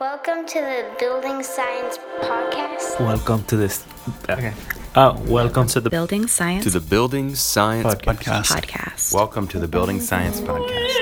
Welcome 0.00 0.46
to 0.46 0.60
the 0.60 0.86
Building 1.00 1.42
Science 1.42 1.98
Podcast. 2.20 3.00
Welcome 3.00 3.42
to 3.46 3.56
this. 3.56 3.84
Okay. 4.30 4.54
Uh, 4.94 5.18
welcome 5.26 5.66
to 5.66 5.80
the 5.80 5.90
Building 5.90 6.28
Science 6.28 6.62
to 6.62 6.70
the 6.70 6.78
Building 6.78 7.34
Science 7.34 7.96
Podcast. 7.96 8.44
Podcast. 8.44 9.12
Welcome 9.12 9.48
to 9.48 9.58
the 9.58 9.66
Building 9.66 10.00
Science 10.00 10.40
Podcast. 10.40 10.94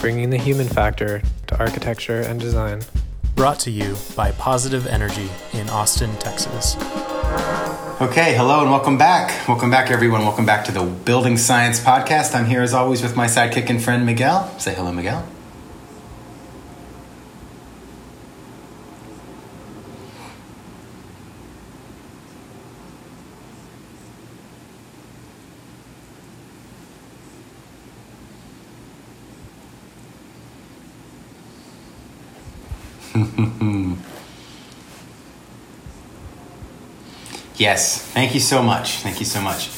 bringing 0.00 0.30
the 0.30 0.38
human 0.38 0.68
factor 0.68 1.20
to 1.48 1.58
architecture 1.58 2.20
and 2.20 2.38
design. 2.38 2.82
Brought 3.34 3.58
to 3.60 3.70
you 3.72 3.96
by 4.14 4.30
Positive 4.30 4.86
Energy 4.86 5.28
in 5.52 5.68
Austin, 5.70 6.16
Texas. 6.18 6.76
Okay, 8.00 8.36
hello 8.36 8.60
and 8.60 8.70
welcome 8.70 8.96
back. 8.96 9.48
Welcome 9.48 9.72
back, 9.72 9.90
everyone. 9.90 10.20
Welcome 10.20 10.46
back 10.46 10.64
to 10.66 10.70
the 10.70 10.84
Building 10.84 11.36
Science 11.36 11.80
Podcast. 11.80 12.32
I'm 12.32 12.46
here 12.46 12.62
as 12.62 12.72
always 12.72 13.02
with 13.02 13.16
my 13.16 13.26
sidekick 13.26 13.68
and 13.70 13.82
friend 13.82 14.06
Miguel. 14.06 14.56
Say 14.60 14.72
hello, 14.72 14.92
Miguel. 14.92 15.26
Yes, 37.58 38.00
thank 38.00 38.34
you 38.34 38.40
so 38.40 38.62
much. 38.62 38.98
Thank 38.98 39.18
you 39.18 39.26
so 39.26 39.40
much. 39.40 39.68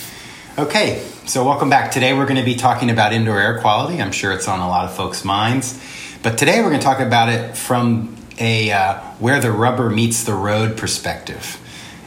Okay, 0.58 1.02
so 1.24 1.42
welcome 1.42 1.70
back. 1.70 1.90
Today 1.90 2.12
we're 2.12 2.26
going 2.26 2.36
to 2.36 2.44
be 2.44 2.54
talking 2.54 2.90
about 2.90 3.14
indoor 3.14 3.40
air 3.40 3.58
quality. 3.58 4.02
I'm 4.02 4.12
sure 4.12 4.32
it's 4.32 4.48
on 4.48 4.60
a 4.60 4.68
lot 4.68 4.84
of 4.84 4.94
folks' 4.94 5.24
minds. 5.24 5.82
But 6.22 6.36
today 6.36 6.60
we're 6.60 6.68
going 6.68 6.80
to 6.80 6.84
talk 6.84 7.00
about 7.00 7.30
it 7.30 7.56
from 7.56 8.14
a 8.38 8.70
uh, 8.70 9.00
where 9.18 9.40
the 9.40 9.50
rubber 9.50 9.88
meets 9.88 10.24
the 10.24 10.34
road 10.34 10.76
perspective. 10.76 11.58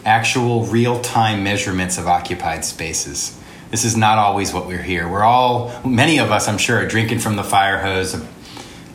Actual 0.05 0.65
real 0.65 1.02
time 1.02 1.43
measurements 1.43 1.97
of 1.97 2.08
occupied 2.08 2.63
spaces. 2.65 3.35
This 3.71 3.83
is 3.83 3.97
not 3.97 4.19
always 4.19 4.53
what 4.53 4.67
we're 4.67 4.83
here. 4.83 5.09
We're 5.09 5.23
all, 5.23 5.73
many 5.83 6.19
of 6.19 6.31
us, 6.31 6.47
I'm 6.47 6.59
sure, 6.59 6.77
are 6.83 6.87
drinking 6.87 7.17
from 7.17 7.35
the 7.35 7.43
fire 7.43 7.80
hose, 7.80 8.15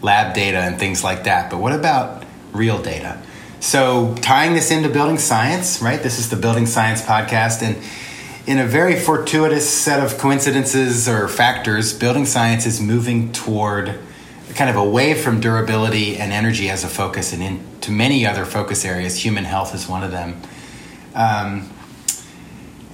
lab 0.01 0.33
data, 0.33 0.59
and 0.59 0.79
things 0.79 1.03
like 1.03 1.25
that. 1.25 1.51
But 1.51 1.59
what 1.59 1.73
about 1.73 2.23
real 2.53 2.81
data? 2.81 3.21
So, 3.61 4.15
tying 4.21 4.55
this 4.55 4.71
into 4.71 4.89
building 4.89 5.19
science, 5.19 5.83
right? 5.83 6.01
This 6.01 6.21
is 6.21 6.31
the 6.31 6.37
Building 6.37 6.65
Science 6.65 7.03
podcast. 7.03 7.61
And 7.61 7.77
in 8.47 8.61
a 8.61 8.65
very 8.65 8.95
fortuitous 8.95 9.69
set 9.69 10.01
of 10.01 10.17
coincidences 10.17 11.09
or 11.09 11.27
factors, 11.27 11.93
building 11.93 12.25
science 12.25 12.67
is 12.67 12.81
moving 12.81 13.33
toward 13.33 13.99
kind 14.55 14.71
of 14.71 14.77
away 14.77 15.15
from 15.15 15.41
durability 15.41 16.17
and 16.17 16.33
energy 16.33 16.71
as 16.71 16.85
a 16.85 16.89
focus 16.89 17.33
and 17.33 17.43
into 17.43 17.91
many 17.91 18.25
other 18.25 18.45
focus 18.45 18.85
areas. 18.85 19.25
Human 19.25 19.45
health 19.45 19.75
is 19.75 19.89
one 19.89 20.05
of 20.05 20.13
them. 20.13 20.41
Um, 21.17 21.69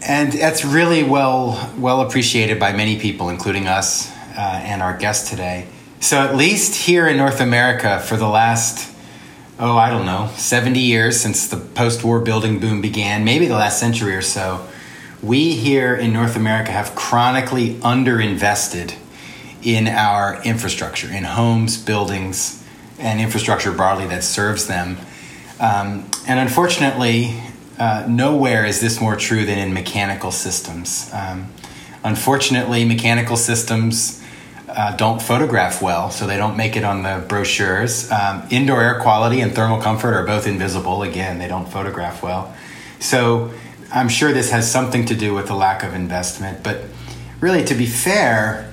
and 0.00 0.32
that's 0.32 0.64
really 0.64 1.02
well 1.02 1.72
well 1.76 2.00
appreciated 2.00 2.58
by 2.58 2.72
many 2.72 2.98
people, 2.98 3.28
including 3.28 3.66
us 3.66 4.10
uh, 4.34 4.60
and 4.64 4.80
our 4.80 4.96
guest 4.96 5.28
today. 5.28 5.66
So, 6.00 6.22
at 6.22 6.34
least 6.34 6.74
here 6.86 7.06
in 7.06 7.18
North 7.18 7.40
America, 7.40 8.00
for 8.00 8.16
the 8.16 8.28
last 8.28 8.93
oh, 9.58 9.76
I 9.76 9.90
don't 9.90 10.06
know, 10.06 10.30
70 10.36 10.80
years 10.80 11.20
since 11.20 11.46
the 11.46 11.56
post 11.56 12.04
war 12.04 12.20
building 12.20 12.58
boom 12.58 12.80
began, 12.80 13.24
maybe 13.24 13.46
the 13.46 13.54
last 13.54 13.78
century 13.78 14.14
or 14.14 14.22
so, 14.22 14.66
we 15.22 15.52
here 15.54 15.94
in 15.94 16.12
North 16.12 16.36
America 16.36 16.70
have 16.70 16.94
chronically 16.94 17.74
underinvested 17.76 18.94
in 19.62 19.88
our 19.88 20.42
infrastructure, 20.42 21.08
in 21.08 21.24
homes, 21.24 21.82
buildings, 21.82 22.62
and 22.98 23.20
infrastructure 23.20 23.72
broadly 23.72 24.06
that 24.06 24.22
serves 24.22 24.66
them. 24.66 24.98
Um, 25.60 26.10
and 26.26 26.38
unfortunately, 26.38 27.40
uh, 27.78 28.06
nowhere 28.08 28.66
is 28.66 28.80
this 28.80 29.00
more 29.00 29.16
true 29.16 29.46
than 29.46 29.58
in 29.58 29.72
mechanical 29.72 30.30
systems. 30.30 31.10
Um, 31.12 31.52
unfortunately, 32.02 32.84
mechanical 32.84 33.36
systems 33.36 34.23
uh, 34.74 34.96
don't 34.96 35.22
photograph 35.22 35.80
well, 35.80 36.10
so 36.10 36.26
they 36.26 36.36
don't 36.36 36.56
make 36.56 36.76
it 36.76 36.84
on 36.84 37.02
the 37.02 37.24
brochures. 37.28 38.10
Um, 38.10 38.46
indoor 38.50 38.82
air 38.82 39.00
quality 39.00 39.40
and 39.40 39.54
thermal 39.54 39.80
comfort 39.80 40.14
are 40.14 40.26
both 40.26 40.46
invisible. 40.46 41.02
Again, 41.02 41.38
they 41.38 41.48
don't 41.48 41.66
photograph 41.66 42.22
well. 42.22 42.54
So 43.00 43.52
I'm 43.92 44.08
sure 44.08 44.32
this 44.32 44.50
has 44.50 44.70
something 44.70 45.06
to 45.06 45.14
do 45.14 45.34
with 45.34 45.46
the 45.46 45.54
lack 45.54 45.82
of 45.82 45.94
investment. 45.94 46.62
But 46.62 46.82
really, 47.40 47.64
to 47.64 47.74
be 47.74 47.86
fair, 47.86 48.72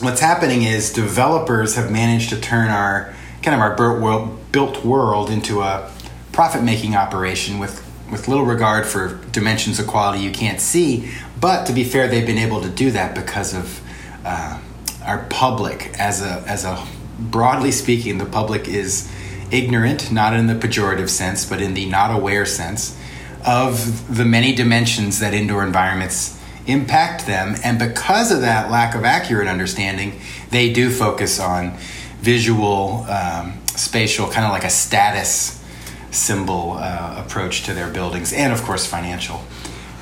what's 0.00 0.20
happening 0.20 0.62
is 0.62 0.92
developers 0.92 1.76
have 1.76 1.90
managed 1.90 2.30
to 2.30 2.40
turn 2.40 2.68
our 2.68 3.14
kind 3.42 3.54
of 3.54 3.60
our 3.60 3.74
built 3.74 4.84
world, 4.84 5.30
into 5.30 5.62
a 5.62 5.90
profit 6.30 6.62
making 6.62 6.94
operation 6.94 7.58
with 7.58 7.88
with 8.10 8.28
little 8.28 8.44
regard 8.44 8.84
for 8.84 9.18
dimensions 9.32 9.78
of 9.78 9.86
quality 9.86 10.22
you 10.22 10.30
can't 10.30 10.60
see. 10.60 11.10
But 11.40 11.66
to 11.66 11.72
be 11.72 11.82
fair, 11.82 12.08
they've 12.08 12.26
been 12.26 12.38
able 12.38 12.60
to 12.60 12.68
do 12.68 12.90
that 12.90 13.14
because 13.14 13.54
of 13.54 13.81
uh, 14.24 14.60
our 15.04 15.26
public 15.30 15.92
as 15.98 16.22
a 16.22 16.44
as 16.46 16.64
a 16.64 16.84
broadly 17.18 17.70
speaking 17.70 18.18
the 18.18 18.26
public 18.26 18.68
is 18.68 19.12
ignorant 19.50 20.10
not 20.10 20.34
in 20.34 20.46
the 20.46 20.54
pejorative 20.54 21.08
sense 21.08 21.44
but 21.48 21.60
in 21.60 21.74
the 21.74 21.86
not 21.86 22.14
aware 22.14 22.46
sense 22.46 22.98
of 23.44 24.16
the 24.16 24.24
many 24.24 24.54
dimensions 24.54 25.18
that 25.20 25.34
indoor 25.34 25.64
environments 25.64 26.38
impact 26.66 27.26
them. 27.26 27.56
And 27.64 27.78
because 27.78 28.30
of 28.30 28.42
that 28.42 28.70
lack 28.70 28.94
of 28.94 29.04
accurate 29.04 29.48
understanding 29.48 30.20
they 30.50 30.72
do 30.72 30.90
focus 30.90 31.40
on 31.40 31.76
visual 32.20 33.04
um, 33.08 33.58
spatial 33.66 34.28
kind 34.28 34.44
of 34.44 34.52
like 34.52 34.64
a 34.64 34.70
status 34.70 35.64
symbol 36.10 36.76
uh, 36.78 37.22
approach 37.24 37.64
to 37.64 37.74
their 37.74 37.90
buildings 37.90 38.32
and 38.32 38.52
of 38.52 38.62
course 38.62 38.86
financial. 38.86 39.42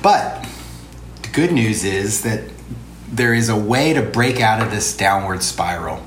But 0.03 0.45
the 1.21 1.29
good 1.29 1.51
news 1.51 1.83
is 1.83 2.23
that 2.23 2.50
there 3.11 3.33
is 3.33 3.49
a 3.49 3.55
way 3.55 3.93
to 3.93 4.01
break 4.01 4.39
out 4.39 4.61
of 4.61 4.71
this 4.71 4.95
downward 4.95 5.43
spiral, 5.43 6.01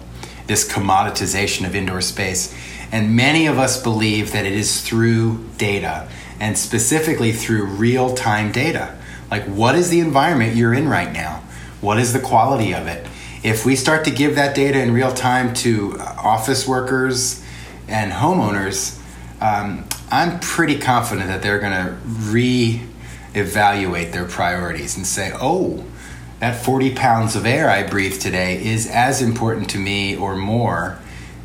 this 0.47 0.67
commoditization 0.67 1.67
of 1.67 1.75
indoor 1.75 2.01
space. 2.01 2.55
And 2.91 3.15
many 3.15 3.47
of 3.47 3.59
us 3.59 3.83
believe 3.83 4.33
that 4.33 4.47
it 4.47 4.53
is 4.53 4.81
through 4.81 5.45
data, 5.59 6.09
and 6.41 6.57
specifically 6.57 7.33
through 7.33 7.67
real 7.67 8.15
time 8.15 8.53
data. 8.53 8.97
Like, 9.31 9.45
what 9.45 9.75
is 9.75 9.91
the 9.91 10.01
environment 10.01 10.57
you're 10.57 10.75
in 10.75 10.89
right 10.89 11.13
now? 11.13 11.43
What 11.81 11.99
is 11.99 12.13
the 12.13 12.21
quality 12.21 12.75
of 12.75 12.87
it? 12.87 13.07
If 13.43 13.67
we 13.67 13.77
start 13.77 14.05
to 14.07 14.11
give 14.11 14.37
that 14.37 14.55
data 14.55 14.81
in 14.81 14.95
real 14.95 15.13
time 15.13 15.53
to 15.55 15.99
office 16.01 16.67
workers 16.67 17.45
and 17.89 18.13
homeowners, 18.13 18.99
um, 19.41 19.85
I'm 20.11 20.41
pretty 20.41 20.79
confident 20.79 21.27
that 21.29 21.43
they're 21.43 21.59
going 21.59 21.73
to 21.73 21.97
re 22.05 22.83
evaluate 23.35 24.13
their 24.13 24.25
priorities 24.25 24.97
and 24.97 25.07
say, 25.07 25.33
oh, 25.35 25.85
that 26.45 26.63
40 26.63 26.95
pounds 26.95 27.37
of 27.37 27.47
air 27.47 27.71
I 27.71 27.85
breathe 27.85 28.21
today 28.21 28.63
is 28.63 28.87
as 28.87 29.23
important 29.23 29.71
to 29.71 29.79
me 29.79 30.15
or 30.15 30.37
more 30.37 30.99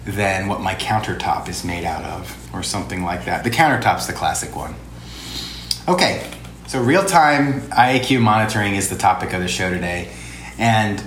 than 0.03 0.49
what 0.49 0.59
my 0.59 0.75
countertop 0.75 1.47
is 1.47 1.63
made 1.63 1.85
out 1.85 2.03
of, 2.03 2.53
or 2.53 2.63
something 2.63 3.01
like 3.01 3.23
that. 3.23 3.45
The 3.45 3.49
countertop's 3.49 4.07
the 4.07 4.11
classic 4.13 4.57
one. 4.57 4.75
Okay, 5.87 6.29
so 6.67 6.81
real 6.81 7.05
time 7.05 7.61
IAQ 7.69 8.19
monitoring 8.19 8.75
is 8.75 8.89
the 8.89 8.97
topic 8.97 9.31
of 9.31 9.39
the 9.39 9.47
show 9.47 9.69
today. 9.69 10.11
And 10.57 11.01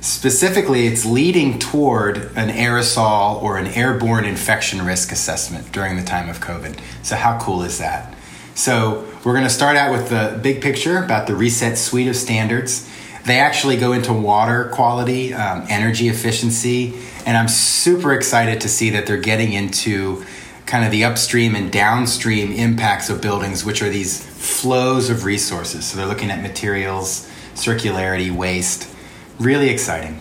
specifically, 0.00 0.86
it's 0.86 1.04
leading 1.04 1.58
toward 1.58 2.18
an 2.36 2.48
aerosol 2.48 3.42
or 3.42 3.58
an 3.58 3.66
airborne 3.66 4.24
infection 4.24 4.86
risk 4.86 5.10
assessment 5.10 5.72
during 5.72 5.96
the 5.96 6.04
time 6.04 6.28
of 6.28 6.38
COVID. 6.38 6.78
So, 7.02 7.16
how 7.16 7.40
cool 7.40 7.64
is 7.64 7.78
that? 7.78 8.14
So, 8.54 9.04
we're 9.24 9.34
going 9.34 9.42
to 9.42 9.50
start 9.50 9.76
out 9.76 9.90
with 9.90 10.10
the 10.10 10.38
big 10.40 10.62
picture 10.62 11.02
about 11.02 11.26
the 11.26 11.34
reset 11.34 11.76
suite 11.76 12.06
of 12.06 12.14
standards. 12.14 12.88
They 13.24 13.38
actually 13.38 13.76
go 13.76 13.92
into 13.92 14.12
water 14.12 14.64
quality, 14.72 15.32
um, 15.32 15.64
energy 15.68 16.08
efficiency, 16.08 16.94
and 17.24 17.36
I'm 17.36 17.48
super 17.48 18.12
excited 18.12 18.60
to 18.62 18.68
see 18.68 18.90
that 18.90 19.06
they're 19.06 19.16
getting 19.16 19.52
into 19.52 20.24
kind 20.66 20.84
of 20.84 20.90
the 20.90 21.04
upstream 21.04 21.54
and 21.54 21.70
downstream 21.70 22.52
impacts 22.52 23.10
of 23.10 23.20
buildings, 23.20 23.64
which 23.64 23.82
are 23.82 23.90
these 23.90 24.24
flows 24.24 25.10
of 25.10 25.24
resources. 25.24 25.84
So 25.84 25.96
they're 25.96 26.06
looking 26.06 26.30
at 26.30 26.42
materials, 26.42 27.30
circularity, 27.54 28.30
waste. 28.34 28.88
Really 29.38 29.68
exciting. 29.68 30.20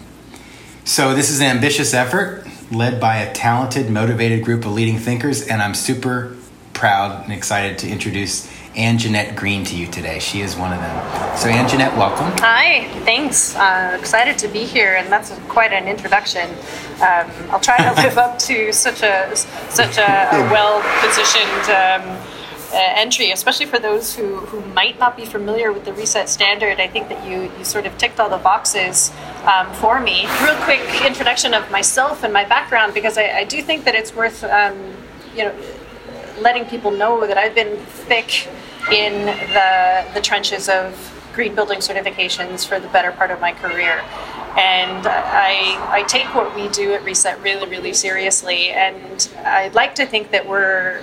So 0.83 1.15
this 1.15 1.29
is 1.29 1.39
an 1.41 1.47
ambitious 1.47 1.93
effort 1.93 2.45
led 2.71 2.99
by 2.99 3.17
a 3.17 3.33
talented, 3.33 3.89
motivated 3.89 4.43
group 4.43 4.65
of 4.65 4.73
leading 4.73 4.97
thinkers, 4.97 5.47
and 5.47 5.61
I'm 5.61 5.73
super 5.73 6.35
proud 6.73 7.23
and 7.23 7.33
excited 7.33 7.77
to 7.79 7.89
introduce 7.89 8.49
Anjanette 8.75 9.35
Green 9.35 9.65
to 9.65 9.75
you 9.75 9.85
today. 9.87 10.19
She 10.19 10.41
is 10.41 10.55
one 10.55 10.71
of 10.71 10.79
them. 10.79 11.37
So, 11.37 11.49
Ann 11.49 11.67
Jeanette, 11.67 11.95
welcome. 11.97 12.31
Hi, 12.39 12.87
thanks. 13.03 13.55
Uh, 13.55 13.97
excited 13.99 14.37
to 14.39 14.47
be 14.47 14.63
here, 14.63 14.95
and 14.95 15.11
that's 15.11 15.37
quite 15.49 15.73
an 15.73 15.87
introduction. 15.87 16.49
Um, 17.01 17.29
I'll 17.49 17.59
try 17.59 17.77
to 17.77 18.01
live 18.01 18.17
up 18.17 18.39
to 18.39 18.71
such 18.71 19.03
a 19.03 19.35
such 19.35 19.97
a, 19.97 20.01
a 20.01 20.39
well 20.51 20.81
positioned. 21.05 21.69
Um, 21.69 22.17
uh, 22.73 22.77
entry, 22.95 23.31
especially 23.31 23.65
for 23.65 23.79
those 23.79 24.15
who, 24.15 24.37
who 24.37 24.61
might 24.73 24.97
not 24.97 25.17
be 25.17 25.25
familiar 25.25 25.73
with 25.73 25.83
the 25.83 25.91
reset 25.91 26.29
standard. 26.29 26.79
I 26.79 26.87
think 26.87 27.09
that 27.09 27.27
you, 27.27 27.51
you 27.57 27.65
sort 27.65 27.85
of 27.85 27.97
ticked 27.97 28.17
all 28.17 28.29
the 28.29 28.37
boxes 28.37 29.11
um, 29.43 29.69
for 29.73 29.99
me. 29.99 30.25
Real 30.41 30.55
quick 30.63 30.79
introduction 31.05 31.53
of 31.53 31.69
myself 31.69 32.23
and 32.23 32.31
my 32.31 32.45
background, 32.45 32.93
because 32.93 33.17
I, 33.17 33.39
I 33.39 33.43
do 33.43 33.61
think 33.61 33.83
that 33.83 33.93
it's 33.93 34.15
worth 34.15 34.45
um, 34.45 34.93
you 35.35 35.43
know 35.43 35.55
letting 36.39 36.65
people 36.65 36.91
know 36.91 37.25
that 37.27 37.37
I've 37.37 37.55
been 37.55 37.77
thick 37.77 38.47
in 38.91 39.25
the 39.25 40.05
the 40.13 40.21
trenches 40.21 40.69
of 40.69 41.17
green 41.33 41.55
building 41.55 41.79
certifications 41.79 42.67
for 42.67 42.79
the 42.79 42.87
better 42.89 43.11
part 43.11 43.31
of 43.31 43.39
my 43.39 43.53
career. 43.53 44.03
And 44.57 45.07
I, 45.07 45.77
I 45.89 46.03
take 46.03 46.35
what 46.35 46.53
we 46.55 46.67
do 46.69 46.93
at 46.93 47.03
Reset 47.05 47.41
really, 47.41 47.69
really 47.69 47.93
seriously. 47.93 48.69
And 48.69 49.29
I'd 49.45 49.73
like 49.73 49.95
to 49.95 50.05
think 50.05 50.31
that 50.31 50.47
we're 50.47 51.01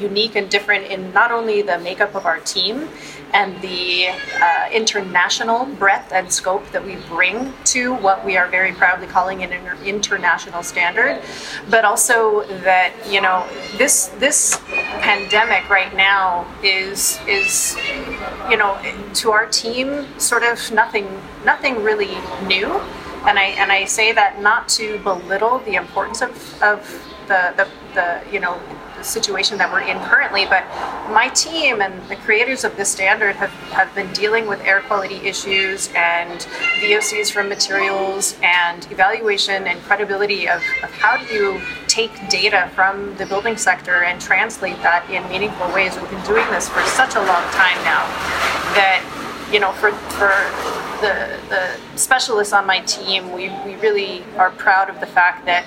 unique 0.00 0.34
and 0.34 0.50
different 0.50 0.86
in 0.86 1.12
not 1.12 1.30
only 1.30 1.62
the 1.62 1.78
makeup 1.78 2.14
of 2.14 2.24
our 2.24 2.40
team 2.40 2.88
and 3.36 3.60
the 3.60 4.08
uh, 4.40 4.68
international 4.72 5.66
breadth 5.66 6.10
and 6.10 6.32
scope 6.32 6.64
that 6.72 6.82
we 6.82 6.96
bring 7.06 7.52
to 7.64 7.94
what 7.96 8.24
we 8.24 8.34
are 8.34 8.48
very 8.48 8.72
proudly 8.72 9.06
calling 9.06 9.42
an 9.42 9.52
inter- 9.52 9.76
international 9.84 10.62
standard, 10.62 11.20
but 11.68 11.84
also 11.84 12.46
that 12.64 12.94
you 13.06 13.20
know 13.20 13.46
this 13.76 14.06
this 14.24 14.58
pandemic 15.02 15.68
right 15.68 15.94
now 15.94 16.46
is 16.62 17.20
is 17.28 17.76
you 18.48 18.56
know 18.56 18.72
to 19.12 19.30
our 19.32 19.46
team 19.48 20.06
sort 20.18 20.42
of 20.42 20.56
nothing 20.72 21.06
nothing 21.44 21.82
really 21.82 22.16
new, 22.46 22.68
and 23.28 23.38
I 23.38 23.48
and 23.60 23.70
I 23.70 23.84
say 23.84 24.12
that 24.12 24.40
not 24.40 24.66
to 24.80 24.98
belittle 25.00 25.58
the 25.58 25.74
importance 25.74 26.22
of 26.22 26.32
of 26.62 26.78
the 27.28 27.52
the, 27.58 27.68
the 27.92 28.22
you 28.32 28.40
know 28.40 28.58
situation 29.02 29.58
that 29.58 29.70
we're 29.70 29.80
in 29.80 29.98
currently, 30.00 30.44
but 30.46 30.64
my 31.10 31.28
team 31.34 31.80
and 31.80 32.08
the 32.08 32.16
creators 32.16 32.64
of 32.64 32.76
this 32.76 32.88
standard 32.90 33.36
have, 33.36 33.50
have 33.70 33.94
been 33.94 34.12
dealing 34.12 34.46
with 34.46 34.60
air 34.60 34.80
quality 34.82 35.16
issues 35.16 35.90
and 35.94 36.40
VOCs 36.80 37.30
from 37.30 37.48
materials 37.48 38.36
and 38.42 38.90
evaluation 38.90 39.66
and 39.66 39.80
credibility 39.82 40.48
of, 40.48 40.62
of 40.82 40.90
how 40.92 41.16
do 41.16 41.34
you 41.34 41.60
take 41.86 42.28
data 42.28 42.70
from 42.74 43.14
the 43.16 43.26
building 43.26 43.56
sector 43.56 44.04
and 44.04 44.20
translate 44.20 44.76
that 44.82 45.08
in 45.10 45.26
meaningful 45.28 45.72
ways. 45.72 45.96
We've 45.96 46.10
been 46.10 46.24
doing 46.24 46.48
this 46.50 46.68
for 46.68 46.82
such 46.82 47.14
a 47.14 47.20
long 47.20 47.44
time 47.52 47.78
now 47.84 48.04
that 48.74 49.02
you 49.52 49.60
know, 49.60 49.72
for, 49.72 49.92
for 49.92 50.32
the, 51.00 51.38
the 51.48 51.96
specialists 51.96 52.52
on 52.52 52.66
my 52.66 52.80
team, 52.80 53.32
we, 53.32 53.48
we 53.64 53.76
really 53.76 54.24
are 54.36 54.50
proud 54.50 54.90
of 54.90 54.98
the 55.00 55.06
fact 55.06 55.46
that 55.46 55.66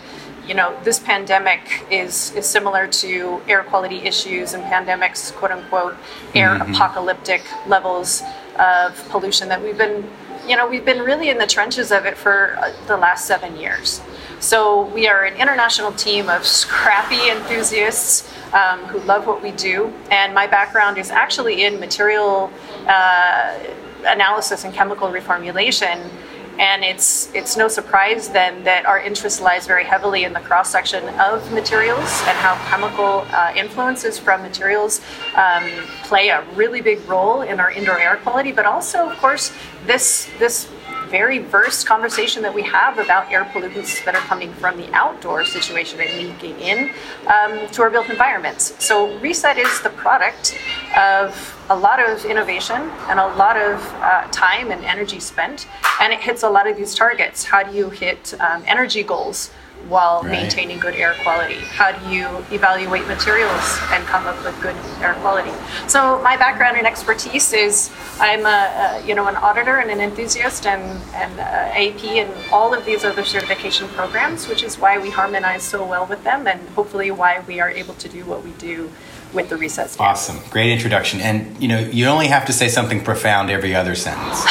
you 0.50 0.56
know, 0.56 0.76
this 0.84 0.98
pandemic 0.98 1.86
is, 1.92 2.36
is 2.36 2.48
similar 2.48 2.88
to 2.88 3.40
air 3.48 3.64
quality 3.64 3.98
issues 3.98 4.56
and 4.56 4.64
pandemics, 4.64 5.32
quote 5.34 5.52
unquote, 5.52 5.96
air 6.34 6.56
mm-hmm. 6.56 6.74
apocalyptic 6.74 7.44
levels 7.68 8.24
of 8.58 8.98
pollution 9.10 9.48
that 9.48 9.62
we've 9.62 9.78
been, 9.78 10.10
you 10.48 10.58
know, 10.58 10.68
we've 10.68 10.84
been 10.84 11.04
really 11.04 11.30
in 11.30 11.38
the 11.38 11.46
trenches 11.46 11.92
of 11.92 12.08
it 12.08 12.18
for 12.18 12.58
uh, 12.58 12.74
the 12.88 12.98
last 12.98 13.28
seven 13.28 13.56
years. 13.58 14.02
So 14.40 14.86
we 14.88 15.08
are 15.08 15.24
an 15.24 15.36
international 15.36 15.92
team 15.92 16.30
of 16.30 16.44
scrappy 16.44 17.30
enthusiasts 17.30 18.28
um, 18.52 18.80
who 18.86 19.00
love 19.02 19.28
what 19.28 19.44
we 19.44 19.52
do. 19.52 19.94
And 20.10 20.34
my 20.34 20.48
background 20.48 20.98
is 20.98 21.12
actually 21.12 21.64
in 21.64 21.80
material 21.80 22.52
uh, 22.88 23.60
analysis 24.04 24.64
and 24.64 24.74
chemical 24.74 25.10
reformulation. 25.10 26.10
And 26.60 26.84
it's 26.84 27.34
it's 27.34 27.56
no 27.56 27.70
surprise 27.70 28.30
then 28.30 28.64
that 28.66 28.86
our 28.86 29.00
interest 29.00 29.42
lies 29.42 29.66
very 29.66 29.86
heavily 29.86 30.26
in 30.26 30.34
the 30.34 30.42
cross 30.42 30.70
section 30.70 31.08
of 31.18 31.52
materials 31.54 32.12
and 32.28 32.38
how 32.38 32.56
chemical 32.70 33.26
uh, 33.32 33.54
influences 33.56 34.20
from 34.20 34.42
materials 34.42 35.00
um, 35.36 35.64
play 36.04 36.28
a 36.28 36.44
really 36.56 36.82
big 36.82 37.00
role 37.08 37.42
in 37.42 37.62
our 37.62 37.72
indoor 37.72 37.98
air 37.98 38.18
quality. 38.18 38.52
But 38.52 38.66
also, 38.66 39.10
of 39.10 39.18
course, 39.20 39.54
this 39.86 40.30
this 40.38 40.68
very 41.10 41.40
versed 41.40 41.88
conversation 41.88 42.42
that 42.44 42.54
we 42.54 42.62
have 42.64 43.00
about 43.00 43.32
air 43.32 43.46
pollutants 43.46 44.04
that 44.06 44.16
are 44.16 44.22
coming 44.22 44.54
from 44.54 44.78
the 44.78 44.92
outdoor 44.94 45.44
situation 45.44 46.00
and 46.00 46.12
leaking 46.18 46.60
in 46.60 46.92
um, 47.28 47.68
to 47.70 47.82
our 47.82 47.90
built 47.90 48.10
environments. 48.10 48.84
So 48.84 49.18
Reset 49.20 49.58
is 49.58 49.82
the 49.82 49.90
product 49.90 50.58
of 50.98 51.56
a 51.70 51.76
lot 51.76 52.00
of 52.00 52.26
innovation 52.26 52.82
and 53.10 53.20
a 53.20 53.28
lot 53.36 53.58
of 53.58 53.84
uh, 53.96 54.28
time 54.32 54.72
and 54.72 54.84
energy 54.86 55.20
spent, 55.20 55.68
and 56.02 56.14
it 56.14 56.20
hits 56.20 56.44
a 56.44 56.50
lot 56.50 56.68
of 56.68 56.78
these 56.78 56.96
targets. 56.96 57.44
How 57.44 57.64
do 57.64 57.76
you 57.76 57.90
hit 57.90 58.34
um, 58.40 58.64
energy 58.66 59.04
goals? 59.04 59.52
While 59.88 60.22
right. 60.22 60.32
maintaining 60.32 60.80
good 60.80 60.96
air 60.96 61.16
quality? 61.24 61.60
How 61.60 61.92
do 61.92 62.10
you 62.10 62.28
evaluate 62.52 63.08
materials 63.08 63.80
and 63.92 64.06
come 64.06 64.28
up 64.28 64.44
with 64.44 64.60
good 64.62 64.76
air 65.02 65.14
quality? 65.16 65.52
So 65.88 66.22
my 66.22 66.38
background 66.38 66.78
and 66.78 66.86
expertise 66.86 67.54
is 67.54 67.92
I'm 68.20 68.46
a, 68.46 68.50
a 68.50 69.08
you 69.08 69.16
know 69.16 69.28
an 69.28 69.36
auditor 69.36 69.78
and 69.78 69.90
an 69.90 70.00
enthusiast 70.00 70.66
and 70.66 70.82
and 71.14 71.40
uh, 71.40 71.44
AP 71.44 72.04
and 72.06 72.32
all 72.52 72.74
of 72.74 72.86
these 72.86 73.04
other 73.04 73.24
certification 73.24 73.88
programs, 73.90 74.48
which 74.48 74.64
is 74.64 74.78
why 74.78 74.98
we 74.98 75.10
harmonize 75.10 75.64
so 75.64 75.86
well 75.86 76.06
with 76.06 76.24
them 76.24 76.48
and 76.48 76.60
hopefully 76.70 77.12
why 77.12 77.44
we 77.48 77.60
are 77.60 77.70
able 77.70 77.94
to 77.96 78.10
do 78.10 78.26
what 78.26 78.44
we 78.44 78.52
do 78.52 78.92
with 79.34 79.50
the 79.50 79.70
standard. 79.70 80.00
Awesome, 80.00 80.40
great 80.50 80.72
introduction. 80.72 81.22
And 81.22 81.62
you 81.62 81.68
know 81.68 81.80
you 81.80 82.06
only 82.08 82.28
have 82.28 82.46
to 82.46 82.54
say 82.54 82.68
something 82.68 83.04
profound 83.04 83.50
every 83.50 83.76
other 83.76 83.96
sentence. 83.96 84.42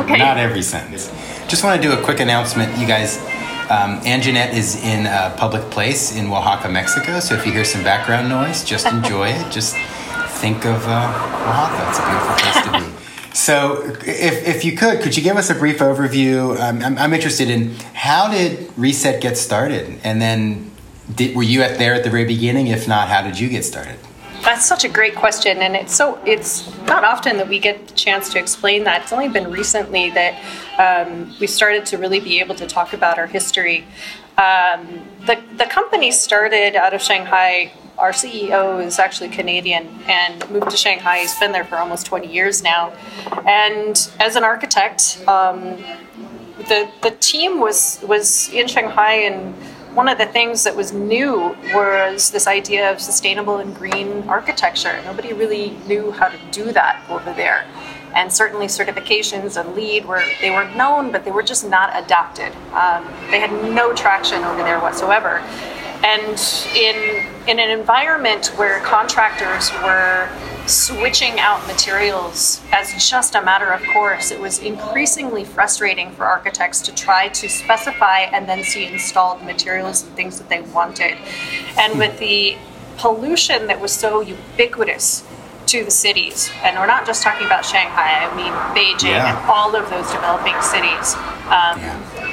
okay. 0.00 0.18
Not 0.18 0.38
every 0.38 0.62
sentence. 0.62 1.10
Just 1.48 1.64
want 1.64 1.80
to 1.80 1.88
do 1.88 1.98
a 1.98 2.02
quick 2.02 2.20
announcement, 2.20 2.76
you 2.78 2.86
guys. 2.86 3.18
Um, 3.70 4.00
Anjanette 4.00 4.54
is 4.54 4.82
in 4.82 5.04
a 5.04 5.34
public 5.36 5.62
place 5.70 6.16
in 6.16 6.28
Oaxaca, 6.28 6.70
Mexico. 6.70 7.20
So 7.20 7.34
if 7.34 7.44
you 7.44 7.52
hear 7.52 7.64
some 7.64 7.84
background 7.84 8.28
noise, 8.30 8.64
just 8.64 8.86
enjoy 8.92 9.28
it. 9.28 9.52
Just 9.52 9.76
think 10.40 10.64
of 10.64 10.82
uh, 10.86 11.12
Oaxaca. 11.46 11.88
It's 11.88 11.98
a 11.98 12.06
beautiful 12.08 12.34
place 12.36 12.64
to 12.64 12.92
be. 12.92 12.98
So, 13.34 13.82
if, 14.04 14.48
if 14.48 14.64
you 14.64 14.76
could, 14.76 15.00
could 15.00 15.16
you 15.16 15.22
give 15.22 15.36
us 15.36 15.48
a 15.48 15.54
brief 15.54 15.78
overview? 15.78 16.58
Um, 16.58 16.82
I'm, 16.82 16.98
I'm 16.98 17.12
interested 17.14 17.48
in 17.48 17.74
how 17.94 18.30
did 18.30 18.72
Reset 18.76 19.20
get 19.20 19.38
started, 19.38 20.00
and 20.02 20.20
then 20.20 20.72
did, 21.14 21.36
were 21.36 21.44
you 21.44 21.62
at 21.62 21.78
there 21.78 21.94
at 21.94 22.02
the 22.02 22.10
very 22.10 22.24
beginning? 22.24 22.66
If 22.66 22.88
not, 22.88 23.08
how 23.08 23.22
did 23.22 23.38
you 23.38 23.48
get 23.48 23.64
started? 23.64 23.96
That's 24.42 24.66
such 24.66 24.84
a 24.84 24.88
great 24.88 25.14
question, 25.14 25.58
and 25.58 25.76
it's 25.76 25.94
so 25.94 26.20
it's 26.24 26.68
not 26.80 27.04
often 27.04 27.36
that 27.36 27.48
we 27.48 27.58
get 27.58 27.86
the 27.86 27.94
chance 27.94 28.28
to 28.30 28.38
explain 28.38 28.84
that. 28.84 29.02
It's 29.02 29.12
only 29.12 29.28
been 29.28 29.50
recently 29.50 30.10
that 30.10 30.42
um, 30.78 31.34
we 31.40 31.46
started 31.46 31.84
to 31.86 31.98
really 31.98 32.20
be 32.20 32.40
able 32.40 32.54
to 32.54 32.66
talk 32.66 32.92
about 32.92 33.18
our 33.18 33.26
history. 33.26 33.84
Um, 34.36 35.06
the 35.26 35.42
the 35.56 35.66
company 35.66 36.10
started 36.12 36.76
out 36.76 36.94
of 36.94 37.02
Shanghai. 37.02 37.72
Our 37.98 38.12
CEO 38.12 38.84
is 38.84 39.00
actually 39.00 39.30
Canadian 39.30 39.88
and 40.06 40.48
moved 40.50 40.70
to 40.70 40.76
Shanghai. 40.76 41.18
He's 41.18 41.36
been 41.40 41.50
there 41.50 41.64
for 41.64 41.78
almost 41.78 42.06
20 42.06 42.32
years 42.32 42.62
now, 42.62 42.92
and 43.46 44.10
as 44.20 44.36
an 44.36 44.44
architect, 44.44 45.20
um, 45.26 45.76
the 46.68 46.88
the 47.02 47.10
team 47.18 47.60
was 47.60 48.00
was 48.06 48.48
in 48.52 48.68
Shanghai 48.68 49.14
and 49.14 49.54
one 49.94 50.06
of 50.06 50.18
the 50.18 50.26
things 50.26 50.62
that 50.62 50.76
was 50.76 50.92
new 50.92 51.56
was 51.74 52.30
this 52.30 52.46
idea 52.46 52.92
of 52.92 53.00
sustainable 53.00 53.56
and 53.56 53.74
green 53.74 54.22
architecture. 54.28 55.00
Nobody 55.04 55.32
really 55.32 55.70
knew 55.88 56.12
how 56.12 56.28
to 56.28 56.38
do 56.52 56.70
that 56.70 57.04
over 57.08 57.32
there. 57.32 57.66
And 58.14 58.32
certainly 58.32 58.66
certifications 58.66 59.60
and 59.60 59.74
LEED 59.74 60.06
were 60.06 60.22
they 60.40 60.50
were 60.50 60.68
known, 60.74 61.12
but 61.12 61.24
they 61.24 61.30
were 61.30 61.42
just 61.42 61.68
not 61.68 61.90
adopted. 61.94 62.52
Um, 62.72 63.04
they 63.30 63.40
had 63.40 63.52
no 63.72 63.94
traction 63.94 64.42
over 64.44 64.62
there 64.62 64.80
whatsoever. 64.80 65.42
And 66.04 66.40
in 66.76 67.26
in 67.48 67.58
an 67.58 67.70
environment 67.70 68.48
where 68.56 68.80
contractors 68.80 69.72
were 69.82 70.28
switching 70.66 71.40
out 71.40 71.66
materials 71.66 72.60
as 72.72 73.08
just 73.08 73.34
a 73.34 73.42
matter 73.42 73.72
of 73.72 73.82
course, 73.92 74.30
it 74.30 74.38
was 74.38 74.58
increasingly 74.58 75.44
frustrating 75.44 76.10
for 76.12 76.24
architects 76.24 76.80
to 76.82 76.94
try 76.94 77.28
to 77.28 77.48
specify 77.48 78.20
and 78.20 78.48
then 78.48 78.62
see 78.62 78.84
installed 78.84 79.42
materials 79.42 80.02
and 80.02 80.12
things 80.14 80.38
that 80.38 80.48
they 80.48 80.60
wanted. 80.60 81.16
And 81.78 81.98
with 81.98 82.18
the 82.18 82.56
pollution 82.98 83.66
that 83.68 83.80
was 83.80 83.92
so 83.92 84.20
ubiquitous 84.20 85.24
to 85.68 85.84
the 85.84 85.90
cities, 85.90 86.50
and 86.62 86.76
we're 86.78 86.86
not 86.86 87.06
just 87.06 87.22
talking 87.22 87.46
about 87.46 87.64
Shanghai, 87.64 88.26
I 88.26 88.34
mean 88.36 88.52
Beijing 88.74 89.10
yeah. 89.10 89.38
and 89.38 89.50
all 89.50 89.74
of 89.74 89.88
those 89.90 90.10
developing 90.10 90.60
cities. 90.62 91.14
Um, 91.46 91.78
yeah 91.80 92.24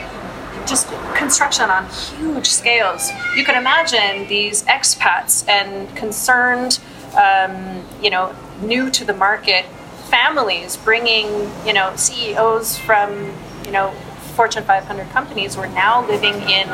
just 0.65 0.87
construction 1.13 1.69
on 1.69 1.87
huge 1.89 2.47
scales. 2.47 3.11
You 3.35 3.43
can 3.43 3.55
imagine 3.55 4.27
these 4.27 4.63
expats 4.63 5.47
and 5.47 5.95
concerned 5.95 6.79
um, 7.15 7.83
you 8.01 8.09
know, 8.09 8.35
new 8.61 8.89
to 8.91 9.05
the 9.05 9.13
market 9.13 9.65
families 10.09 10.77
bringing, 10.77 11.27
you 11.65 11.73
know, 11.73 11.93
CEOs 11.95 12.77
from, 12.77 13.33
you 13.65 13.71
know, 13.71 13.91
Fortune 14.35 14.63
500 14.63 15.09
companies 15.09 15.55
were 15.55 15.67
now 15.67 16.05
living 16.07 16.35
in 16.49 16.69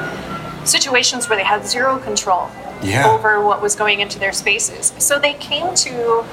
situations 0.65 1.29
where 1.29 1.37
they 1.37 1.43
had 1.43 1.65
zero 1.65 1.99
control 1.99 2.49
yeah. 2.83 3.09
over 3.09 3.43
what 3.43 3.61
was 3.61 3.75
going 3.75 3.99
into 3.99 4.19
their 4.19 4.33
spaces. 4.33 4.93
So 4.97 5.19
they 5.19 5.33
came 5.33 5.73
to, 5.75 6.19
uh, 6.19 6.25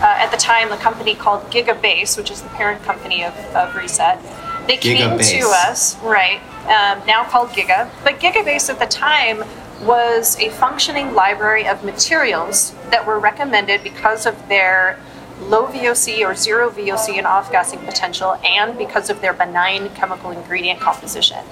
at 0.00 0.30
the 0.30 0.36
time, 0.36 0.70
the 0.70 0.76
company 0.76 1.14
called 1.14 1.42
Gigabase, 1.50 2.16
which 2.16 2.30
is 2.30 2.42
the 2.42 2.48
parent 2.50 2.82
company 2.82 3.24
of, 3.24 3.34
of 3.54 3.74
Reset. 3.74 4.20
They 4.66 4.76
came 4.76 5.18
to 5.18 5.40
us, 5.66 5.98
right, 6.02 6.40
um, 6.64 7.04
now 7.06 7.24
called 7.24 7.50
Giga, 7.50 7.90
but 8.04 8.20
Gigabase 8.20 8.70
at 8.70 8.78
the 8.78 8.86
time 8.86 9.42
was 9.84 10.38
a 10.38 10.48
functioning 10.50 11.14
library 11.14 11.66
of 11.66 11.82
materials 11.82 12.72
that 12.90 13.04
were 13.04 13.18
recommended 13.18 13.82
because 13.82 14.26
of 14.26 14.48
their 14.48 14.98
low 15.40 15.66
VOC 15.66 16.24
or 16.24 16.34
zero 16.34 16.70
VOC 16.70 17.18
and 17.18 17.26
off 17.26 17.50
gassing 17.50 17.80
potential 17.80 18.38
and 18.44 18.78
because 18.78 19.10
of 19.10 19.20
their 19.20 19.32
benign 19.32 19.88
chemical 19.90 20.30
ingredient 20.30 20.78
composition. 20.78 21.44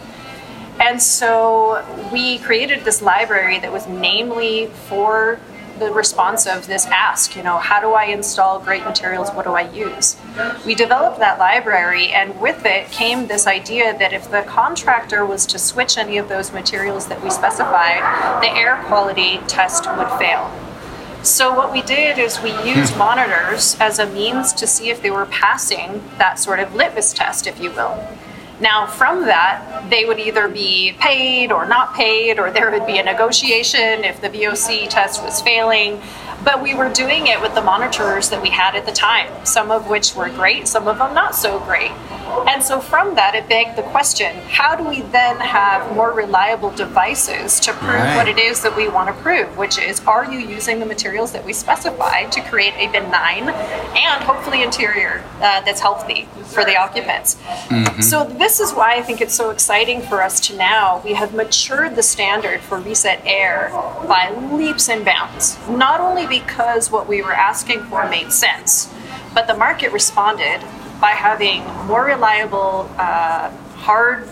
And 0.81 1.01
so 1.01 1.85
we 2.13 2.39
created 2.39 2.85
this 2.85 3.03
library 3.03 3.59
that 3.61 3.71
was 3.71 3.87
namely 3.87 4.67
for 4.89 5.39
the 5.79 5.91
response 5.91 6.47
of 6.47 6.67
this 6.67 6.87
ask, 6.87 7.35
you 7.35 7.43
know, 7.43 7.57
how 7.57 7.81
do 7.81 7.93
I 7.93 8.05
install 8.05 8.61
great 8.61 8.85
materials? 8.85 9.31
What 9.31 9.47
do 9.47 9.53
I 9.53 9.71
use? 9.73 10.17
We 10.67 10.75
developed 10.75 11.19
that 11.19 11.39
library, 11.39 12.09
and 12.09 12.39
with 12.39 12.65
it 12.67 12.91
came 12.91 13.27
this 13.27 13.47
idea 13.47 13.99
that 13.99 14.13
if 14.13 14.31
the 14.31 14.43
contractor 14.43 15.25
was 15.25 15.47
to 15.47 15.59
switch 15.59 15.97
any 15.97 16.19
of 16.19 16.29
those 16.29 16.53
materials 16.53 17.09
that 17.09 17.23
we 17.25 17.31
specified, 17.31 18.43
the 18.43 18.51
air 18.51 18.83
quality 18.87 19.39
test 19.49 19.87
would 19.87 20.11
fail. 20.19 20.51
So, 21.23 21.55
what 21.55 21.71
we 21.73 21.83
did 21.83 22.19
is 22.19 22.41
we 22.41 22.53
hmm. 22.53 22.79
used 22.79 22.97
monitors 22.97 23.77
as 23.79 23.99
a 23.99 24.07
means 24.07 24.53
to 24.55 24.67
see 24.67 24.91
if 24.91 25.03
they 25.03 25.11
were 25.11 25.27
passing 25.27 26.03
that 26.17 26.39
sort 26.39 26.61
of 26.61 26.75
litmus 26.75 27.13
test, 27.13 27.47
if 27.47 27.61
you 27.61 27.71
will. 27.71 28.07
Now, 28.61 28.87
from 28.87 29.25
that, 29.25 29.87
they 29.89 30.05
would 30.05 30.19
either 30.19 30.47
be 30.49 30.93
paid 30.99 31.51
or 31.51 31.67
not 31.67 31.95
paid, 31.95 32.39
or 32.39 32.51
there 32.51 32.71
would 32.71 32.87
be 32.87 32.99
a 32.99 33.03
negotiation 33.03 34.05
if 34.05 34.21
the 34.21 34.29
VOC 34.29 34.89
test 34.89 35.23
was 35.23 35.41
failing. 35.41 36.01
But 36.45 36.63
we 36.63 36.75
were 36.75 36.89
doing 36.91 37.27
it 37.27 37.41
with 37.41 37.55
the 37.55 37.61
monitors 37.61 38.31
that 38.31 38.41
we 38.41 38.49
had 38.49 38.75
at 38.75 38.87
the 38.87 38.93
time, 38.93 39.31
some 39.45 39.71
of 39.71 39.89
which 39.91 40.15
were 40.15 40.31
great, 40.31 40.67
some 40.69 40.89
of 40.89 40.97
them 40.99 41.13
not 41.15 41.35
so 41.35 41.59
great. 41.61 41.91
And 42.49 42.63
so 42.63 42.81
from 42.81 43.15
that, 43.17 43.35
it 43.35 43.47
begged 43.49 43.77
the 43.77 43.83
question 43.83 44.37
how 44.49 44.75
do 44.75 44.85
we 44.85 45.03
then 45.03 45.37
have 45.39 45.95
more 45.95 46.13
reliable 46.13 46.71
devices 46.71 47.61
to 47.61 47.73
prove 47.73 47.91
Right. 47.91 48.17
what 48.17 48.29
it 48.29 48.39
is 48.39 48.63
that 48.63 48.75
we 48.77 48.89
want 48.89 49.15
to 49.15 49.23
prove, 49.23 49.55
which 49.59 49.79
is 49.79 50.01
are 50.07 50.25
you 50.33 50.39
using 50.39 50.79
the 50.81 50.87
materials 50.87 51.33
that 51.33 51.45
we 51.45 51.53
specify 51.53 52.25
to 52.25 52.41
create 52.43 52.73
a 52.77 52.87
benign 52.91 53.49
and 53.51 54.25
hopefully 54.25 54.63
interior 54.63 55.23
uh, 55.43 55.61
that's 55.63 55.81
healthy 55.81 56.27
for 56.51 56.65
the 56.65 56.77
occupants? 56.77 57.37
So, 58.01 58.25
this 58.25 58.61
is 58.61 58.73
why 58.73 58.97
I 58.97 59.03
think 59.03 59.21
it's 59.21 59.35
so 59.35 59.51
exciting 59.51 60.03
for 60.03 60.23
us 60.23 60.41
to 60.41 60.57
now. 60.57 61.01
We 61.05 61.15
have 61.15 61.35
matured 61.35 61.97
the 61.97 62.03
standard 62.03 62.61
for 62.61 62.79
reset 62.79 63.23
air 63.25 63.71
by 64.07 64.31
leaps 64.53 64.89
and 64.89 65.05
bounds, 65.05 65.57
not 65.69 66.01
only 66.01 66.27
because 66.27 66.91
what 66.91 67.09
we 67.09 67.23
were 67.23 67.33
asking 67.35 67.83
for 67.85 68.09
made 68.09 68.33
sense, 68.33 68.93
but 69.35 69.47
the 69.47 69.57
market 69.57 69.93
responded 69.93 70.61
by 71.01 71.11
having 71.11 71.65
more 71.87 72.05
reliable, 72.05 72.91
uh, 72.99 73.51
hard 73.77 74.29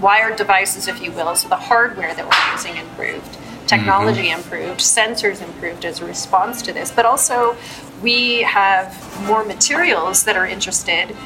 wired 0.00 0.36
devices, 0.36 0.88
if 0.88 1.02
you 1.02 1.10
will. 1.12 1.34
So 1.34 1.48
the 1.48 1.56
hardware 1.56 2.14
that 2.14 2.24
we're 2.24 2.52
using 2.52 2.76
improved, 2.76 3.38
technology 3.66 4.30
improved, 4.30 4.80
sensors 4.80 5.42
improved 5.42 5.84
as 5.84 6.00
a 6.00 6.04
response 6.04 6.62
to 6.62 6.72
this. 6.72 6.90
But 6.90 7.06
also, 7.06 7.56
we 8.02 8.42
have 8.42 8.94
more 9.26 9.44
materials 9.44 10.24
that 10.24 10.36
are 10.36 10.46
interested 10.46 11.16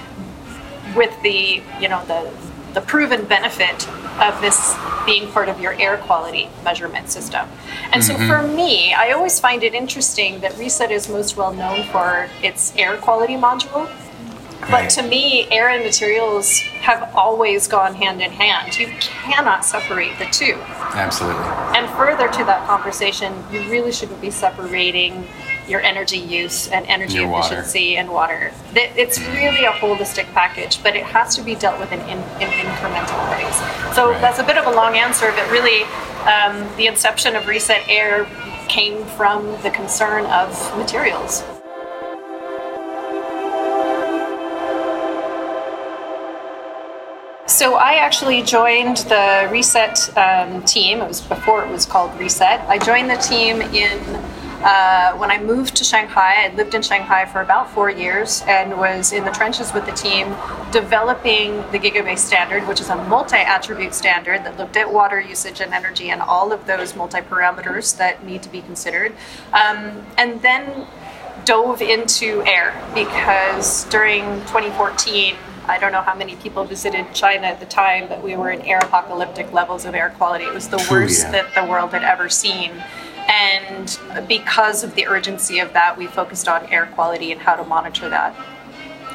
with 0.94 1.14
the 1.22 1.62
you 1.80 1.88
know 1.88 2.04
the 2.06 2.32
the 2.74 2.80
proven 2.80 3.24
benefit 3.24 3.88
of 4.20 4.40
this 4.40 4.76
being 5.06 5.30
part 5.32 5.48
of 5.48 5.60
your 5.60 5.72
air 5.80 5.96
quality 5.98 6.48
measurement 6.62 7.08
system. 7.10 7.48
And 7.92 8.04
so 8.04 8.14
for 8.14 8.20
mm-hmm. 8.20 8.54
me, 8.54 8.94
I 8.94 9.10
always 9.12 9.40
find 9.40 9.64
it 9.64 9.74
interesting 9.74 10.40
that 10.40 10.56
Reset 10.56 10.90
is 10.90 11.08
most 11.08 11.36
well 11.36 11.52
known 11.52 11.84
for 11.88 12.28
its 12.42 12.74
air 12.76 12.96
quality 12.96 13.34
module. 13.34 13.90
But 14.68 14.90
to 14.90 15.02
me, 15.02 15.48
air 15.50 15.70
and 15.70 15.82
materials 15.82 16.58
have 16.58 17.14
always 17.16 17.66
gone 17.66 17.94
hand 17.94 18.20
in 18.20 18.30
hand. 18.30 18.78
You 18.78 18.88
cannot 19.00 19.64
separate 19.64 20.18
the 20.18 20.26
two. 20.26 20.60
Absolutely. 20.92 21.42
And 21.76 21.88
further 21.96 22.28
to 22.28 22.44
that 22.44 22.66
conversation, 22.66 23.32
you 23.50 23.60
really 23.70 23.90
shouldn't 23.90 24.20
be 24.20 24.30
separating 24.30 25.26
your 25.70 25.80
energy 25.80 26.18
use 26.18 26.68
and 26.68 26.84
energy 26.86 27.14
Your 27.18 27.28
water. 27.28 27.54
efficiency 27.54 27.96
and 27.96 28.10
water. 28.10 28.52
It's 28.74 29.20
really 29.20 29.64
a 29.64 29.70
holistic 29.70 30.26
package, 30.34 30.82
but 30.82 30.96
it 30.96 31.04
has 31.04 31.36
to 31.36 31.42
be 31.42 31.54
dealt 31.54 31.78
with 31.78 31.92
in, 31.92 32.00
in, 32.00 32.18
in 32.42 32.48
incremental 32.66 33.20
ways. 33.30 33.54
So 33.94 34.10
Right. 34.10 34.20
that's 34.20 34.40
a 34.40 34.44
bit 34.44 34.58
of 34.58 34.66
a 34.66 34.72
long 34.72 34.96
answer, 34.96 35.32
but 35.36 35.48
really, 35.50 35.84
um, 36.26 36.68
the 36.76 36.86
inception 36.86 37.36
of 37.36 37.46
Reset 37.46 37.88
Air 37.88 38.26
came 38.68 39.04
from 39.16 39.46
the 39.62 39.70
concern 39.70 40.26
of 40.26 40.50
materials. 40.76 41.42
So 47.46 47.74
I 47.74 47.94
actually 47.94 48.42
joined 48.42 48.98
the 49.08 49.48
Reset 49.50 50.16
um, 50.16 50.62
team. 50.64 51.00
It 51.00 51.08
was 51.08 51.20
before 51.20 51.64
it 51.64 51.70
was 51.70 51.84
called 51.84 52.16
Reset. 52.18 52.60
I 52.68 52.78
joined 52.78 53.10
the 53.10 53.16
team 53.16 53.60
in 53.60 53.98
uh, 54.62 55.16
when 55.16 55.30
I 55.30 55.42
moved 55.42 55.76
to 55.76 55.84
Shanghai. 55.84 56.48
I 56.50 56.54
lived 56.54 56.74
in 56.74 56.82
Shanghai 56.82 57.24
for 57.26 57.40
about 57.40 57.70
four 57.70 57.90
years 57.90 58.42
and 58.46 58.76
was 58.78 59.12
in 59.12 59.24
the 59.24 59.30
trenches 59.30 59.72
with 59.72 59.86
the 59.86 59.92
team 59.92 60.36
developing 60.70 61.56
the 61.72 61.78
Gigabase 61.78 62.18
standard, 62.18 62.66
which 62.68 62.80
is 62.80 62.88
a 62.88 62.96
multi-attribute 63.08 63.94
standard 63.94 64.44
that 64.44 64.58
looked 64.58 64.76
at 64.76 64.92
water 64.92 65.20
usage 65.20 65.60
and 65.60 65.72
energy 65.72 66.10
and 66.10 66.20
all 66.20 66.52
of 66.52 66.66
those 66.66 66.94
multi-parameters 66.94 67.96
that 67.96 68.24
need 68.24 68.42
to 68.42 68.48
be 68.48 68.60
considered. 68.60 69.12
Um, 69.52 70.04
and 70.18 70.40
then 70.42 70.86
dove 71.44 71.80
into 71.80 72.42
air 72.44 72.74
because 72.94 73.84
during 73.84 74.22
2014, 74.42 75.36
I 75.66 75.78
don't 75.78 75.92
know 75.92 76.02
how 76.02 76.14
many 76.14 76.36
people 76.36 76.64
visited 76.64 77.14
China 77.14 77.46
at 77.46 77.60
the 77.60 77.66
time, 77.66 78.08
but 78.08 78.22
we 78.22 78.36
were 78.36 78.50
in 78.50 78.60
air 78.62 78.78
apocalyptic 78.78 79.52
levels 79.52 79.84
of 79.84 79.94
air 79.94 80.10
quality. 80.10 80.44
It 80.44 80.52
was 80.52 80.68
the 80.68 80.84
worst 80.90 81.22
yeah. 81.22 81.30
that 81.30 81.54
the 81.54 81.70
world 81.70 81.92
had 81.92 82.02
ever 82.02 82.28
seen. 82.28 82.72
And 83.28 83.98
because 84.28 84.84
of 84.84 84.94
the 84.94 85.06
urgency 85.06 85.58
of 85.58 85.72
that, 85.72 85.96
we 85.96 86.06
focused 86.06 86.48
on 86.48 86.66
air 86.66 86.86
quality 86.86 87.32
and 87.32 87.40
how 87.40 87.56
to 87.56 87.64
monitor 87.64 88.08
that. 88.08 88.34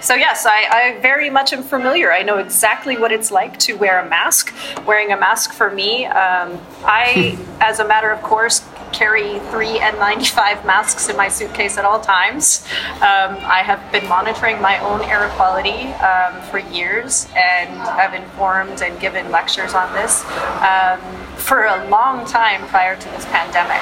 So 0.02 0.14
yes, 0.14 0.46
I, 0.46 0.68
I 0.72 1.00
very 1.02 1.30
much 1.30 1.52
am 1.52 1.64
familiar. 1.64 2.12
I 2.12 2.22
know 2.22 2.38
exactly 2.38 2.96
what 2.96 3.12
it's 3.12 3.32
like 3.32 3.58
to 3.60 3.74
wear 3.74 4.00
a 4.00 4.08
mask. 4.08 4.54
Wearing 4.86 5.12
a 5.12 5.18
mask 5.18 5.52
for 5.54 5.72
me, 5.72 6.06
um, 6.06 6.60
I, 6.84 7.38
as 7.60 7.80
a 7.80 7.88
matter 7.88 8.12
of 8.12 8.22
course, 8.22 8.64
carry 8.96 9.40
three 9.52 9.80
N95 9.80 10.66
masks 10.66 11.10
in 11.10 11.18
my 11.18 11.28
suitcase 11.28 11.78
at 11.78 11.86
all 11.86 12.00
times. 12.00 12.66
Um, 12.96 13.36
I 13.44 13.62
have 13.66 13.92
been 13.92 14.08
monitoring 14.08 14.62
my 14.62 14.80
own 14.80 15.02
air 15.02 15.28
quality 15.36 15.92
um, 15.96 16.42
for 16.44 16.60
years 16.60 17.28
and 17.36 17.70
have 17.72 18.14
informed 18.14 18.82
and 18.82 19.00
given 19.00 19.32
lectures 19.32 19.74
on 19.74 19.92
this 19.94 20.24
um, 20.62 21.02
for 21.38 21.66
a 21.66 21.88
long 21.90 22.26
time 22.26 22.62
prior 22.68 22.96
to 22.96 23.10
this 23.10 23.26
pandemic. 23.26 23.82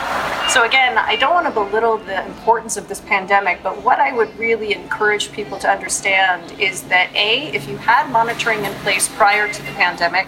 So 0.49 0.63
again, 0.63 0.97
I 0.97 1.15
don't 1.15 1.33
want 1.33 1.47
to 1.47 1.51
belittle 1.51 1.97
the 1.97 2.25
importance 2.25 2.77
of 2.77 2.87
this 2.87 2.99
pandemic, 3.01 3.61
but 3.63 3.83
what 3.83 3.99
I 3.99 4.11
would 4.13 4.37
really 4.37 4.73
encourage 4.73 5.31
people 5.31 5.57
to 5.59 5.69
understand 5.69 6.59
is 6.59 6.83
that 6.83 7.09
A, 7.15 7.47
if 7.53 7.67
you 7.67 7.77
had 7.77 8.11
monitoring 8.11 8.65
in 8.65 8.73
place 8.75 9.07
prior 9.07 9.51
to 9.51 9.61
the 9.61 9.71
pandemic, 9.71 10.27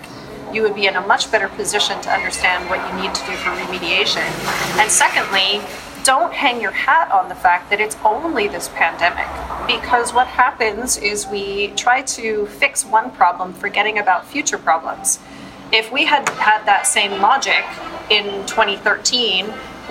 you 0.53 0.61
would 0.61 0.75
be 0.75 0.87
in 0.87 0.95
a 0.95 1.05
much 1.05 1.31
better 1.31 1.49
position 1.49 1.99
to 2.01 2.09
understand 2.09 2.69
what 2.69 2.79
you 2.87 3.01
need 3.01 3.13
to 3.13 3.25
do 3.25 3.33
for 3.33 3.49
remediation. 3.49 4.25
And 4.79 4.89
secondly, 4.89 5.61
don't 6.05 6.31
hang 6.31 6.61
your 6.61 6.71
hat 6.71 7.11
on 7.11 7.29
the 7.29 7.35
fact 7.35 7.71
that 7.71 7.81
it's 7.81 7.97
only 8.05 8.47
this 8.47 8.69
pandemic. 8.69 9.25
Because 9.65 10.13
what 10.13 10.27
happens 10.27 10.97
is 10.97 11.25
we 11.27 11.69
try 11.69 12.03
to 12.03 12.45
fix 12.45 12.85
one 12.85 13.09
problem, 13.09 13.53
forgetting 13.53 13.97
about 13.97 14.27
future 14.27 14.59
problems. 14.59 15.19
If 15.75 15.91
we 15.91 16.05
had 16.05 16.29
had 16.29 16.63
that 16.67 16.87
same 16.87 17.19
logic 17.19 17.65
in 18.09 18.23
2013, 18.45 19.47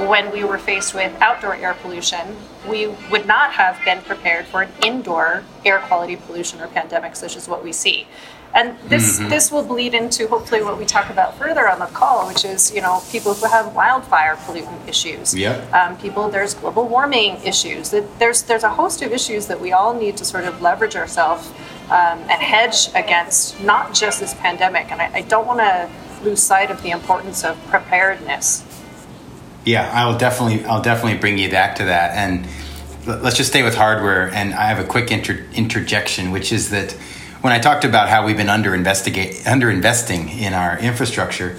when 0.09 0.33
we 0.33 0.43
were 0.43 0.57
faced 0.57 0.95
with 0.95 1.12
outdoor 1.21 1.57
air 1.57 1.75
pollution, 1.75 2.37
we 2.67 2.87
would 3.11 3.26
not 3.26 3.53
have 3.53 3.79
been 3.85 4.00
prepared 4.00 4.47
for 4.47 4.62
an 4.62 4.71
indoor 4.83 5.45
air 5.62 5.81
quality 5.81 6.17
pollution 6.17 6.59
or 6.62 6.69
pandemic 6.69 7.14
such 7.17 7.37
as 7.37 7.49
what 7.49 7.62
we 7.62 7.71
see. 7.71 8.07
And 8.55 8.79
this 8.88 9.19
this 9.19 9.53
will 9.53 9.64
bleed 9.64 9.93
into 9.93 10.26
hopefully 10.26 10.62
what 10.62 10.79
we 10.79 10.87
talk 10.87 11.11
about 11.11 11.37
further 11.37 11.69
on 11.69 11.81
the 11.81 11.87
call, 11.87 12.29
which 12.29 12.47
is 12.47 12.73
you 12.73 12.81
know 12.81 13.03
people 13.11 13.35
who 13.35 13.47
have 13.47 13.75
wildfire 13.75 14.37
pollutant 14.37 14.88
issues. 14.88 15.35
Yep. 15.35 15.71
Um, 15.75 15.99
people 15.99 16.31
there's 16.31 16.55
global 16.55 16.88
warming 16.88 17.43
issues. 17.45 17.91
There's 17.91 18.43
there's 18.43 18.62
a 18.62 18.71
host 18.71 19.03
of 19.03 19.12
issues 19.12 19.49
that 19.49 19.61
we 19.61 19.73
all 19.73 19.93
need 19.93 20.17
to 20.17 20.25
sort 20.25 20.45
of 20.45 20.62
leverage 20.62 20.97
ourselves 20.97 21.53
um, 21.91 22.19
and 22.21 22.43
hedge 22.43 22.88
against, 22.95 23.62
not 23.62 23.95
just 23.95 24.21
this 24.21 24.35
pandemic. 24.35 24.91
And 24.91 25.00
I, 25.00 25.11
I 25.14 25.21
don't 25.23 25.47
want 25.47 25.61
to 25.61 25.91
lose 26.23 26.43
sight 26.43 26.71
of 26.71 26.83
the 26.83 26.91
importance 26.91 27.45
of 27.45 27.62
preparedness. 27.67 28.64
Yeah, 29.64 29.91
I 29.93 30.07
will 30.07 30.19
definitely. 30.19 30.64
I'll 30.64 30.83
definitely 30.83 31.19
bring 31.19 31.38
you 31.38 31.50
back 31.50 31.76
to 31.76 31.85
that. 31.85 32.12
And 32.17 32.47
let's 33.07 33.37
just 33.37 33.50
stay 33.50 33.62
with 33.62 33.75
hardware. 33.75 34.29
And 34.29 34.55
I 34.55 34.67
have 34.67 34.79
a 34.79 34.87
quick 34.87 35.11
inter- 35.11 35.45
interjection, 35.55 36.31
which 36.31 36.53
is 36.53 36.71
that 36.71 36.93
when 37.41 37.53
I 37.53 37.59
talked 37.59 37.85
about 37.85 38.09
how 38.09 38.25
we've 38.25 38.37
been 38.37 38.49
under 38.49 38.75
investigate 38.75 39.47
under 39.47 39.71
investing 39.71 40.29
in 40.29 40.55
our 40.55 40.79
infrastructure, 40.79 41.57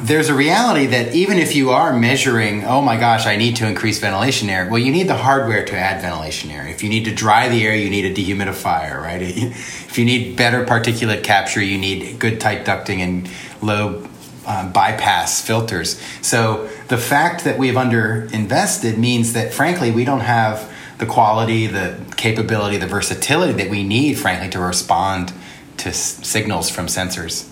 there's 0.00 0.28
a 0.28 0.34
reality 0.34 0.86
that 0.86 1.14
even 1.14 1.38
if 1.38 1.54
you 1.54 1.70
are 1.70 1.92
measuring, 1.92 2.64
oh 2.64 2.80
my 2.82 2.96
gosh, 2.96 3.26
I 3.26 3.36
need 3.36 3.56
to 3.56 3.66
increase 3.66 3.98
ventilation 3.98 4.48
air. 4.48 4.68
Well, 4.68 4.78
you 4.78 4.92
need 4.92 5.08
the 5.08 5.16
hardware 5.16 5.64
to 5.64 5.76
add 5.76 6.00
ventilation 6.02 6.50
air. 6.50 6.66
If 6.66 6.82
you 6.82 6.88
need 6.88 7.04
to 7.04 7.14
dry 7.14 7.48
the 7.48 7.66
air, 7.66 7.74
you 7.76 7.90
need 7.90 8.04
a 8.04 8.14
dehumidifier, 8.14 9.00
right? 9.00 9.22
If 9.92 9.98
you 9.98 10.06
need 10.06 10.36
better 10.36 10.64
particulate 10.64 11.22
capture, 11.22 11.62
you 11.62 11.76
need 11.76 12.18
good 12.18 12.40
tight 12.40 12.64
ducting 12.64 13.00
and 13.00 13.28
low 13.60 14.08
um, 14.46 14.72
bypass 14.72 15.44
filters. 15.46 16.00
So 16.22 16.68
the 16.88 16.96
fact 16.96 17.44
that 17.44 17.58
we've 17.58 17.74
underinvested 17.74 18.96
means 18.96 19.34
that, 19.34 19.52
frankly, 19.52 19.90
we 19.90 20.04
don't 20.06 20.20
have 20.20 20.72
the 20.96 21.04
quality, 21.06 21.66
the 21.66 22.00
capability, 22.16 22.78
the 22.78 22.86
versatility 22.86 23.52
that 23.54 23.70
we 23.70 23.82
need, 23.82 24.18
frankly, 24.18 24.48
to 24.50 24.60
respond 24.60 25.32
to 25.78 25.90
s- 25.90 26.26
signals 26.26 26.70
from 26.70 26.86
sensors. 26.86 27.48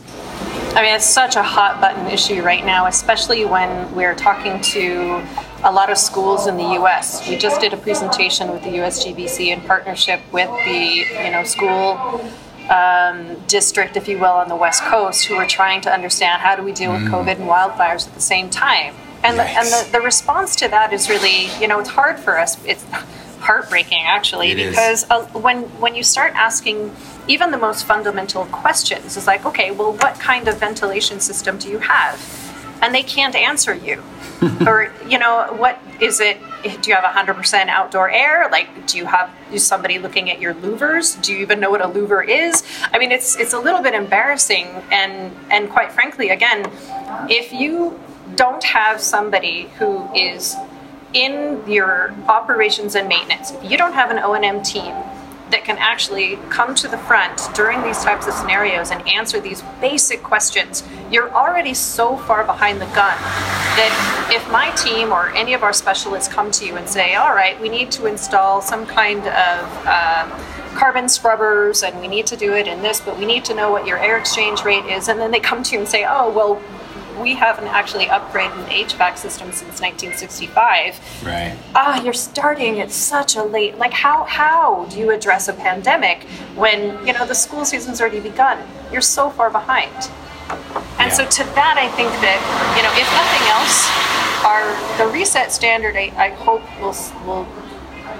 I 0.74 0.82
mean, 0.82 0.94
it's 0.94 1.04
such 1.04 1.36
a 1.36 1.42
hot 1.42 1.80
button 1.80 2.06
issue 2.06 2.42
right 2.42 2.64
now, 2.64 2.86
especially 2.86 3.44
when 3.44 3.92
we're 3.94 4.14
talking 4.14 4.60
to 4.60 5.26
a 5.64 5.72
lot 5.72 5.90
of 5.90 5.98
schools 5.98 6.46
in 6.46 6.56
the 6.56 6.72
U.S. 6.74 7.28
We 7.28 7.36
just 7.36 7.60
did 7.60 7.72
a 7.72 7.76
presentation 7.76 8.50
with 8.50 8.62
the 8.62 8.70
USGBC 8.70 9.48
in 9.48 9.60
partnership 9.62 10.20
with 10.32 10.48
the 10.64 11.04
you 11.24 11.30
know 11.30 11.44
school 11.44 12.22
um, 12.70 13.36
district, 13.46 13.96
if 13.96 14.06
you 14.08 14.18
will, 14.18 14.32
on 14.32 14.48
the 14.48 14.56
West 14.56 14.82
Coast, 14.84 15.24
who 15.24 15.34
are 15.34 15.46
trying 15.46 15.80
to 15.82 15.92
understand 15.92 16.40
how 16.40 16.54
do 16.54 16.62
we 16.62 16.72
deal 16.72 16.92
with 16.92 17.02
COVID 17.02 17.36
and 17.36 17.48
wildfires 17.48 18.06
at 18.06 18.14
the 18.14 18.20
same 18.20 18.48
time. 18.48 18.94
And 19.22 19.38
the, 19.38 19.42
and 19.42 19.66
the, 19.66 19.88
the 19.92 20.00
response 20.00 20.56
to 20.56 20.68
that 20.68 20.92
is 20.92 21.10
really, 21.10 21.50
you 21.60 21.68
know, 21.68 21.78
it's 21.78 21.90
hard 21.90 22.18
for 22.18 22.38
us. 22.38 22.62
It's 22.64 22.84
heartbreaking 23.40 24.04
actually 24.06 24.50
It 24.50 24.70
because 24.70 25.10
uh, 25.10 25.24
when 25.28 25.62
when 25.80 25.94
you 25.94 26.02
start 26.02 26.34
asking 26.34 26.94
even 27.30 27.52
the 27.52 27.58
most 27.58 27.86
fundamental 27.86 28.44
questions, 28.46 29.16
is 29.16 29.28
like, 29.28 29.46
okay, 29.46 29.70
well, 29.70 29.92
what 29.92 30.14
kind 30.18 30.48
of 30.48 30.58
ventilation 30.58 31.20
system 31.20 31.58
do 31.58 31.68
you 31.68 31.78
have? 31.78 32.18
And 32.82 32.92
they 32.92 33.04
can't 33.04 33.36
answer 33.36 33.72
you. 33.72 34.02
or 34.66 34.90
you 35.06 35.18
know, 35.18 35.54
what 35.56 35.78
is 36.00 36.18
it? 36.18 36.38
Do 36.62 36.90
you 36.90 36.96
have 36.96 37.04
100% 37.04 37.68
outdoor 37.68 38.10
air? 38.10 38.48
Like, 38.50 38.86
do 38.86 38.98
you 38.98 39.04
have 39.04 39.30
is 39.52 39.64
somebody 39.64 39.98
looking 39.98 40.28
at 40.30 40.40
your 40.40 40.54
louvers? 40.54 41.22
Do 41.22 41.32
you 41.32 41.38
even 41.38 41.60
know 41.60 41.70
what 41.70 41.82
a 41.82 41.88
louver 41.88 42.26
is? 42.26 42.64
I 42.92 42.98
mean, 42.98 43.12
it's 43.12 43.36
it's 43.36 43.52
a 43.52 43.58
little 43.58 43.82
bit 43.82 43.94
embarrassing, 43.94 44.66
and 44.90 45.32
and 45.50 45.70
quite 45.70 45.92
frankly, 45.92 46.30
again, 46.30 46.68
if 47.28 47.52
you 47.52 48.00
don't 48.34 48.64
have 48.64 49.00
somebody 49.00 49.68
who 49.78 50.12
is 50.14 50.56
in 51.12 51.62
your 51.68 52.12
operations 52.28 52.94
and 52.96 53.08
maintenance, 53.08 53.52
if 53.52 53.70
you 53.70 53.76
don't 53.76 53.92
have 53.92 54.10
an 54.10 54.18
O&M 54.18 54.62
team 54.62 54.94
that 55.50 55.64
can 55.64 55.76
actually 55.78 56.36
come 56.48 56.74
to 56.76 56.88
the 56.88 56.98
front 56.98 57.48
during 57.54 57.82
these 57.82 58.02
types 58.02 58.26
of 58.26 58.34
scenarios 58.34 58.90
and 58.90 59.06
answer 59.08 59.40
these 59.40 59.62
basic 59.80 60.22
questions, 60.22 60.82
you're 61.10 61.32
already 61.32 61.74
so 61.74 62.16
far 62.16 62.44
behind 62.44 62.80
the 62.80 62.86
gun 62.86 63.16
that 63.76 64.30
if 64.32 64.50
my 64.50 64.70
team 64.70 65.12
or 65.12 65.30
any 65.30 65.54
of 65.54 65.62
our 65.62 65.72
specialists 65.72 66.32
come 66.32 66.50
to 66.50 66.66
you 66.66 66.76
and 66.76 66.88
say, 66.88 67.14
all 67.14 67.34
right, 67.34 67.60
we 67.60 67.68
need 67.68 67.90
to 67.90 68.06
install 68.06 68.60
some 68.60 68.86
kind 68.86 69.26
of 69.26 69.86
um, 69.86 70.30
carbon 70.76 71.08
scrubbers 71.08 71.82
and 71.82 71.98
we 72.00 72.08
need 72.08 72.26
to 72.26 72.36
do 72.36 72.54
it 72.54 72.66
in 72.66 72.80
this, 72.82 73.00
but 73.00 73.18
we 73.18 73.26
need 73.26 73.44
to 73.44 73.54
know 73.54 73.70
what 73.70 73.86
your 73.86 73.98
air 73.98 74.16
exchange 74.18 74.62
rate 74.64 74.84
is, 74.86 75.08
and 75.08 75.18
then 75.18 75.30
they 75.30 75.40
come 75.40 75.62
to 75.62 75.72
you 75.72 75.80
and 75.80 75.88
say, 75.88 76.04
oh, 76.08 76.30
well, 76.30 76.62
we 77.20 77.34
haven't 77.34 77.68
actually 77.68 78.06
upgraded 78.06 78.56
an 78.64 78.70
HVAC 78.70 79.18
system 79.18 79.52
since 79.52 79.80
1965 79.80 81.24
Right. 81.24 81.56
ah, 81.74 82.02
you're 82.02 82.12
starting 82.12 82.80
at 82.80 82.90
such 82.90 83.36
a 83.36 83.42
late. 83.42 83.78
Like, 83.78 83.92
how 83.92 84.24
how 84.24 84.86
do 84.90 84.98
you 84.98 85.10
address 85.10 85.48
a 85.48 85.52
pandemic 85.52 86.24
when 86.56 87.04
you 87.06 87.12
know 87.12 87.26
the 87.26 87.34
school 87.34 87.64
season's 87.64 88.00
already 88.00 88.20
begun? 88.20 88.58
You're 88.92 89.00
so 89.02 89.30
far 89.30 89.50
behind. 89.50 89.92
And 90.98 91.12
so, 91.12 91.24
to 91.24 91.44
that, 91.54 91.76
I 91.78 91.88
think 91.96 92.10
that 92.26 92.38
you 92.76 92.82
know, 92.82 92.92
if 92.98 93.08
nothing 93.22 93.44
else, 93.56 93.86
our 94.44 94.66
the 94.98 95.12
reset 95.12 95.52
standard, 95.52 95.96
I, 95.96 96.12
I 96.16 96.30
hope 96.30 96.62
will 96.80 96.94
will 97.26 97.46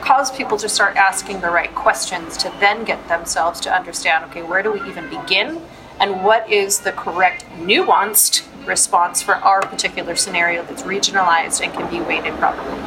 cause 0.00 0.30
people 0.30 0.56
to 0.58 0.68
start 0.68 0.96
asking 0.96 1.40
the 1.40 1.50
right 1.50 1.74
questions 1.74 2.36
to 2.38 2.52
then 2.60 2.84
get 2.84 3.06
themselves 3.08 3.60
to 3.60 3.74
understand. 3.74 4.24
Okay, 4.26 4.42
where 4.42 4.62
do 4.62 4.72
we 4.72 4.80
even 4.88 5.08
begin? 5.10 5.60
And 5.98 6.24
what 6.24 6.48
is 6.50 6.80
the 6.80 6.92
correct 6.92 7.44
nuanced 7.58 8.46
response 8.66 9.22
for 9.22 9.34
our 9.34 9.60
particular 9.62 10.16
scenario 10.16 10.62
that's 10.64 10.82
regionalized 10.82 11.62
and 11.62 11.72
can 11.72 11.90
be 11.90 12.00
weighted 12.00 12.34
properly? 12.38 12.80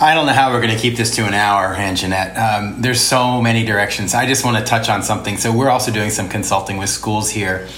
I 0.00 0.14
don't 0.14 0.26
know 0.26 0.32
how 0.32 0.52
we're 0.52 0.60
going 0.60 0.74
to 0.74 0.80
keep 0.80 0.96
this 0.96 1.14
to 1.16 1.24
an 1.24 1.34
hour, 1.34 1.74
Anjanette. 1.74 2.36
Um, 2.36 2.82
there's 2.82 3.00
so 3.00 3.40
many 3.40 3.64
directions. 3.64 4.12
I 4.12 4.26
just 4.26 4.44
want 4.44 4.58
to 4.58 4.64
touch 4.64 4.88
on 4.88 5.02
something. 5.02 5.36
So 5.36 5.56
we're 5.56 5.70
also 5.70 5.92
doing 5.92 6.10
some 6.10 6.28
consulting 6.28 6.78
with 6.78 6.88
schools 6.90 7.30
here, 7.30 7.68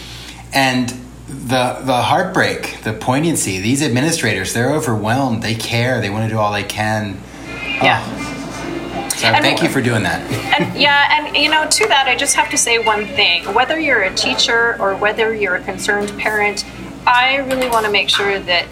and 0.52 0.88
the 1.28 1.78
the 1.82 2.02
heartbreak, 2.02 2.82
the 2.84 2.94
poignancy. 2.94 3.60
These 3.60 3.82
administrators, 3.82 4.54
they're 4.54 4.72
overwhelmed. 4.72 5.42
They 5.42 5.54
care. 5.54 6.00
They 6.00 6.08
want 6.08 6.24
to 6.24 6.34
do 6.34 6.38
all 6.38 6.52
they 6.52 6.64
can. 6.64 7.20
Yeah. 7.82 8.35
So 9.16 9.28
And- 9.28 9.42
thank 9.42 9.62
you 9.62 9.68
for 9.68 9.80
doing 9.80 10.02
that. 10.02 10.20
and 10.58 10.76
yeah, 10.78 11.16
and 11.26 11.36
you 11.36 11.48
know, 11.50 11.66
to 11.66 11.86
that, 11.88 12.06
I 12.06 12.14
just 12.14 12.34
have 12.36 12.50
to 12.50 12.58
say 12.58 12.78
one 12.78 13.06
thing. 13.06 13.44
Whether 13.54 13.78
you're 13.80 14.02
a 14.02 14.14
teacher 14.14 14.76
or 14.78 14.94
whether 14.94 15.34
you're 15.34 15.54
a 15.56 15.60
concerned 15.62 16.16
parent, 16.18 16.64
I 17.06 17.36
really 17.36 17.68
want 17.68 17.86
to 17.86 17.92
make 17.92 18.08
sure 18.10 18.38
that 18.40 18.66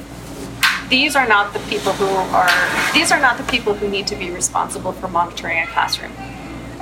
these 0.91 1.17
are 1.17 1.27
not 1.27 1.53
the 1.55 1.61
people 1.61 1.93
who 1.93 2.07
are 2.07 2.51
these 2.93 3.11
are 3.11 3.21
not 3.21 3.39
the 3.39 3.45
people 3.45 3.73
who 3.75 3.89
need 3.89 4.07
to 4.09 4.17
be 4.17 4.31
responsible 4.31 4.93
for 4.93 5.09
monitoring 5.09 5.59
a 5.63 5.67
classroom. 5.69 6.13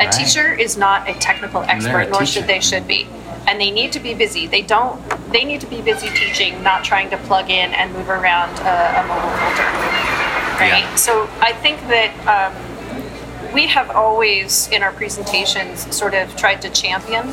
A 0.01 0.05
Right. 0.07 0.13
teacher 0.13 0.53
is 0.53 0.77
not 0.77 1.09
a 1.09 1.15
technical 1.15 1.61
They're 1.61 1.71
a 1.71 1.75
expert, 1.75 2.11
nor 2.11 2.21
teacher. 2.21 2.33
should 2.33 2.47
they 2.49 2.61
should 2.61 2.87
be. 2.89 3.07
And 3.47 3.61
they 3.61 3.71
need 3.71 3.93
to 3.93 4.01
be 4.01 4.15
busy. 4.15 4.47
They 4.47 4.63
don't. 4.63 4.99
They 5.33 5.45
need 5.45 5.61
to 5.61 5.67
be 5.67 5.81
busy 5.83 6.09
teaching, 6.11 6.63
not 6.63 6.83
trying 6.85 7.11
to 7.11 7.17
plug 7.19 7.49
in 7.51 7.73
and 7.75 7.93
move 7.93 8.09
around 8.09 8.59
a, 8.61 9.01
a 9.01 9.07
mobile 9.07 9.31
filter. 9.39 9.69
Right. 10.61 10.83
Yeah. 10.85 10.95
So 10.97 11.29
I 11.41 11.53
think 11.53 11.79
that 11.89 12.11
um, 12.27 12.53
we 13.53 13.67
have 13.67 13.91
always 13.91 14.69
in 14.69 14.83
our 14.83 14.93
presentations 14.93 15.95
sort 15.95 16.15
of 16.15 16.35
tried 16.37 16.63
to 16.63 16.71
champion 16.71 17.27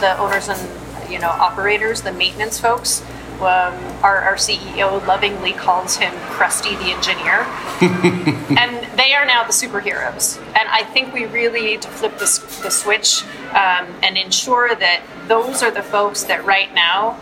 the 0.00 0.16
owners 0.18 0.48
and 0.48 1.10
you 1.10 1.18
know 1.18 1.28
operators 1.28 2.02
the 2.02 2.12
maintenance 2.12 2.58
folks. 2.58 3.02
Um, 3.36 3.74
our, 4.02 4.22
our 4.22 4.36
ceo 4.36 5.06
lovingly 5.06 5.52
calls 5.52 5.96
him 5.96 6.14
krusty 6.30 6.78
the 6.78 6.90
engineer. 6.90 7.44
And 8.58 8.98
they 8.98 9.12
are 9.12 9.26
now 9.26 9.44
the 9.44 9.52
superheroes. 9.52 10.38
And 10.58 10.68
i 10.70 10.82
think 10.82 11.12
we 11.12 11.26
really 11.26 11.60
need 11.60 11.82
to 11.82 11.88
flip 11.88 12.18
this, 12.18 12.38
the 12.62 12.70
switch 12.70 13.24
um, 13.50 13.86
and 14.02 14.16
ensure 14.16 14.74
that 14.74 15.02
those 15.28 15.62
are 15.62 15.70
the 15.70 15.82
folks 15.82 16.24
that 16.24 16.44
right 16.46 16.72
now 16.74 17.18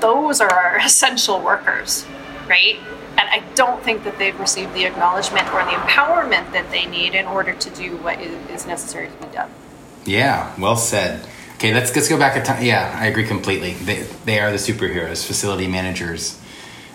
those 0.00 0.40
are 0.40 0.52
our 0.52 0.78
essential 0.84 1.40
workers, 1.40 2.06
right? 2.48 2.78
And 3.20 3.28
I 3.28 3.46
don't 3.54 3.82
think 3.82 4.04
that 4.04 4.18
they've 4.18 4.38
received 4.40 4.72
the 4.72 4.86
acknowledgement 4.86 5.46
or 5.52 5.62
the 5.64 5.72
empowerment 5.72 6.52
that 6.52 6.70
they 6.70 6.86
need 6.86 7.14
in 7.14 7.26
order 7.26 7.52
to 7.52 7.70
do 7.70 7.98
what 7.98 8.18
is, 8.18 8.66
necessary 8.66 9.08
to 9.08 9.26
be 9.26 9.34
done. 9.34 9.50
Yeah, 10.06 10.54
well 10.58 10.76
said. 10.76 11.26
Okay, 11.56 11.74
let's 11.74 11.94
let's 11.94 12.08
go 12.08 12.18
back 12.18 12.36
a 12.36 12.42
time. 12.42 12.64
Yeah, 12.64 12.96
I 12.98 13.06
agree 13.06 13.26
completely. 13.26 13.74
They 13.74 14.02
they 14.24 14.40
are 14.40 14.50
the 14.50 14.56
superheroes, 14.56 15.26
facility 15.26 15.66
managers. 15.66 16.40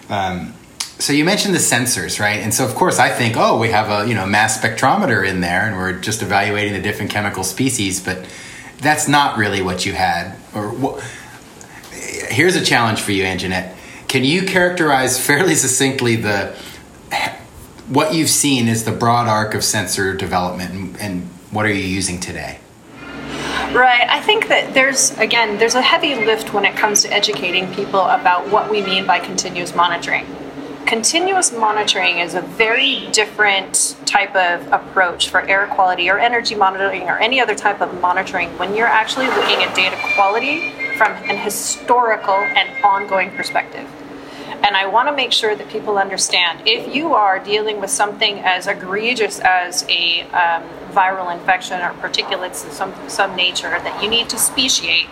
Um, 0.10 0.56
so 0.98 1.14
you 1.14 1.26
mentioned 1.26 1.54
the 1.54 1.60
sensors, 1.60 2.20
right? 2.20 2.40
And 2.40 2.52
so 2.54 2.66
of 2.66 2.74
course 2.74 2.98
I 2.98 3.10
think, 3.10 3.36
oh, 3.38 3.60
we 3.60 3.70
have 3.70 3.90
a 3.90 4.08
you 4.08 4.16
know 4.16 4.26
mass 4.26 4.60
spectrometer 4.60 5.28
in 5.28 5.42
there, 5.42 5.68
and 5.68 5.76
we're 5.76 5.94
just 6.00 6.24
evaluating 6.24 6.74
the 6.74 6.82
different 6.82 7.12
chemical 7.12 7.44
species, 7.44 8.04
but 8.04 8.28
that's 8.80 9.08
not 9.08 9.38
really 9.38 9.62
what 9.62 9.86
you 9.86 9.94
had. 9.94 10.36
Or 10.56 10.72
wha- 10.72 11.02
here's 11.92 12.56
a 12.56 12.66
challenge 12.66 13.02
for 13.02 13.12
you, 13.12 13.24
Anjanette. 13.24 13.75
Can 14.16 14.24
you 14.24 14.44
characterize 14.44 15.20
fairly 15.20 15.56
succinctly 15.56 16.16
the 16.16 16.56
what 17.90 18.14
you've 18.14 18.30
seen 18.30 18.70
is 18.70 18.86
the 18.86 18.94
broad 18.94 19.28
arc 19.28 19.54
of 19.54 19.62
sensor 19.62 20.14
development, 20.14 20.72
and, 20.72 21.02
and 21.02 21.24
what 21.52 21.66
are 21.66 21.74
you 21.74 21.84
using 21.84 22.22
today? 22.22 22.60
Right. 23.74 24.08
I 24.10 24.22
think 24.22 24.48
that 24.48 24.74
there's, 24.74 25.12
again, 25.18 25.58
there's 25.58 25.76
a 25.76 25.82
heavy 25.82 26.16
lift 26.16 26.54
when 26.54 26.64
it 26.64 26.78
comes 26.78 27.02
to 27.02 27.12
educating 27.12 27.70
people 27.74 28.00
about 28.00 28.50
what 28.50 28.72
we 28.72 28.82
mean 28.82 29.06
by 29.06 29.20
continuous 29.20 29.76
monitoring. 29.76 30.26
Continuous 30.86 31.52
monitoring 31.52 32.20
is 32.20 32.36
a 32.36 32.42
very 32.42 33.08
different 33.12 33.98
type 34.06 34.34
of 34.34 34.66
approach 34.72 35.28
for 35.30 35.42
air 35.42 35.68
quality 35.68 36.10
or 36.10 36.20
energy 36.20 36.56
monitoring 36.56 37.02
or 37.10 37.18
any 37.18 37.42
other 37.42 37.54
type 37.54 37.82
of 37.82 38.00
monitoring 38.00 38.58
when 38.58 38.78
you're 38.78 38.88
actually 38.88 39.28
looking 39.28 39.62
at 39.62 39.76
data 39.76 39.98
quality 40.16 40.72
from 40.96 41.12
an 41.30 41.36
historical 41.36 42.36
and 42.36 42.82
ongoing 42.82 43.30
perspective. 43.32 43.86
And 44.66 44.76
I 44.76 44.88
want 44.88 45.08
to 45.10 45.16
make 45.16 45.32
sure 45.32 45.56
that 45.56 45.70
people 45.70 46.00
understand 46.00 46.68
if 46.68 46.94
you 46.94 47.14
are 47.14 47.38
dealing 47.38 47.80
with 47.80 47.92
something 47.92 48.40
as 48.40 48.66
egregious 48.66 49.40
as 49.40 49.86
a 49.90 50.22
um, 50.32 50.64
viral 50.90 51.32
infection 51.32 51.80
or 51.82 51.94
particulates 51.94 52.66
of 52.66 52.74
some, 52.74 52.94
some 53.08 53.36
nature 53.36 53.70
that 53.70 54.02
you 54.02 54.10
need 54.10 54.28
to 54.30 54.40
speciate, 54.40 55.06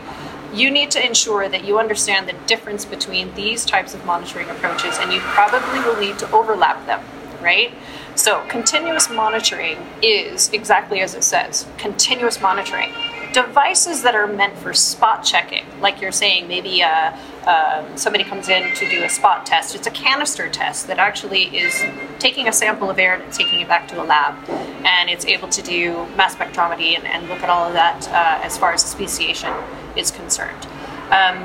you 0.51 0.71
need 0.71 0.89
to 0.91 1.05
ensure 1.05 1.47
that 1.49 1.65
you 1.65 1.77
understand 1.77 2.27
the 2.27 2.33
difference 2.47 2.83
between 2.83 3.31
these 3.35 3.63
types 3.63 3.93
of 3.93 4.03
monitoring 4.05 4.49
approaches, 4.49 4.97
and 4.99 5.13
you 5.13 5.19
probably 5.19 5.79
will 5.81 5.99
need 5.99 6.17
to 6.17 6.31
overlap 6.31 6.83
them, 6.87 7.03
right? 7.39 7.71
So, 8.15 8.43
continuous 8.47 9.09
monitoring 9.09 9.77
is 10.01 10.51
exactly 10.51 11.01
as 11.01 11.13
it 11.13 11.23
says 11.23 11.67
continuous 11.77 12.41
monitoring. 12.41 12.91
Devices 13.33 14.03
that 14.03 14.13
are 14.13 14.27
meant 14.27 14.55
for 14.57 14.73
spot 14.73 15.23
checking, 15.23 15.65
like 15.81 15.99
you're 15.99 16.11
saying, 16.11 16.47
maybe 16.47 16.83
uh, 16.83 17.17
uh, 17.45 17.95
somebody 17.95 18.23
comes 18.23 18.47
in 18.47 18.73
to 18.75 18.87
do 18.87 19.03
a 19.03 19.09
spot 19.09 19.45
test. 19.45 19.73
It's 19.73 19.87
a 19.87 19.91
canister 19.91 20.49
test 20.49 20.85
that 20.85 20.99
actually 20.99 21.45
is 21.45 21.83
taking 22.19 22.47
a 22.47 22.53
sample 22.53 22.91
of 22.91 22.99
air 22.99 23.15
and 23.15 23.23
it's 23.23 23.37
taking 23.37 23.59
it 23.59 23.67
back 23.67 23.87
to 23.87 24.01
a 24.01 24.05
lab. 24.05 24.37
And 24.85 25.09
it's 25.09 25.25
able 25.25 25.49
to 25.49 25.61
do 25.63 26.05
mass 26.15 26.35
spectrometry 26.35 26.95
and, 26.95 27.07
and 27.07 27.27
look 27.27 27.39
at 27.39 27.49
all 27.49 27.67
of 27.67 27.73
that 27.73 28.07
uh, 28.09 28.45
as 28.45 28.57
far 28.57 28.71
as 28.73 28.83
speciation 28.83 29.51
is 29.97 30.11
concerned. 30.11 30.67
Um, 31.09 31.43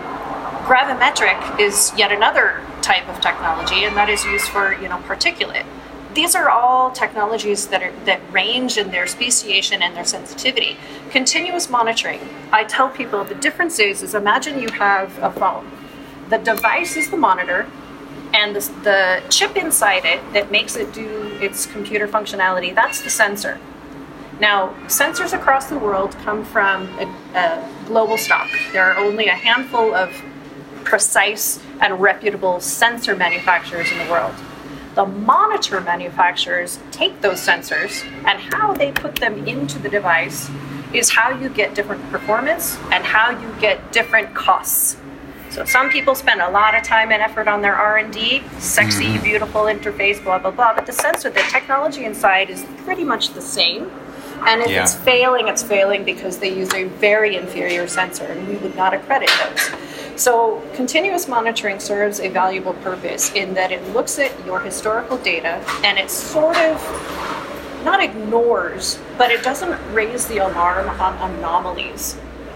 Gravimetric 0.69 1.59
is 1.59 1.93
yet 1.97 2.13
another 2.13 2.63
type 2.83 3.09
of 3.09 3.21
technology, 3.23 3.85
and 3.85 3.97
that 3.97 4.11
is 4.11 4.23
used 4.27 4.49
for 4.49 4.75
you 4.75 4.89
know 4.89 4.99
particulate. 4.99 5.65
These 6.19 6.35
are 6.35 6.51
all 6.51 6.91
technologies 6.91 7.69
that 7.69 7.81
are 7.81 7.93
that 8.05 8.21
range 8.33 8.77
in 8.77 8.91
their 8.91 9.07
speciation 9.07 9.83
and 9.83 9.95
their 9.95 10.05
sensitivity. 10.05 10.77
Continuous 11.11 11.71
monitoring. 11.71 12.19
I 12.51 12.65
tell 12.65 12.89
people 12.89 13.23
the 13.23 13.37
difference 13.37 13.79
is 13.79 14.03
is 14.03 14.17
imagine 14.17 14.61
you 14.61 14.69
have 14.71 15.17
a 15.23 15.31
phone. 15.31 15.71
The 16.29 16.39
device 16.39 16.97
is 16.97 17.09
the 17.09 17.17
monitor, 17.17 17.71
and 18.35 18.57
the, 18.57 18.63
the 18.83 19.23
chip 19.31 19.57
inside 19.57 20.05
it 20.05 20.21
that 20.33 20.51
makes 20.51 20.75
it 20.75 20.93
do 20.93 21.39
its 21.41 21.67
computer 21.67 22.09
functionality 22.09 22.75
that's 22.75 23.01
the 23.01 23.11
sensor. 23.11 23.61
Now, 24.41 24.75
sensors 24.89 25.33
across 25.33 25.67
the 25.67 25.79
world 25.79 26.17
come 26.25 26.45
from 26.45 26.89
a, 26.99 27.07
a 27.37 27.69
global 27.87 28.19
stock. 28.19 28.49
There 28.73 28.83
are 28.83 28.97
only 28.97 29.29
a 29.29 29.37
handful 29.37 29.95
of 29.95 30.21
precise 30.83 31.61
and 31.81 32.01
reputable 32.01 32.59
sensor 32.59 33.15
manufacturers 33.15 33.93
in 33.93 33.99
the 33.99 34.11
world. 34.11 34.35
The 34.99 35.07
monitor 35.07 35.81
manufacturers 35.81 36.81
take 36.91 37.21
those 37.21 37.39
sensors 37.39 38.05
and 38.27 38.41
how 38.53 38.73
they 38.73 38.91
put 38.91 39.15
them 39.15 39.47
into 39.47 39.79
the 39.79 39.89
device 39.89 40.51
is 40.93 41.11
how 41.11 41.31
you 41.31 41.51
get 41.51 41.77
different 41.77 42.03
performance 42.11 42.77
and 42.91 43.05
how 43.05 43.31
you 43.31 43.55
get 43.61 43.93
different 43.93 44.35
costs. 44.35 44.97
So 45.51 45.65
some 45.65 45.89
people 45.89 46.17
spend 46.17 46.41
a 46.41 46.51
lot 46.51 46.75
of 46.77 46.83
time 46.83 47.13
and 47.13 47.23
effort 47.23 47.47
on 47.47 47.63
their 47.63 47.77
R&D, 47.77 48.43
sexy, 48.59 49.05
Mm-hmm. 49.05 49.23
beautiful 49.23 49.63
interface, 49.67 50.21
blah 50.21 50.41
blah 50.41 50.51
blah. 50.51 50.75
But 50.75 50.87
the 50.87 50.93
sensor, 50.93 51.31
the 51.31 51.45
technology 51.49 52.05
inside 52.05 52.51
is 52.51 52.67
pretty 52.79 53.05
much 53.05 53.35
the 53.35 53.41
same. 53.41 53.93
And 54.47 54.63
if 54.63 54.69
Yeah. 54.71 54.83
it's 54.83 54.95
failing, 54.95 55.49
it's 55.49 55.63
failing 55.63 56.05
because 56.05 56.39
they 56.39 56.49
use 56.49 56.73
a 56.75 56.85
very 56.85 57.37
inferior 57.37 57.87
sensor, 57.87 58.25
and 58.25 58.49
we 58.49 58.57
would 58.57 58.77
not 58.77 58.95
accredit 58.95 59.31
those. 59.45 59.71
So 60.17 60.61
continuous 60.75 61.29
monitoring 61.29 61.79
serves 61.79 62.21
a 62.21 62.29
valuable 62.29 62.73
purpose 62.75 63.31
in 63.35 63.55
that 63.55 63.71
it 63.71 63.87
looks 63.93 64.19
at 64.19 64.33
your 64.45 64.59
historical 64.61 65.17
data 65.19 65.61
and 65.85 65.97
it 65.97 66.11
sort 66.11 66.57
of 66.57 66.83
not 67.85 68.03
ignores, 68.03 68.99
but 69.17 69.31
it 69.31 69.45
doesn't 69.45 69.79
raise 69.93 70.27
the 70.27 70.39
alarm 70.39 70.89
on 71.01 71.15
anomalies. 71.31 72.15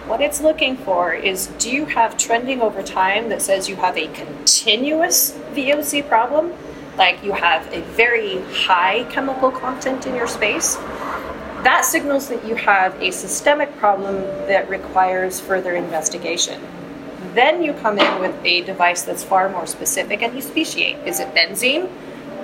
What 0.09 0.21
it's 0.21 0.41
looking 0.41 0.77
for 0.77 1.13
is 1.15 1.47
do 1.59 1.71
you 1.71 1.87
have 1.87 2.17
trending 2.17 2.61
over 2.61 2.83
time 2.83 3.29
that 3.29 3.41
says 3.41 3.69
you 3.69 3.77
have 3.77 3.97
a 3.97 4.09
continuous 4.09 5.39
VOC 5.55 6.03
problem? 6.09 6.53
Like 6.99 7.23
you 7.23 7.33
have 7.33 7.73
a 7.73 7.81
very 7.83 8.41
high 8.53 9.05
chemical 9.05 9.53
content 9.53 10.07
in 10.07 10.17
your 10.17 10.27
space? 10.27 10.77
That 11.63 11.85
signals 11.85 12.29
that 12.29 12.45
you 12.45 12.57
have 12.57 13.01
a 13.01 13.13
systemic 13.13 13.77
problem 13.77 14.17
that 14.49 14.69
requires 14.69 15.41
further 15.41 15.77
investigation. 15.77 16.61
Then 17.35 17.63
you 17.63 17.73
come 17.73 17.99
in 17.99 18.21
with 18.21 18.35
a 18.45 18.63
device 18.63 19.03
that's 19.03 19.23
far 19.23 19.49
more 19.49 19.67
specific 19.67 20.23
and 20.23 20.35
you 20.35 20.43
speciate. 20.43 20.97
Is 21.07 21.21
it 21.21 21.33
benzene? 21.35 21.89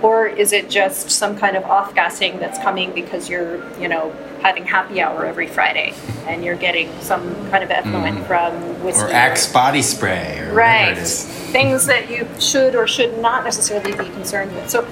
Or 0.02 0.28
is 0.28 0.52
it 0.52 0.70
just 0.70 1.10
some 1.10 1.36
kind 1.36 1.56
of 1.56 1.64
off 1.64 1.92
gassing 1.92 2.38
that's 2.38 2.58
coming 2.60 2.92
because 2.92 3.28
you're, 3.28 3.56
you 3.80 3.88
know, 3.88 4.14
having 4.40 4.64
happy 4.64 5.00
hour 5.00 5.26
every 5.26 5.48
Friday 5.48 5.92
and 6.28 6.44
you're 6.44 6.54
getting 6.54 6.88
some 7.00 7.34
kind 7.50 7.64
of 7.64 7.72
effluent 7.72 8.18
mm. 8.18 8.26
from 8.28 8.52
whiskey? 8.84 9.02
Or 9.02 9.10
Axe 9.10 9.52
body 9.52 9.82
spray 9.82 10.38
or 10.38 10.54
Right. 10.54 10.90
whatever 10.90 11.00
it 11.00 11.02
is. 11.02 11.24
Things 11.24 11.86
that 11.86 12.08
you 12.08 12.28
should 12.38 12.76
or 12.76 12.86
should 12.86 13.18
not 13.18 13.42
necessarily 13.42 13.90
be 13.90 14.04
concerned 14.10 14.54
with. 14.54 14.70
So 14.70 14.86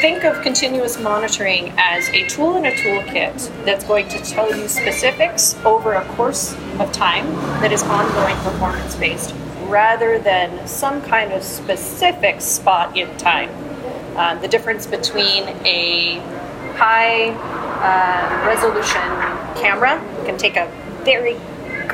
think 0.00 0.24
of 0.24 0.42
continuous 0.42 0.98
monitoring 0.98 1.72
as 1.78 2.08
a 2.10 2.26
tool 2.28 2.56
in 2.56 2.66
a 2.66 2.72
toolkit 2.72 3.64
that's 3.64 3.84
going 3.84 4.08
to 4.08 4.18
tell 4.18 4.54
you 4.54 4.68
specifics 4.68 5.54
over 5.64 5.94
a 5.94 6.04
course 6.14 6.54
of 6.78 6.92
time 6.92 7.26
that 7.60 7.72
is 7.72 7.82
ongoing 7.84 8.36
performance 8.36 8.94
based 8.96 9.34
rather 9.68 10.18
than 10.18 10.66
some 10.66 11.00
kind 11.02 11.32
of 11.32 11.42
specific 11.42 12.40
spot 12.40 12.96
in 12.96 13.16
time. 13.16 13.50
Uh, 14.16 14.34
the 14.40 14.48
difference 14.48 14.86
between 14.86 15.44
a 15.64 16.20
high 16.76 17.30
uh, 17.80 18.46
resolution 18.46 19.00
camera 19.60 19.98
can 20.24 20.36
take 20.36 20.56
a 20.56 20.70
very 21.04 21.36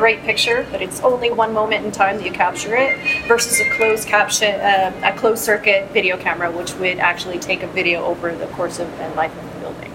great 0.02 0.22
picture, 0.22 0.66
but 0.72 0.82
it's 0.82 1.00
only 1.02 1.30
one 1.30 1.52
moment 1.52 1.86
in 1.86 1.92
time 1.92 2.16
that 2.16 2.26
you 2.26 2.32
capture 2.32 2.74
it, 2.74 2.92
versus 3.28 3.60
a 3.60 3.70
closed 3.76 4.08
caption, 4.08 4.52
uh, 4.60 4.92
a 5.04 5.16
closed 5.16 5.44
circuit 5.44 5.88
video 5.92 6.16
camera, 6.16 6.50
which 6.50 6.74
would 6.74 6.98
actually 6.98 7.38
take 7.38 7.62
a 7.62 7.68
video 7.68 8.04
over 8.04 8.34
the 8.34 8.48
course 8.48 8.80
of 8.80 8.88
and 8.98 9.14
life 9.14 9.32
of 9.38 9.44
the 9.54 9.60
building. 9.60 9.92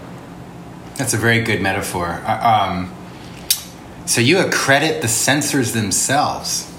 That's 0.95 1.13
a 1.13 1.17
very 1.17 1.41
good 1.41 1.61
metaphor. 1.61 2.21
Uh, 2.25 2.39
Um, 2.55 2.93
so 4.05 4.21
you 4.21 4.39
accredit 4.39 5.01
the 5.01 5.09
sensors 5.09 5.73
themselves. 5.73 6.71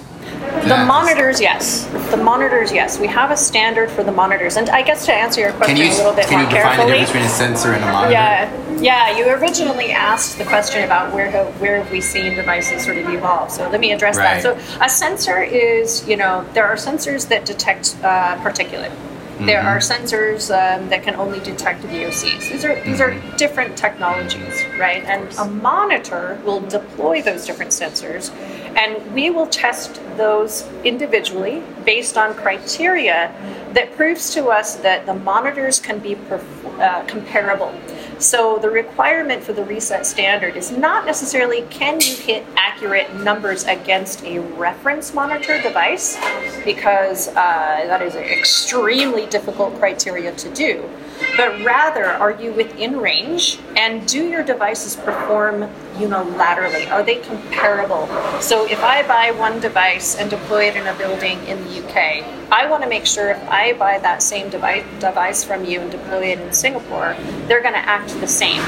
The 0.68 0.84
monitors, 0.84 1.40
yes. 1.40 1.86
The 2.10 2.16
monitors, 2.16 2.72
yes. 2.72 2.98
We 2.98 3.06
have 3.08 3.30
a 3.30 3.36
standard 3.36 3.90
for 3.90 4.02
the 4.02 4.12
monitors, 4.12 4.56
and 4.56 4.68
I 4.70 4.82
guess 4.82 5.06
to 5.06 5.12
answer 5.14 5.40
your 5.40 5.52
question 5.52 5.76
you 5.76 5.84
a 5.84 5.94
little 5.94 6.12
bit 6.12 6.26
can 6.26 6.40
more 6.42 6.50
you 6.50 6.56
define 6.56 6.78
the 6.78 6.86
difference 6.86 7.08
between 7.10 7.24
a 7.24 7.28
sensor 7.28 7.72
and 7.72 7.84
a 7.84 7.86
monitor? 7.92 8.12
Yeah, 8.12 8.80
yeah. 8.80 9.16
You 9.16 9.28
originally 9.30 9.92
asked 9.92 10.38
the 10.38 10.44
question 10.44 10.84
about 10.84 11.14
where 11.14 11.30
have, 11.30 11.60
where 11.60 11.82
have 11.82 11.90
we 11.92 12.00
seen 12.00 12.34
devices 12.34 12.84
sort 12.84 12.98
of 12.98 13.08
evolve. 13.08 13.50
So 13.50 13.68
let 13.68 13.80
me 13.80 13.92
address 13.92 14.16
Right. 14.16 14.42
that. 14.42 14.42
So 14.42 14.78
a 14.84 14.88
sensor 14.88 15.42
is, 15.42 16.06
you 16.08 16.16
know, 16.16 16.44
there 16.54 16.66
are 16.66 16.76
sensors 16.76 17.28
that 17.28 17.44
detect 17.44 17.96
uh, 18.02 18.36
particulate. 18.38 18.92
There 19.40 19.60
Mm-hmm. 19.60 19.68
are 19.68 19.78
sensors 19.78 20.50
um, 20.50 20.88
that 20.88 21.04
can 21.04 21.14
only 21.14 21.38
detect 21.40 21.82
VOCs. 21.84 22.50
These 22.50 22.64
are 22.64 22.74
these 22.84 23.00
are 23.00 23.10
Mm-hmm. 23.12 23.36
different 23.36 23.76
technologies, 23.76 24.64
right? 24.78 25.04
And 25.04 25.32
a 25.38 25.44
monitor 25.44 26.40
will 26.44 26.60
deploy 26.60 27.22
those 27.22 27.46
different 27.46 27.70
sensors, 27.70 28.30
and 28.76 29.14
we 29.14 29.30
will 29.30 29.46
test 29.46 30.00
those 30.16 30.68
individually 30.84 31.62
based 31.84 32.18
on 32.18 32.34
criteria 32.34 33.30
that 33.74 33.94
proves 33.96 34.34
to 34.34 34.48
us 34.48 34.74
that 34.76 35.06
the 35.06 35.14
monitors 35.14 35.78
can 35.78 36.00
be 36.00 36.16
perf- 36.16 36.80
uh, 36.80 37.04
comparable. 37.06 37.72
So 38.18 38.58
the 38.58 38.68
requirement 38.68 39.44
for 39.44 39.52
the 39.52 39.64
reset 39.64 40.04
standard 40.04 40.56
is 40.56 40.72
not 40.72 41.06
necessarily 41.06 41.62
can 41.70 42.00
you 42.00 42.16
hit 42.16 42.44
accurate 42.56 43.14
numbers 43.14 43.64
against 43.64 44.24
a 44.24 44.40
reference 44.40 45.14
monitor 45.14 45.60
device, 45.62 46.18
because 46.64 47.28
uh, 47.28 47.34
that 47.34 48.02
is 48.02 48.16
an 48.16 48.24
extremely 48.24 49.26
difficult 49.26 49.78
criteria 49.78 50.32
to 50.34 50.52
do, 50.52 50.88
but 51.36 51.64
rather 51.64 52.06
are 52.06 52.32
you 52.32 52.52
within 52.52 52.98
range 52.98 53.60
and 53.76 54.06
do 54.08 54.26
your 54.28 54.42
devices 54.42 54.96
perform 54.96 55.68
unilaterally? 55.94 56.90
Are 56.90 57.02
they 57.02 57.16
comparable? 57.16 58.08
So 58.40 58.66
if 58.66 58.82
I 58.82 59.06
buy 59.06 59.30
one 59.32 59.60
device 59.60 60.16
and 60.16 60.28
deploy 60.28 60.64
it 60.64 60.76
in 60.76 60.86
a 60.86 60.94
building 60.94 61.44
in 61.46 61.62
the 61.64 61.84
UK, 61.84 62.24
I 62.50 62.66
want 62.68 62.82
to 62.82 62.88
make 62.88 63.06
sure 63.06 63.30
if 63.30 63.48
I 63.48 63.74
buy 63.74 63.98
that 63.98 64.22
same 64.22 64.48
device, 64.48 64.84
device 65.00 65.44
from 65.44 65.64
you 65.64 65.80
and 65.80 65.90
deploy 65.90 66.32
it 66.32 66.40
in 66.40 66.52
Singapore, 66.52 67.16
they're 67.46 67.62
going 67.62 67.74
to 67.74 67.86
act 67.86 68.07
the 68.14 68.26
same. 68.26 68.60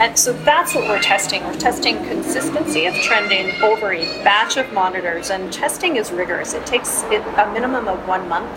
And 0.00 0.18
so 0.18 0.32
that's 0.32 0.74
what 0.74 0.88
we're 0.88 1.00
testing. 1.00 1.44
We're 1.44 1.54
testing 1.54 1.96
consistency 2.04 2.86
of 2.86 2.94
trending 2.96 3.62
over 3.62 3.92
a 3.92 4.04
batch 4.24 4.56
of 4.56 4.72
monitors, 4.72 5.30
and 5.30 5.52
testing 5.52 5.96
is 5.96 6.10
rigorous. 6.10 6.52
It 6.52 6.66
takes 6.66 7.02
a 7.04 7.50
minimum 7.52 7.86
of 7.86 8.06
one 8.08 8.28
month, 8.28 8.50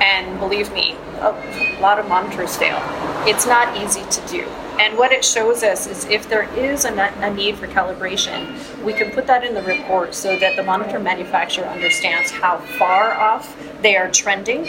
and 0.00 0.38
believe 0.40 0.72
me, 0.72 0.96
a 1.20 1.78
lot 1.80 1.98
of 1.98 2.08
monitors 2.08 2.56
fail. 2.56 2.78
It's 3.26 3.46
not 3.46 3.76
easy 3.76 4.02
to 4.10 4.28
do. 4.28 4.48
And 4.80 4.96
what 4.96 5.12
it 5.12 5.22
shows 5.24 5.62
us 5.62 5.86
is 5.86 6.06
if 6.06 6.26
there 6.30 6.44
is 6.54 6.86
a, 6.86 7.30
need 7.34 7.58
for 7.58 7.66
calibration, 7.66 8.82
we 8.82 8.94
can 8.94 9.10
put 9.10 9.26
that 9.26 9.44
in 9.44 9.52
the 9.52 9.62
report 9.62 10.14
so 10.14 10.38
that 10.38 10.56
the 10.56 10.62
monitor 10.62 10.98
manufacturer 10.98 11.66
understands 11.66 12.30
how 12.30 12.56
far 12.78 13.12
off 13.12 13.54
they 13.82 13.96
are 13.96 14.10
trending 14.10 14.66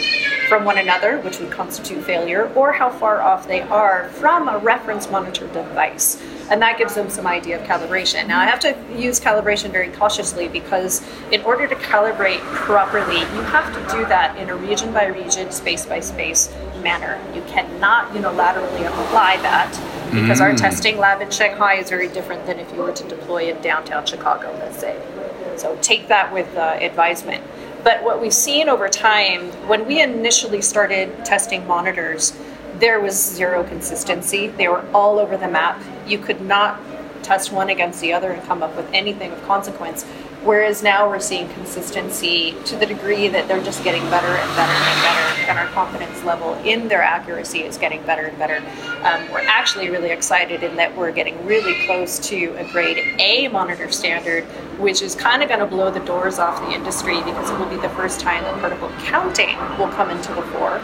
from 0.48 0.64
one 0.64 0.76
another, 0.76 1.18
which 1.20 1.38
would 1.40 1.50
constitute 1.50 2.04
failure, 2.04 2.52
or 2.54 2.72
how 2.72 2.90
far 2.90 3.22
off 3.22 3.48
they 3.48 3.62
are 3.62 4.10
from 4.10 4.48
a 4.48 4.58
reference 4.58 5.10
monitor 5.10 5.46
device. 5.48 6.22
And 6.50 6.60
that 6.60 6.76
gives 6.76 6.94
them 6.94 7.08
some 7.08 7.26
idea 7.26 7.58
of 7.58 7.66
calibration. 7.66 8.28
Now, 8.28 8.40
I 8.40 8.44
have 8.44 8.60
to 8.60 8.76
use 8.94 9.18
calibration 9.18 9.70
very 9.70 9.88
cautiously 9.88 10.48
because 10.48 11.02
in 11.30 11.40
order 11.42 11.66
to 11.66 11.74
calibrate 11.76 12.40
properly, 12.40 13.20
you 13.20 13.42
have 13.42 13.72
to 13.72 13.96
do 13.96 14.04
that 14.06 14.36
in 14.36 14.50
a 14.50 14.56
region 14.56 14.92
by 14.92 15.06
region, 15.06 15.50
space 15.50 15.86
by 15.86 16.00
space 16.00 16.41
manner. 16.82 17.20
You 17.34 17.42
cannot 17.42 18.12
unilaterally 18.12 18.86
apply 18.86 19.36
that 19.38 19.72
because 20.12 20.40
our 20.40 20.54
testing 20.54 20.98
lab 20.98 21.22
in 21.22 21.30
Shanghai 21.30 21.74
is 21.74 21.88
very 21.88 22.08
different 22.08 22.44
than 22.46 22.58
if 22.58 22.70
you 22.72 22.80
were 22.82 22.92
to 22.92 23.08
deploy 23.08 23.50
in 23.50 23.60
downtown 23.62 24.04
Chicago, 24.04 24.54
let's 24.58 24.78
say. 24.78 25.00
So 25.56 25.78
take 25.80 26.08
that 26.08 26.32
with 26.32 26.54
uh, 26.56 26.78
advisement. 26.80 27.42
But 27.82 28.02
what 28.04 28.20
we've 28.20 28.34
seen 28.34 28.68
over 28.68 28.88
time, 28.88 29.50
when 29.68 29.86
we 29.86 30.00
initially 30.02 30.62
started 30.62 31.24
testing 31.24 31.66
monitors, 31.66 32.38
there 32.78 33.00
was 33.00 33.14
zero 33.14 33.64
consistency. 33.64 34.48
They 34.48 34.68
were 34.68 34.84
all 34.92 35.18
over 35.18 35.36
the 35.36 35.48
map. 35.48 35.82
You 36.06 36.18
could 36.18 36.40
not 36.40 36.80
test 37.22 37.52
one 37.52 37.70
against 37.70 38.00
the 38.00 38.12
other 38.12 38.30
and 38.30 38.42
come 38.44 38.62
up 38.62 38.76
with 38.76 38.88
anything 38.92 39.32
of 39.32 39.42
consequence. 39.44 40.04
Whereas 40.44 40.82
now 40.82 41.08
we're 41.08 41.20
seeing 41.20 41.48
consistency 41.50 42.56
to 42.64 42.74
the 42.76 42.84
degree 42.84 43.28
that 43.28 43.46
they're 43.46 43.62
just 43.62 43.84
getting 43.84 44.02
better 44.10 44.26
and 44.26 44.56
better 44.56 44.72
and 44.72 45.02
better, 45.02 45.50
and 45.50 45.58
our 45.58 45.68
confidence 45.68 46.24
level 46.24 46.54
in 46.64 46.88
their 46.88 47.00
accuracy 47.00 47.60
is 47.60 47.78
getting 47.78 48.02
better 48.02 48.22
and 48.26 48.36
better. 48.38 48.56
Um, 49.04 49.30
we're 49.30 49.46
actually 49.46 49.88
really 49.88 50.10
excited 50.10 50.64
in 50.64 50.74
that 50.76 50.96
we're 50.96 51.12
getting 51.12 51.46
really 51.46 51.86
close 51.86 52.18
to 52.30 52.56
a 52.56 52.64
grade 52.72 52.98
A 53.20 53.46
monitor 53.48 53.88
standard, 53.92 54.42
which 54.80 55.00
is 55.00 55.14
kind 55.14 55.44
of 55.44 55.48
going 55.48 55.60
to 55.60 55.66
blow 55.66 55.92
the 55.92 56.00
doors 56.00 56.40
off 56.40 56.60
the 56.60 56.74
industry 56.74 57.22
because 57.22 57.48
it 57.48 57.56
will 57.56 57.70
be 57.70 57.76
the 57.76 57.90
first 57.90 58.18
time 58.18 58.42
that 58.42 58.60
particle 58.60 58.90
counting 59.04 59.56
will 59.78 59.90
come 59.90 60.10
into 60.10 60.34
the 60.34 60.42
fore. 60.42 60.80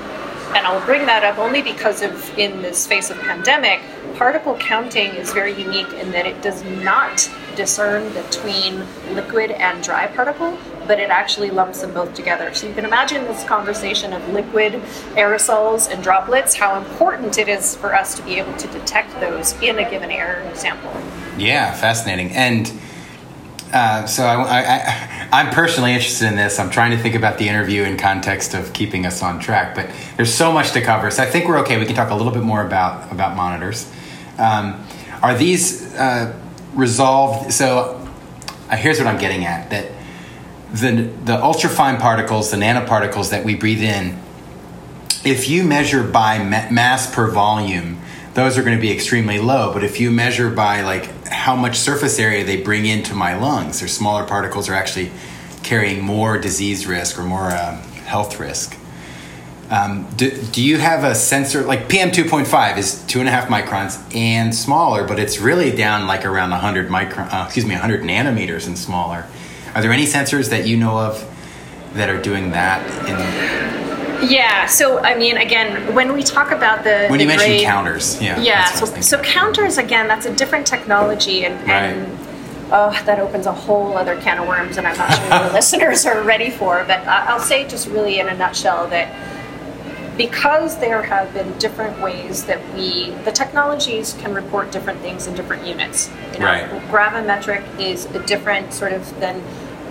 And 0.55 0.67
I'll 0.67 0.85
bring 0.85 1.07
that 1.07 1.25
up 1.25 1.39
only 1.39 1.63
because 1.63 2.03
of 2.03 2.39
in 2.39 2.63
this 2.63 2.79
space 2.83 3.11
of 3.11 3.19
pandemic, 3.19 3.81
particle 4.17 4.57
counting 4.57 5.15
is 5.15 5.33
very 5.33 5.53
unique 5.53 5.93
in 5.93 6.11
that 6.13 6.27
it 6.27 6.43
does 6.43 6.65
not 6.65 7.31
discern 7.55 8.13
between 8.13 8.85
liquid 9.15 9.51
and 9.51 9.83
dry 9.83 10.07
particle, 10.07 10.57
but 10.87 10.99
it 10.99 11.11
actually 11.11 11.51
lumps 11.51 11.83
them 11.83 11.93
both 11.93 12.15
together. 12.15 12.53
So 12.55 12.67
you 12.67 12.75
can 12.75 12.85
imagine 12.85 13.25
this 13.25 13.45
conversation 13.45 14.13
of 14.13 14.27
liquid 14.31 14.75
aerosols 15.15 15.93
and 15.93 16.03
droplets, 16.03 16.55
how 16.55 16.79
important 16.79 17.37
it 17.37 17.49
is 17.49 17.77
for 17.77 17.95
us 17.95 18.15
to 18.15 18.23
be 18.23 18.37
able 18.37 18.55
to 18.57 18.69
detect 18.69 19.13
those 19.21 19.53
in 19.61 19.79
a 19.79 19.89
given 19.89 20.11
air 20.11 20.51
sample. 20.55 20.93
Yeah, 21.37 21.75
fascinating. 21.75 22.31
And 22.33 22.73
uh, 23.73 24.07
so 24.07 24.25
I, 24.25 25.29
I'm 25.31 25.51
personally 25.51 25.93
interested 25.93 26.27
in 26.27 26.37
this. 26.37 26.59
I'm 26.59 26.71
trying 26.71 26.93
to 26.93 26.99
think 26.99 27.15
about 27.15 27.39
the 27.39 27.49
interview 27.49 27.83
in 27.83 27.97
context 27.99 28.55
of 28.55 28.73
keeping 28.73 29.05
us 29.05 29.23
on 29.23 29.41
track, 29.41 29.75
but 29.75 29.91
there's 30.17 30.33
so 30.33 30.53
much 30.53 30.73
to 30.73 30.81
cover. 30.81 31.11
So 31.11 31.23
I 31.23 31.27
think 31.27 31.47
we're 31.47 31.59
okay. 31.61 31.79
We 31.79 31.85
can 31.85 31.95
talk 31.95 32.11
a 32.11 32.15
little 32.15 32.33
bit 32.33 32.43
more 32.43 32.65
about 32.65 33.13
about 33.13 33.37
monitors. 33.37 33.91
Um, 34.39 34.85
are 35.23 35.37
these 35.37 35.95
uh, 35.95 36.39
resolved? 36.75 37.53
So 37.53 38.09
uh, 38.71 38.77
here's 38.77 38.99
what 38.99 39.07
I'm 39.07 39.19
getting 39.19 39.45
at: 39.45 39.71
that 39.71 39.91
the 40.73 41.11
the 41.25 41.37
ultrafine 41.37 41.99
particles, 42.01 42.51
the 42.51 42.57
nanoparticles 42.57 43.31
that 43.31 43.45
we 43.45 43.55
breathe 43.55 43.83
in, 43.83 44.19
if 45.25 45.49
you 45.49 45.65
measure 45.65 46.03
by 46.03 46.39
ma- 46.39 46.71
mass 46.71 47.13
per 47.13 47.31
volume, 47.31 48.01
those 48.39 48.57
are 48.57 48.63
going 48.63 48.77
to 48.77 48.81
be 48.81 48.93
extremely 48.93 49.41
low. 49.41 49.73
But 49.73 49.83
if 49.83 49.99
you 49.99 50.13
measure 50.13 50.49
by 50.49 50.83
like 50.83 51.27
how 51.27 51.57
much 51.57 51.77
surface 51.77 52.21
area 52.21 52.45
they 52.45 52.63
bring 52.63 52.87
into 52.87 53.13
my 53.15 53.37
lungs, 53.37 53.81
their 53.81 53.89
smaller 53.89 54.25
particles 54.25 54.69
are 54.69 54.75
actually 54.75 55.11
carrying 55.65 56.03
more 56.03 56.39
disease 56.39 56.87
risk 56.87 57.19
or 57.19 57.25
more 57.25 57.51
um, 57.51 57.79
health 58.07 58.39
risk. 58.39 58.77
Um, 59.71 60.09
do, 60.17 60.31
do 60.31 60.63
you 60.63 60.79
have 60.79 61.05
a 61.05 61.15
sensor 61.15 61.63
like 61.63 61.89
PM 61.89 62.13
two 62.13 62.25
point 62.25 62.47
five 62.47 62.79
is 62.79 63.05
two 63.07 63.19
and 63.19 63.29
a 63.29 63.33
half 63.33 63.49
microns 63.49 63.99
and 64.15 64.55
smaller, 64.55 65.07
but 65.07 65.19
it's 65.19 65.41
really 65.41 65.75
down 65.75 66.07
like 66.07 66.25
around 66.25 66.53
hundred 66.53 66.89
micron, 66.89 67.31
uh, 67.33 67.45
excuse 67.45 67.67
me, 67.67 67.75
hundred 67.75 68.03
nanometers 68.03 68.67
and 68.67 68.79
smaller. 68.79 69.27
Are 69.75 69.83
there 69.83 69.93
any 69.93 70.07
sensors 70.07 70.49
that 70.51 70.67
you 70.67 70.77
know 70.77 70.97
of 70.97 71.23
that 71.95 72.09
are 72.09 72.23
doing 72.23 72.53
that? 72.53 72.83
In 73.09 73.88
Yeah. 74.23 74.67
So 74.67 74.99
I 74.99 75.17
mean, 75.17 75.37
again, 75.37 75.95
when 75.95 76.13
we 76.13 76.23
talk 76.23 76.51
about 76.51 76.85
the 76.85 77.07
when 77.09 77.19
the 77.19 77.25
you 77.25 77.29
mention 77.29 77.61
counters, 77.65 78.21
yeah, 78.21 78.41
yeah. 78.41 78.63
that's 78.63 78.81
what 78.81 78.93
I 78.95 79.01
So, 79.01 79.17
so 79.19 79.23
counters 79.23 79.79
again, 79.79 80.09
that's 80.09 80.27
a 80.27 80.35
different 80.35 80.67
technology, 80.67 81.45
and, 81.45 81.55
and 81.71 82.19
oh, 82.73 82.91
that 83.07 83.19
opens 83.19 83.47
a 83.47 83.53
whole 83.53 83.97
other 83.97 84.21
can 84.21 84.39
of 84.39 84.49
worms, 84.49 84.77
and 84.77 84.87
I'm 84.87 84.97
not 84.97 85.13
sure 85.13 85.49
the 85.49 85.53
listeners 85.55 86.05
are 86.07 86.23
ready 86.23 86.51
for. 86.51 86.85
But 86.87 87.07
I'll 87.07 87.41
say 87.41 87.67
just 87.67 87.89
really 87.89 88.19
in 88.19 88.29
a 88.29 88.37
nutshell 88.37 88.89
that 88.89 89.09
because 90.17 90.77
there 90.79 91.03
have 91.03 91.33
been 91.33 91.57
different 91.59 92.01
ways 92.03 92.45
that 92.45 92.59
we 92.75 93.11
the 93.25 93.33
technologies 93.33 94.15
can 94.15 94.35
report 94.35 94.73
different 94.73 95.01
things 95.01 95.27
in 95.29 95.35
different 95.35 95.65
units. 95.65 96.11
You 96.33 96.41
know, 96.41 96.47
Right. 96.47 96.69
gravimetric 96.91 97.63
is 97.81 98.07
a 98.07 98.19
different 98.27 98.73
sort 98.75 98.93
of 98.93 99.21
than 99.21 99.41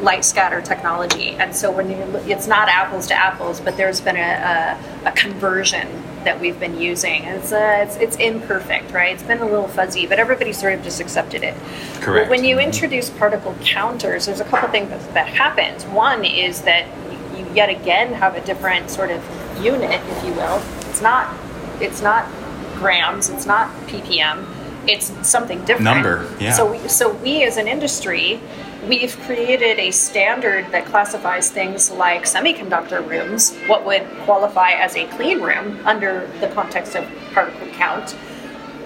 light 0.01 0.23
scatter 0.23 0.61
technology, 0.61 1.31
and 1.31 1.55
so 1.55 1.71
when 1.71 1.89
you, 1.89 1.97
it's 2.31 2.47
not 2.47 2.69
apples 2.69 3.07
to 3.07 3.13
apples, 3.13 3.59
but 3.59 3.77
there's 3.77 4.01
been 4.01 4.17
a, 4.17 4.77
a, 5.05 5.09
a 5.09 5.11
conversion 5.13 5.87
that 6.23 6.39
we've 6.41 6.59
been 6.59 6.79
using. 6.79 7.23
It's, 7.23 7.51
uh, 7.51 7.85
it's 7.87 7.95
it's 7.97 8.15
imperfect, 8.17 8.91
right? 8.91 9.13
It's 9.13 9.23
been 9.23 9.39
a 9.39 9.45
little 9.45 9.67
fuzzy, 9.67 10.07
but 10.07 10.19
everybody 10.19 10.51
sort 10.53 10.73
of 10.73 10.83
just 10.83 10.99
accepted 10.99 11.43
it. 11.43 11.55
Correct. 12.01 12.29
When 12.29 12.43
you 12.43 12.59
introduce 12.59 13.09
particle 13.09 13.55
counters, 13.61 14.25
there's 14.25 14.41
a 14.41 14.45
couple 14.45 14.69
things 14.69 14.89
that, 14.89 15.13
that 15.13 15.27
happens. 15.27 15.85
One 15.85 16.25
is 16.25 16.61
that 16.63 16.85
you, 17.33 17.45
you 17.45 17.53
yet 17.53 17.69
again 17.69 18.13
have 18.13 18.35
a 18.35 18.41
different 18.41 18.89
sort 18.89 19.11
of 19.11 19.23
unit, 19.63 20.01
if 20.05 20.23
you 20.25 20.33
will. 20.33 20.61
It's 20.89 21.01
not 21.01 21.33
it's 21.79 22.01
not 22.01 22.29
grams, 22.75 23.29
it's 23.29 23.45
not 23.45 23.71
ppm, 23.87 24.45
it's 24.87 25.11
something 25.27 25.59
different. 25.59 25.83
Number, 25.83 26.29
yeah. 26.39 26.51
So 26.51 26.71
we, 26.71 26.87
so 26.87 27.13
we 27.13 27.43
as 27.43 27.57
an 27.57 27.67
industry, 27.67 28.39
we've 28.87 29.17
created 29.21 29.79
a 29.79 29.91
standard 29.91 30.71
that 30.71 30.85
classifies 30.85 31.49
things 31.49 31.89
like 31.91 32.23
semiconductor 32.23 33.07
rooms, 33.07 33.55
what 33.67 33.85
would 33.85 34.05
qualify 34.25 34.71
as 34.71 34.95
a 34.95 35.07
clean 35.07 35.41
room 35.41 35.79
under 35.85 36.27
the 36.39 36.47
context 36.49 36.95
of 36.95 37.07
particle 37.33 37.67
count 37.73 38.15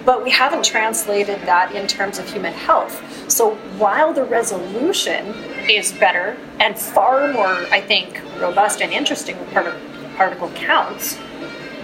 but 0.04 0.22
we 0.24 0.30
haven't 0.30 0.64
translated 0.64 1.40
that 1.42 1.74
in 1.74 1.86
terms 1.86 2.18
of 2.18 2.28
human 2.28 2.52
health. 2.52 3.30
So 3.30 3.54
while 3.78 4.12
the 4.12 4.24
resolution 4.24 5.26
is 5.70 5.92
better 5.92 6.36
and 6.58 6.78
far 6.78 7.32
more, 7.32 7.66
I 7.70 7.80
think, 7.80 8.20
robust 8.40 8.82
and 8.82 8.92
interesting 8.92 9.38
with 9.38 9.48
partic- 9.50 10.16
particle 10.16 10.50
counts, 10.50 11.18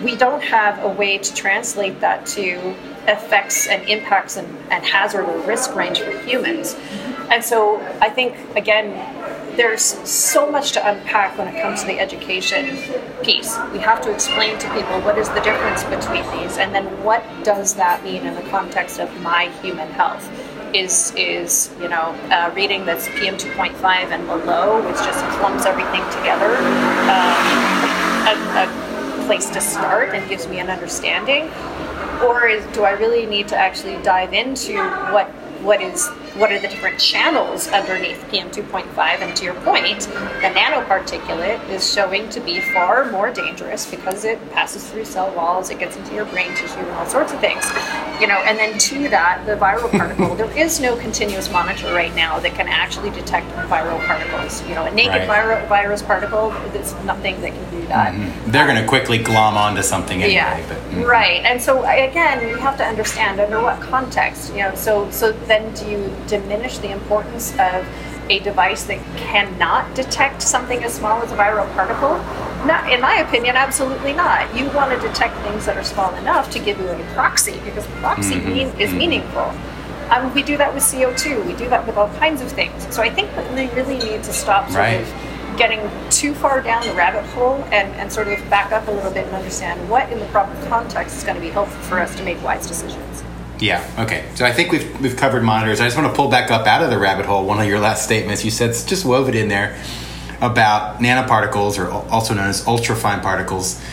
we 0.02 0.16
don't 0.16 0.42
have 0.42 0.82
a 0.82 0.88
way 0.88 1.18
to 1.18 1.34
translate 1.34 2.00
that 2.00 2.26
to 2.26 2.74
effects 3.08 3.66
and 3.66 3.88
impacts 3.88 4.36
and, 4.36 4.46
and 4.70 4.84
hazard 4.84 5.24
or 5.24 5.40
risk 5.40 5.74
range 5.74 6.00
for 6.00 6.16
humans. 6.20 6.76
And 7.30 7.42
so 7.42 7.80
I 8.00 8.10
think, 8.10 8.36
again, 8.56 9.16
there's 9.56 9.82
so 10.08 10.48
much 10.48 10.70
to 10.72 10.88
unpack 10.88 11.36
when 11.36 11.48
it 11.48 11.60
comes 11.60 11.80
to 11.80 11.86
the 11.88 11.98
education 11.98 12.78
piece. 13.24 13.58
We 13.72 13.78
have 13.80 14.00
to 14.02 14.12
explain 14.12 14.56
to 14.58 14.72
people 14.72 15.00
what 15.00 15.18
is 15.18 15.28
the 15.30 15.40
difference 15.40 15.82
between 15.84 16.22
these, 16.30 16.58
and 16.58 16.72
then 16.72 16.86
what 17.02 17.24
does 17.42 17.74
that 17.74 18.04
mean 18.04 18.24
in 18.24 18.34
the 18.36 18.48
context 18.50 19.00
of 19.00 19.10
my 19.20 19.50
human 19.60 19.88
health. 19.90 20.30
Is 20.74 21.14
is 21.16 21.74
you 21.80 21.88
know 21.88 22.14
uh, 22.30 22.52
reading 22.54 22.84
that's 22.84 23.08
PM 23.18 23.38
two 23.38 23.50
point 23.52 23.74
five 23.78 24.12
and 24.12 24.26
below, 24.26 24.86
which 24.86 24.96
just 24.96 25.24
clumps 25.38 25.64
everything 25.64 26.04
together, 26.10 26.54
um, 27.08 27.40
a, 28.28 28.34
a 28.62 29.24
place 29.24 29.48
to 29.50 29.62
start 29.62 30.14
and 30.14 30.28
gives 30.28 30.46
me 30.46 30.58
an 30.58 30.68
understanding, 30.68 31.50
or 32.22 32.46
is, 32.46 32.64
do 32.74 32.84
I 32.84 32.92
really 32.92 33.26
need 33.26 33.48
to 33.48 33.56
actually 33.56 34.00
dive 34.02 34.32
into 34.32 34.76
what 35.12 35.26
what 35.62 35.82
is 35.82 36.08
what 36.38 36.52
are 36.52 36.58
the 36.60 36.68
different 36.68 36.98
channels 36.98 37.68
underneath 37.68 38.24
PM 38.30 38.48
2.5 38.50 38.98
and 38.98 39.36
to 39.36 39.44
your 39.44 39.54
point 39.62 40.00
the 40.42 40.50
nanoparticulate 40.54 41.68
is 41.68 41.92
showing 41.92 42.28
to 42.30 42.40
be 42.40 42.60
far 42.60 43.10
more 43.10 43.30
dangerous 43.32 43.90
because 43.90 44.24
it 44.24 44.38
passes 44.52 44.88
through 44.90 45.04
cell 45.04 45.30
walls 45.34 45.70
it 45.70 45.78
gets 45.78 45.96
into 45.96 46.14
your 46.14 46.24
brain 46.26 46.54
tissue 46.54 46.78
and 46.78 46.90
all 46.90 47.06
sorts 47.06 47.32
of 47.32 47.40
things 47.40 47.64
you 48.20 48.26
know 48.26 48.38
and 48.46 48.58
then 48.58 48.78
to 48.78 49.08
that 49.08 49.42
the 49.46 49.54
viral 49.56 49.90
particle 49.90 50.34
there 50.36 50.50
is 50.56 50.80
no 50.80 50.96
continuous 50.96 51.50
monitor 51.50 51.92
right 51.92 52.14
now 52.14 52.38
that 52.38 52.54
can 52.54 52.68
actually 52.68 53.10
detect 53.10 53.46
viral 53.68 53.98
particles 54.06 54.62
you 54.68 54.74
know 54.74 54.84
a 54.84 54.90
naked 54.92 55.08
Right. 55.08 55.28
viral 55.28 55.68
virus 55.68 56.02
particle 56.02 56.50
there's 56.72 56.92
nothing 57.04 57.40
that 57.40 57.50
can 57.52 57.70
do 57.80 57.86
that 57.88 58.52
They're 58.52 58.66
going 58.66 58.80
to 58.80 58.86
quickly 58.86 59.18
glom 59.18 59.56
onto 59.56 59.82
something 59.82 60.22
anyway. 60.22 60.34
yeah, 60.34 60.68
But, 60.68 60.78
mm. 60.92 61.06
right. 61.06 61.42
And 61.44 61.60
so 61.60 61.80
again, 61.84 62.46
we 62.54 62.60
have 62.60 62.76
to 62.76 62.84
understand 62.84 63.40
under 63.40 63.60
what 63.62 63.80
context. 63.80 64.52
You 64.52 64.58
know, 64.64 64.74
so 64.74 65.10
so 65.10 65.32
then 65.32 65.72
do 65.74 65.88
you 65.90 66.14
diminish 66.28 66.78
the 66.78 66.90
importance 66.92 67.52
of 67.58 67.86
a 68.30 68.38
device 68.40 68.84
that 68.84 68.98
cannot 69.16 69.94
detect 69.94 70.42
something 70.42 70.84
as 70.84 70.94
small 70.94 71.22
as 71.22 71.32
a 71.32 71.36
viral 71.36 71.70
particle? 71.74 72.16
Not, 72.66 72.92
in 72.92 73.00
my 73.00 73.14
opinion, 73.16 73.56
absolutely 73.56 74.12
not. 74.12 74.54
You 74.54 74.68
want 74.70 74.90
to 75.00 75.08
detect 75.08 75.36
things 75.38 75.64
that 75.66 75.76
are 75.76 75.84
small 75.84 76.14
enough 76.16 76.50
to 76.50 76.58
give 76.58 76.78
you 76.78 76.88
a 76.88 77.04
proxy 77.14 77.58
because 77.64 77.86
proxy 78.00 78.34
Mm-hmm. 78.36 78.48
mean, 78.52 78.68
is 78.80 78.92
meaningful. 78.92 79.52
Um, 80.10 80.32
we 80.34 80.42
do 80.42 80.56
that 80.56 80.72
with 80.74 80.82
CO2. 80.82 81.46
We 81.46 81.52
do 81.54 81.68
that 81.68 81.86
with 81.86 81.96
all 81.96 82.08
kinds 82.18 82.40
of 82.40 82.50
things. 82.50 82.86
So 82.94 83.02
I 83.02 83.10
think 83.10 83.30
that 83.34 83.50
we 83.54 83.66
really 83.80 83.98
need 83.98 84.22
to 84.24 84.32
stop 84.32 84.66
sort 84.66 84.78
Right. 84.78 85.00
of 85.02 85.56
getting 85.58 85.80
too 86.10 86.34
far 86.34 86.60
down 86.60 86.86
the 86.86 86.92
rabbit 86.94 87.24
hole 87.30 87.56
and, 87.72 87.92
and 87.96 88.12
sort 88.12 88.28
of 88.28 88.38
back 88.48 88.72
up 88.72 88.86
a 88.88 88.90
little 88.90 89.10
bit 89.10 89.26
and 89.26 89.34
understand 89.34 89.88
what 89.90 90.10
in 90.12 90.18
the 90.20 90.24
proper 90.26 90.54
context 90.68 91.16
is 91.18 91.24
going 91.24 91.34
to 91.34 91.40
be 91.40 91.50
helpful 91.50 91.80
for 91.82 91.98
us 91.98 92.14
to 92.16 92.22
make 92.22 92.40
wise 92.42 92.66
decisions. 92.66 93.22
Yeah. 93.60 93.84
Okay. 93.98 94.24
So 94.34 94.44
I 94.44 94.52
think 94.52 94.70
we've 94.72 95.00
we've 95.00 95.16
covered 95.16 95.42
monitors. 95.42 95.80
I 95.80 95.86
just 95.86 95.96
want 95.96 96.08
to 96.08 96.14
pull 96.14 96.28
back 96.28 96.50
up 96.50 96.66
out 96.66 96.82
of 96.82 96.90
the 96.90 96.98
rabbit 96.98 97.26
hole. 97.26 97.44
One 97.44 97.60
of 97.60 97.66
your 97.66 97.80
last 97.80 98.04
statements, 98.04 98.44
you 98.44 98.50
said 98.50 98.74
just 98.86 99.04
wove 99.04 99.28
it 99.28 99.34
in 99.34 99.48
there 99.48 99.76
about 100.40 101.00
nanoparticles, 101.00 101.78
or 101.78 101.90
also 102.10 102.34
known 102.34 102.46
as 102.46 102.64
ultrafine 102.64 103.20
particles, 103.20 103.84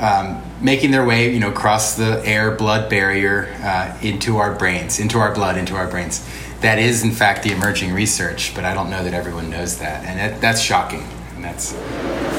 um, 0.00 0.42
making 0.60 0.90
their 0.90 1.04
way, 1.04 1.32
you 1.32 1.38
know, 1.38 1.50
across 1.50 1.96
the 1.96 2.20
air-blood 2.26 2.90
barrier 2.90 3.54
uh, 3.62 3.96
into 4.02 4.38
our 4.38 4.54
brains, 4.56 4.98
into 4.98 5.18
our 5.18 5.32
blood, 5.32 5.56
into 5.56 5.76
our 5.76 5.86
brains. 5.86 6.28
That 6.62 6.78
is, 6.78 7.04
in 7.04 7.12
fact, 7.12 7.44
the 7.44 7.52
emerging 7.52 7.92
research, 7.92 8.54
but 8.56 8.64
I 8.64 8.74
don't 8.74 8.90
know 8.90 9.04
that 9.04 9.14
everyone 9.14 9.50
knows 9.50 9.78
that, 9.78 10.04
and 10.04 10.18
that, 10.18 10.40
that's 10.40 10.60
shocking. 10.60 11.06
And 11.36 11.44
that's 11.44 11.74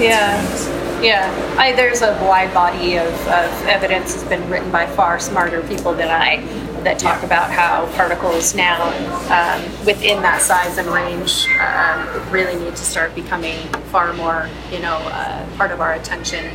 Yeah, 0.01 1.01
yeah. 1.01 1.55
I, 1.57 1.71
there's 1.73 2.01
a 2.01 2.11
wide 2.23 2.53
body 2.53 2.97
of, 2.97 3.07
of 3.27 3.65
evidence 3.67 4.15
has 4.15 4.23
been 4.25 4.49
written 4.49 4.71
by 4.71 4.85
far 4.87 5.19
smarter 5.19 5.61
people 5.67 5.93
than 5.93 6.09
I 6.09 6.43
that 6.85 6.97
talk 6.99 7.23
about 7.23 7.51
how 7.51 7.85
particles 7.97 8.55
now 8.55 8.81
um, 9.29 9.85
within 9.85 10.21
that 10.21 10.41
size 10.41 10.77
and 10.77 10.87
range 10.87 11.47
um, 11.59 12.31
really 12.31 12.55
need 12.63 12.75
to 12.75 12.83
start 12.83 13.13
becoming 13.15 13.57
far 13.91 14.13
more, 14.13 14.47
you 14.71 14.79
know, 14.79 14.95
uh, 14.95 15.45
part 15.57 15.71
of 15.71 15.81
our 15.81 15.93
attention 15.93 16.45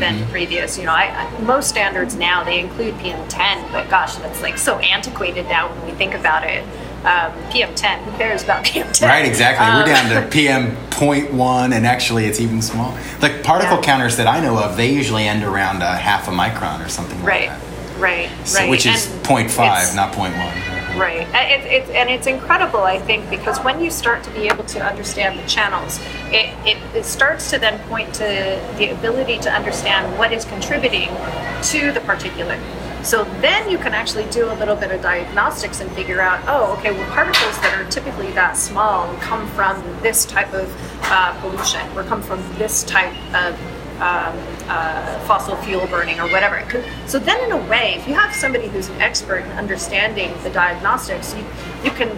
than 0.00 0.26
previous. 0.30 0.76
You 0.78 0.86
know, 0.86 0.92
I, 0.92 1.04
I- 1.28 1.40
most 1.42 1.68
standards 1.68 2.16
now 2.16 2.42
they 2.44 2.58
include 2.60 2.94
PM10, 2.94 3.70
but 3.72 3.88
gosh, 3.90 4.16
that's 4.16 4.40
like 4.42 4.58
so 4.58 4.78
antiquated 4.78 5.44
now 5.46 5.70
when 5.72 5.84
we 5.86 5.92
think 5.92 6.14
about 6.14 6.44
it. 6.44 6.64
Um, 7.04 7.32
PM10, 7.52 7.98
who 8.04 8.16
cares 8.16 8.42
about 8.42 8.64
PM10? 8.64 9.06
Right, 9.06 9.26
exactly. 9.26 9.66
We're 9.66 9.82
Um, 9.82 10.08
down 10.10 10.22
to 10.22 10.28
PM 10.32 10.74
0.1, 10.88 11.74
and 11.74 11.86
actually 11.86 12.24
it's 12.24 12.40
even 12.40 12.62
small. 12.62 12.96
Like 13.20 13.42
particle 13.42 13.76
Yeah. 13.76 13.82
counters 13.82 14.16
that 14.16 14.26
I 14.26 14.40
know 14.40 14.56
of, 14.58 14.78
they 14.78 14.90
usually 14.90 15.24
end 15.28 15.44
around 15.44 15.82
a 15.82 15.94
half 15.96 16.28
a 16.28 16.30
micron 16.30 16.82
or 16.84 16.88
something 16.88 17.22
Right, 17.22 17.50
like 17.50 17.58
that. 17.60 17.63
Right, 17.98 18.30
So, 18.44 18.60
right. 18.60 18.70
which 18.70 18.86
is 18.86 19.10
And 19.10 19.24
0.5, 19.24 19.96
not 19.96 20.12
0.1. 20.12 20.74
Right, 20.98 21.26
and 21.34 21.64
it, 21.64 21.66
it's 21.72 21.90
and 21.90 22.08
it's 22.08 22.28
incredible, 22.28 22.84
I 22.84 23.00
think, 23.00 23.28
because 23.28 23.58
when 23.64 23.82
you 23.82 23.90
start 23.90 24.22
to 24.24 24.30
be 24.30 24.46
able 24.46 24.62
to 24.64 24.80
understand 24.80 25.40
the 25.40 25.46
channels, 25.48 25.98
it, 26.26 26.54
it, 26.64 26.78
it 26.94 27.04
starts 27.04 27.50
to 27.50 27.58
then 27.58 27.80
point 27.88 28.14
to 28.14 28.60
the 28.78 28.90
ability 28.90 29.38
to 29.40 29.52
understand 29.52 30.16
what 30.18 30.32
is 30.32 30.44
contributing 30.44 31.08
to 31.08 31.90
the 31.90 32.00
particulate. 32.00 32.62
So 33.04 33.24
then 33.40 33.68
you 33.68 33.76
can 33.76 33.92
actually 33.92 34.24
do 34.30 34.50
a 34.50 34.54
little 34.54 34.76
bit 34.76 34.90
of 34.90 35.02
diagnostics 35.02 35.80
and 35.80 35.90
figure 35.92 36.20
out, 36.20 36.42
oh, 36.46 36.74
okay, 36.78 36.90
well, 36.92 37.10
particles 37.10 37.58
that 37.58 37.74
are 37.74 37.90
typically 37.90 38.30
that 38.32 38.56
small 38.56 39.12
come 39.16 39.46
from 39.48 39.82
this 40.00 40.24
type 40.24 40.54
of 40.54 40.72
uh, 41.02 41.38
pollution, 41.40 41.86
or 41.98 42.04
come 42.04 42.22
from 42.22 42.40
this 42.56 42.82
type 42.84 43.12
of 43.34 43.58
um, 44.00 44.36
uh, 44.68 45.18
fossil 45.26 45.56
fuel 45.56 45.86
burning 45.86 46.18
or 46.20 46.28
whatever. 46.28 46.56
It 46.56 46.68
could- 46.68 46.84
So 47.06 47.18
then, 47.18 47.40
in 47.44 47.52
a 47.52 47.56
way, 47.68 47.94
if 47.96 48.08
you 48.08 48.14
have 48.14 48.34
somebody 48.34 48.68
who's 48.68 48.88
an 48.88 49.00
expert 49.00 49.44
in 49.44 49.50
understanding 49.52 50.32
the 50.42 50.50
diagnostics, 50.50 51.34
you, 51.34 51.44
you 51.84 51.90
can, 51.90 52.10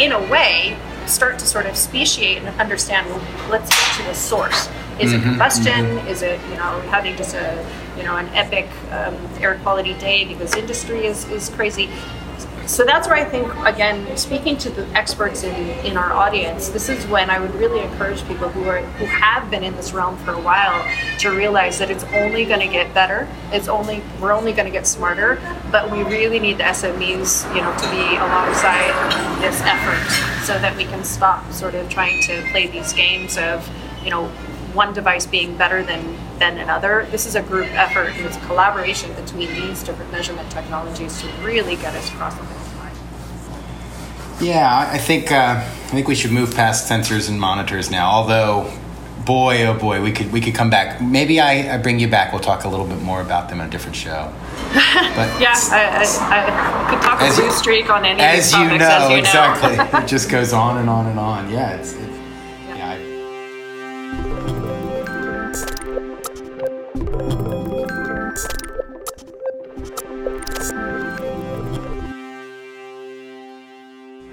in 0.00 0.12
a 0.12 0.20
way, 0.30 0.76
start 1.06 1.38
to 1.38 1.46
sort 1.46 1.66
of 1.66 1.76
speciate 1.76 2.38
and 2.42 2.60
understand. 2.60 3.06
Well, 3.08 3.20
let's 3.50 3.68
get 3.70 3.96
to 3.98 4.02
the 4.04 4.14
source. 4.14 4.68
Is 4.98 5.12
it 5.14 5.22
combustion? 5.22 5.86
Is 6.08 6.20
it 6.22 6.38
you 6.50 6.56
know 6.56 6.78
having 6.90 7.16
just 7.16 7.34
a 7.34 7.66
you 7.96 8.02
know 8.02 8.16
an 8.18 8.28
epic 8.34 8.68
um, 8.92 9.16
air 9.40 9.54
quality 9.62 9.94
day 9.94 10.24
because 10.26 10.54
industry 10.54 11.06
is 11.06 11.24
is 11.30 11.48
crazy? 11.48 11.88
So 12.70 12.84
that's 12.84 13.08
where 13.08 13.16
I 13.16 13.24
think, 13.24 13.52
again, 13.66 14.16
speaking 14.16 14.56
to 14.58 14.70
the 14.70 14.86
experts 14.96 15.42
in, 15.42 15.54
in 15.84 15.96
our 15.96 16.12
audience, 16.12 16.68
this 16.68 16.88
is 16.88 17.04
when 17.08 17.28
I 17.28 17.40
would 17.40 17.52
really 17.56 17.80
encourage 17.80 18.24
people 18.28 18.48
who 18.48 18.62
are 18.68 18.78
who 18.78 19.06
have 19.06 19.50
been 19.50 19.64
in 19.64 19.74
this 19.74 19.92
realm 19.92 20.16
for 20.18 20.34
a 20.34 20.40
while 20.40 20.80
to 21.18 21.30
realize 21.30 21.80
that 21.80 21.90
it's 21.90 22.04
only 22.14 22.44
going 22.44 22.60
to 22.60 22.68
get 22.68 22.94
better. 22.94 23.26
It's 23.50 23.66
only 23.66 24.04
we're 24.20 24.30
only 24.30 24.52
going 24.52 24.66
to 24.66 24.70
get 24.70 24.86
smarter, 24.86 25.42
but 25.72 25.90
we 25.90 26.04
really 26.04 26.38
need 26.38 26.58
the 26.58 26.62
SMEs, 26.62 27.52
you 27.56 27.60
know, 27.60 27.76
to 27.76 27.90
be 27.90 28.16
alongside 28.16 28.94
this 29.42 29.60
effort 29.62 30.44
so 30.46 30.56
that 30.60 30.76
we 30.76 30.84
can 30.84 31.02
stop 31.02 31.50
sort 31.50 31.74
of 31.74 31.88
trying 31.88 32.22
to 32.22 32.40
play 32.52 32.68
these 32.68 32.92
games 32.92 33.36
of, 33.36 33.68
you 34.04 34.10
know, 34.10 34.28
one 34.74 34.94
device 34.94 35.26
being 35.26 35.56
better 35.56 35.82
than 35.82 36.16
than 36.38 36.56
another. 36.58 37.06
This 37.10 37.26
is 37.26 37.34
a 37.34 37.42
group 37.42 37.66
effort 37.72 38.10
and 38.10 38.24
it's 38.26 38.36
collaboration 38.46 39.12
between 39.14 39.48
these 39.54 39.82
different 39.82 40.12
measurement 40.12 40.50
technologies 40.52 41.20
to 41.20 41.26
really 41.42 41.74
get 41.76 41.94
us 41.96 42.08
across 42.10 42.34
the 42.34 42.44
finish 42.44 42.56
line. 42.56 42.59
Yeah, 44.40 44.88
I 44.90 44.98
think 44.98 45.30
uh, 45.30 45.56
I 45.58 45.92
think 45.92 46.08
we 46.08 46.14
should 46.14 46.30
move 46.32 46.54
past 46.54 46.90
sensors 46.90 47.28
and 47.28 47.40
monitors 47.40 47.90
now. 47.90 48.10
Although, 48.10 48.72
boy, 49.26 49.66
oh 49.66 49.74
boy, 49.78 50.02
we 50.02 50.12
could 50.12 50.32
we 50.32 50.40
could 50.40 50.54
come 50.54 50.70
back. 50.70 51.00
Maybe 51.00 51.40
I, 51.40 51.74
I 51.74 51.78
bring 51.78 51.98
you 52.00 52.08
back. 52.08 52.32
We'll 52.32 52.40
talk 52.40 52.64
a 52.64 52.68
little 52.68 52.86
bit 52.86 53.00
more 53.02 53.20
about 53.20 53.48
them 53.48 53.60
on 53.60 53.66
a 53.68 53.70
different 53.70 53.96
show. 53.96 54.32
But 54.72 55.28
Yeah, 55.40 55.54
I, 55.54 56.04
I, 56.30 56.86
I 56.86 56.90
could 56.90 57.02
talk 57.02 57.20
a 57.20 57.34
blue 57.34 57.50
streak 57.52 57.90
on 57.90 58.04
any 58.04 58.20
as 58.20 58.52
of 58.54 58.60
you 58.60 58.66
know, 58.66 58.74
as 58.74 59.02
you 59.10 59.16
know. 59.16 59.20
exactly, 59.20 59.98
it 60.00 60.06
just 60.06 60.30
goes 60.30 60.52
on 60.52 60.78
and 60.78 60.88
on 60.88 61.06
and 61.06 61.18
on. 61.18 61.50
Yeah, 61.50 61.76
it's, 61.76 61.92
it's 61.94 62.09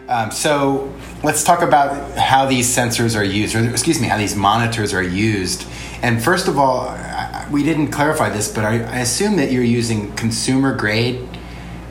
Um, 0.09 0.31
so 0.31 0.93
let's 1.23 1.43
talk 1.43 1.61
about 1.61 2.17
how 2.17 2.45
these 2.45 2.73
sensors 2.73 3.17
are 3.17 3.23
used, 3.23 3.55
or 3.55 3.69
excuse 3.69 3.99
me, 3.99 4.07
how 4.07 4.17
these 4.17 4.35
monitors 4.35 4.93
are 4.93 5.03
used. 5.03 5.67
And 6.01 6.23
first 6.23 6.47
of 6.47 6.57
all, 6.57 6.87
I, 6.87 7.47
we 7.51 7.63
didn't 7.63 7.89
clarify 7.89 8.29
this, 8.29 8.47
but 8.47 8.63
I, 8.63 8.83
I 8.83 8.99
assume 8.99 9.35
that 9.37 9.51
you're 9.51 9.63
using 9.63 10.13
consumer 10.15 10.75
grade 10.75 11.27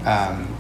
um, 0.07 0.57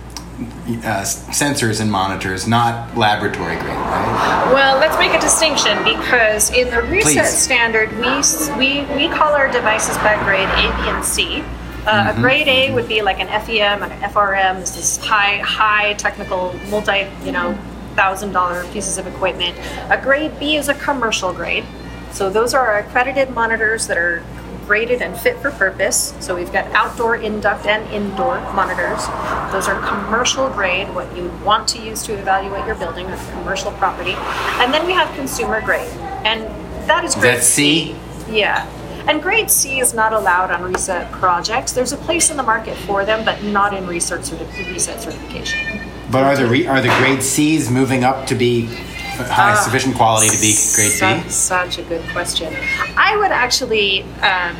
uh, 0.68 1.00
sensors 1.00 1.80
and 1.80 1.90
monitors, 1.90 2.46
not 2.46 2.94
laboratory 2.94 3.56
grade, 3.56 3.68
right? 3.68 4.50
Well, 4.52 4.78
let's 4.78 4.98
make 4.98 5.12
a 5.12 5.20
distinction 5.20 5.82
because 5.82 6.50
in 6.50 6.68
the 6.68 6.82
reset 6.82 7.24
Please. 7.24 7.38
standard, 7.38 7.90
we, 7.92 8.82
we 8.84 8.94
we 8.94 9.08
call 9.08 9.32
our 9.32 9.50
devices 9.50 9.96
by 9.98 10.22
grade 10.24 10.48
A, 10.48 10.76
B, 10.76 10.90
and 10.90 11.02
C. 11.02 11.42
Uh, 11.86 12.06
Mm-hmm. 12.06 12.18
A 12.18 12.20
grade 12.20 12.48
A 12.48 12.74
would 12.74 12.88
be 12.88 13.00
like 13.00 13.20
an 13.20 13.28
FEM 13.28 13.82
and 13.82 13.92
an 13.92 14.10
FRM. 14.10 14.58
This 14.60 14.76
is 14.76 14.96
high 15.04 15.38
high 15.38 15.94
technical, 15.94 16.52
multi 16.68 17.06
you 17.24 17.32
know 17.32 17.56
thousand 17.94 18.32
dollar 18.32 18.64
pieces 18.72 18.98
of 18.98 19.06
equipment. 19.06 19.56
A 19.90 20.00
grade 20.00 20.38
B 20.38 20.56
is 20.56 20.68
a 20.68 20.74
commercial 20.74 21.32
grade. 21.32 21.64
So 22.10 22.28
those 22.28 22.54
are 22.54 22.66
our 22.66 22.78
accredited 22.78 23.30
monitors 23.30 23.86
that 23.86 23.96
are 23.96 24.24
graded 24.66 25.00
and 25.00 25.16
fit 25.16 25.38
for 25.38 25.52
purpose. 25.52 26.12
So 26.18 26.34
we've 26.34 26.52
got 26.52 26.66
outdoor 26.72 27.16
induct 27.16 27.66
and 27.66 27.88
indoor 27.92 28.40
monitors. 28.52 29.06
Those 29.52 29.68
are 29.68 29.80
commercial 29.86 30.50
grade, 30.50 30.92
what 30.92 31.14
you 31.16 31.28
want 31.44 31.68
to 31.68 31.78
use 31.78 32.02
to 32.04 32.14
evaluate 32.14 32.66
your 32.66 32.74
building, 32.74 33.06
or 33.06 33.16
commercial 33.30 33.70
property. 33.72 34.14
And 34.60 34.74
then 34.74 34.86
we 34.86 34.92
have 34.92 35.14
consumer 35.14 35.60
grade. 35.60 35.88
And 36.24 36.42
that 36.88 37.04
is 37.04 37.14
grade 37.14 37.36
That's 37.36 37.46
C? 37.46 37.94
Yeah. 38.28 38.66
And 39.08 39.22
grade 39.22 39.50
C 39.50 39.78
is 39.78 39.94
not 39.94 40.12
allowed 40.12 40.50
on 40.50 40.62
reset 40.62 41.10
projects. 41.12 41.72
There's 41.72 41.92
a 41.92 41.96
place 41.96 42.30
in 42.30 42.36
the 42.36 42.42
market 42.42 42.76
for 42.78 43.04
them, 43.04 43.24
but 43.24 43.42
not 43.44 43.72
in 43.72 43.86
research 43.86 44.22
certi- 44.22 44.72
reset 44.72 45.00
certification. 45.00 45.80
But 46.10 46.24
are 46.24 46.36
the 46.36 46.46
re, 46.46 46.66
are 46.66 46.80
the 46.80 46.88
grade 46.98 47.22
C's 47.22 47.70
moving 47.70 48.02
up 48.02 48.26
to 48.26 48.34
be 48.34 48.66
high 48.66 49.54
sufficient 49.62 49.94
quality 49.96 50.28
to 50.28 50.40
be 50.40 50.54
grade 50.74 50.92
Such, 50.92 51.24
B? 51.24 51.30
such 51.30 51.78
a 51.78 51.82
good 51.84 52.02
question. 52.10 52.54
I 52.96 53.16
would 53.16 53.30
actually, 53.30 54.02
um, 54.20 54.56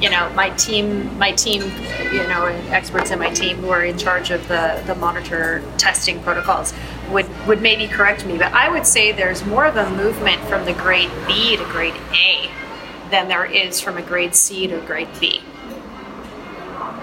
you 0.00 0.10
know, 0.10 0.28
my 0.34 0.50
team, 0.50 1.16
my 1.18 1.32
team, 1.32 1.62
you 2.12 2.26
know, 2.28 2.46
experts 2.70 3.10
in 3.10 3.18
my 3.18 3.30
team 3.30 3.58
who 3.58 3.70
are 3.70 3.84
in 3.84 3.96
charge 3.96 4.30
of 4.30 4.46
the 4.48 4.82
the 4.86 4.94
monitor 4.96 5.62
testing 5.78 6.20
protocols 6.22 6.74
would 7.10 7.26
would 7.46 7.62
maybe 7.62 7.86
correct 7.86 8.26
me, 8.26 8.38
but 8.38 8.52
I 8.52 8.68
would 8.68 8.86
say 8.86 9.12
there's 9.12 9.44
more 9.46 9.66
of 9.66 9.76
a 9.76 9.88
movement 9.90 10.42
from 10.42 10.64
the 10.64 10.72
grade 10.72 11.10
B 11.26 11.56
to 11.56 11.64
grade 11.64 11.94
A 12.12 12.50
than 13.10 13.28
there 13.28 13.44
is 13.44 13.80
from 13.80 13.96
a 13.96 14.02
grade 14.02 14.34
C 14.34 14.66
to 14.66 14.80
a 14.80 14.86
grade 14.86 15.08
B. 15.20 15.40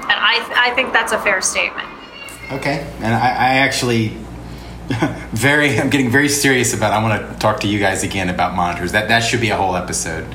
And 0.04 0.20
I, 0.20 0.70
I 0.70 0.76
think 0.76 0.94
that's 0.94 1.12
a 1.12 1.20
fair 1.20 1.42
statement. 1.42 1.88
Okay, 2.52 2.86
and 3.00 3.16
I, 3.16 3.30
I 3.30 3.50
actually 3.60 4.18
very 5.32 5.80
I'm 5.80 5.90
getting 5.90 6.10
very 6.10 6.28
serious 6.28 6.74
about. 6.74 6.92
I 6.92 7.02
want 7.02 7.32
to 7.32 7.40
talk 7.40 7.62
to 7.62 7.68
you 7.68 7.80
guys 7.80 8.04
again 8.04 8.30
about 8.30 8.56
monitors. 8.56 8.92
That 8.92 9.08
that 9.08 9.20
should 9.20 9.40
be 9.40 9.50
a 9.50 9.58
whole 9.58 9.76
episode. 9.76 10.28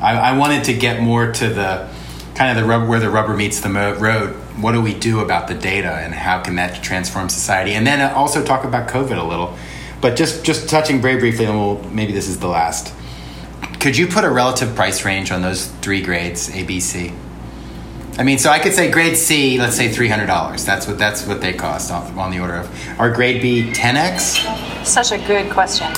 I, 0.00 0.16
I 0.18 0.38
wanted 0.38 0.64
to 0.64 0.72
get 0.74 1.00
more 1.00 1.30
to 1.30 1.48
the 1.48 1.88
kind 2.34 2.56
of 2.56 2.62
the 2.62 2.68
rub, 2.68 2.88
where 2.88 2.98
the 2.98 3.10
rubber 3.10 3.36
meets 3.36 3.60
the 3.60 3.68
mo- 3.68 3.94
road. 3.94 4.34
What 4.60 4.72
do 4.72 4.82
we 4.82 4.94
do 4.94 5.20
about 5.20 5.46
the 5.46 5.54
data, 5.54 5.92
and 5.92 6.12
how 6.12 6.42
can 6.42 6.56
that 6.56 6.82
transform 6.82 7.28
society? 7.28 7.74
And 7.74 7.86
then 7.86 8.00
uh, 8.00 8.12
also 8.14 8.44
talk 8.44 8.64
about 8.64 8.88
COVID 8.88 9.16
a 9.16 9.22
little. 9.22 9.56
But 10.00 10.16
just 10.16 10.44
just 10.44 10.68
touching 10.68 11.00
very 11.00 11.20
briefly, 11.20 11.44
and 11.44 11.56
we'll 11.56 11.82
maybe 11.90 12.12
this 12.12 12.28
is 12.28 12.40
the 12.40 12.48
last. 12.48 12.92
Could 13.82 13.96
you 13.96 14.06
put 14.06 14.22
a 14.22 14.30
relative 14.30 14.76
price 14.76 15.04
range 15.04 15.32
on 15.32 15.42
those 15.42 15.66
three 15.66 16.02
grades, 16.02 16.48
A, 16.54 16.62
B, 16.62 16.78
C? 16.78 17.12
I 18.16 18.22
mean, 18.22 18.38
so 18.38 18.48
I 18.48 18.60
could 18.60 18.74
say 18.74 18.88
grade 18.92 19.16
C, 19.16 19.58
let's 19.58 19.74
say 19.74 19.88
three 19.90 20.06
hundred 20.06 20.26
dollars. 20.26 20.64
That's 20.64 20.86
what 20.86 20.98
that's 20.98 21.26
what 21.26 21.40
they 21.40 21.52
cost 21.52 21.90
on, 21.90 22.16
on 22.16 22.30
the 22.30 22.38
order 22.38 22.54
of. 22.54 23.00
Our 23.00 23.10
grade 23.10 23.42
B, 23.42 23.72
ten 23.72 23.96
x. 23.96 24.38
Such 24.88 25.10
a 25.10 25.18
good 25.26 25.50
question. 25.50 25.88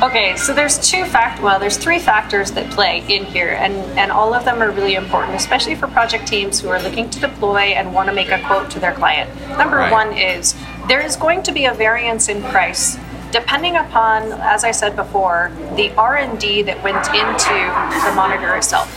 Okay, 0.00 0.36
so 0.36 0.54
there's 0.54 0.78
two 0.78 1.04
fact 1.06 1.42
well, 1.42 1.58
there's 1.58 1.76
three 1.76 1.98
factors 1.98 2.52
that 2.52 2.70
play 2.70 3.04
in 3.08 3.24
here, 3.24 3.48
and 3.48 3.74
and 3.98 4.12
all 4.12 4.32
of 4.32 4.44
them 4.44 4.62
are 4.62 4.70
really 4.70 4.94
important, 4.94 5.34
especially 5.34 5.74
for 5.74 5.88
project 5.88 6.28
teams 6.28 6.60
who 6.60 6.68
are 6.68 6.80
looking 6.80 7.10
to 7.10 7.18
deploy 7.18 7.74
and 7.74 7.92
want 7.92 8.08
to 8.08 8.14
make 8.14 8.30
a 8.30 8.40
quote 8.46 8.70
to 8.70 8.78
their 8.78 8.94
client. 8.94 9.28
Number 9.58 9.78
Right. 9.78 9.90
one 9.90 10.16
is 10.16 10.54
there 10.86 11.00
is 11.00 11.16
going 11.16 11.42
to 11.42 11.50
be 11.50 11.64
a 11.64 11.74
variance 11.74 12.28
in 12.28 12.44
price 12.44 12.96
depending 13.34 13.74
upon, 13.74 14.30
as 14.34 14.62
I 14.62 14.70
said 14.70 14.94
before, 14.94 15.50
the 15.74 15.90
R 15.96 16.18
and 16.18 16.38
D 16.38 16.62
that 16.62 16.80
went 16.84 17.04
into 17.08 18.08
the 18.08 18.14
monitor 18.14 18.54
itself. 18.54 18.88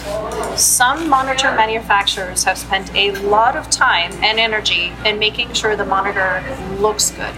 Some 0.56 1.10
monitor 1.10 1.56
manufacturers 1.56 2.44
have 2.44 2.60
spent 2.60 2.94
a 2.94 3.14
lot 3.28 3.56
of 3.56 3.68
time 3.72 4.12
and 4.24 4.40
energy 4.40 4.94
in 5.06 5.18
making 5.18 5.54
sure 5.54 5.76
the 5.76 5.86
monitor 5.86 6.44
looks 6.78 7.10
good. 7.10 7.34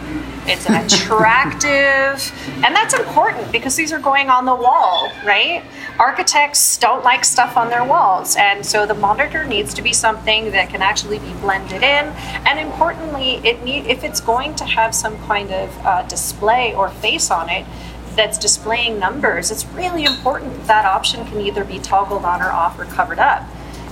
It's 0.52 0.66
an 0.66 0.84
attractive, 0.84 2.34
and 2.66 2.76
that's 2.76 2.96
important 2.96 3.52
because 3.52 3.76
these 3.76 3.94
are 3.94 4.00
going 4.00 4.32
on 4.32 4.46
the 4.46 4.56
wall, 4.56 5.12
right? 5.24 5.64
Architects 6.00 6.80
don't 6.80 7.04
like 7.04 7.24
stuff 7.24 7.56
on 7.56 7.70
their 7.70 7.86
walls, 7.86 8.36
and 8.36 8.66
so 8.66 8.88
the 8.88 8.96
monitor 8.96 9.46
needs 9.46 9.76
to 9.76 9.84
be 9.84 9.94
something 9.94 10.50
that 10.50 10.70
can 10.70 10.82
actually 10.82 11.20
be 11.20 11.32
blended 11.34 11.84
in. 11.84 12.06
And 12.48 12.58
importantly, 12.58 13.36
it 13.48 13.64
need 13.64 13.86
if 13.86 14.04
it's 14.04 14.20
going 14.20 14.56
to 14.56 14.66
have 14.66 14.96
some 14.96 15.20
kind 15.28 15.52
of 15.52 15.86
uh, 15.86 16.02
display 16.08 16.74
or 16.74 16.90
face 16.90 17.30
on 17.30 17.48
it 17.50 17.68
that's 18.16 18.40
displaying 18.40 18.98
numbers, 18.98 19.52
it's 19.52 19.68
really 19.68 20.04
important 20.04 20.52
that 20.56 20.66
that 20.66 20.86
option 20.86 21.26
can 21.28 21.42
either 21.42 21.64
be 21.64 21.78
toggled 21.78 22.26
on 22.26 22.42
or 22.42 22.50
off 22.50 22.80
or 22.80 22.86
covered 22.86 23.20
up. 23.20 23.48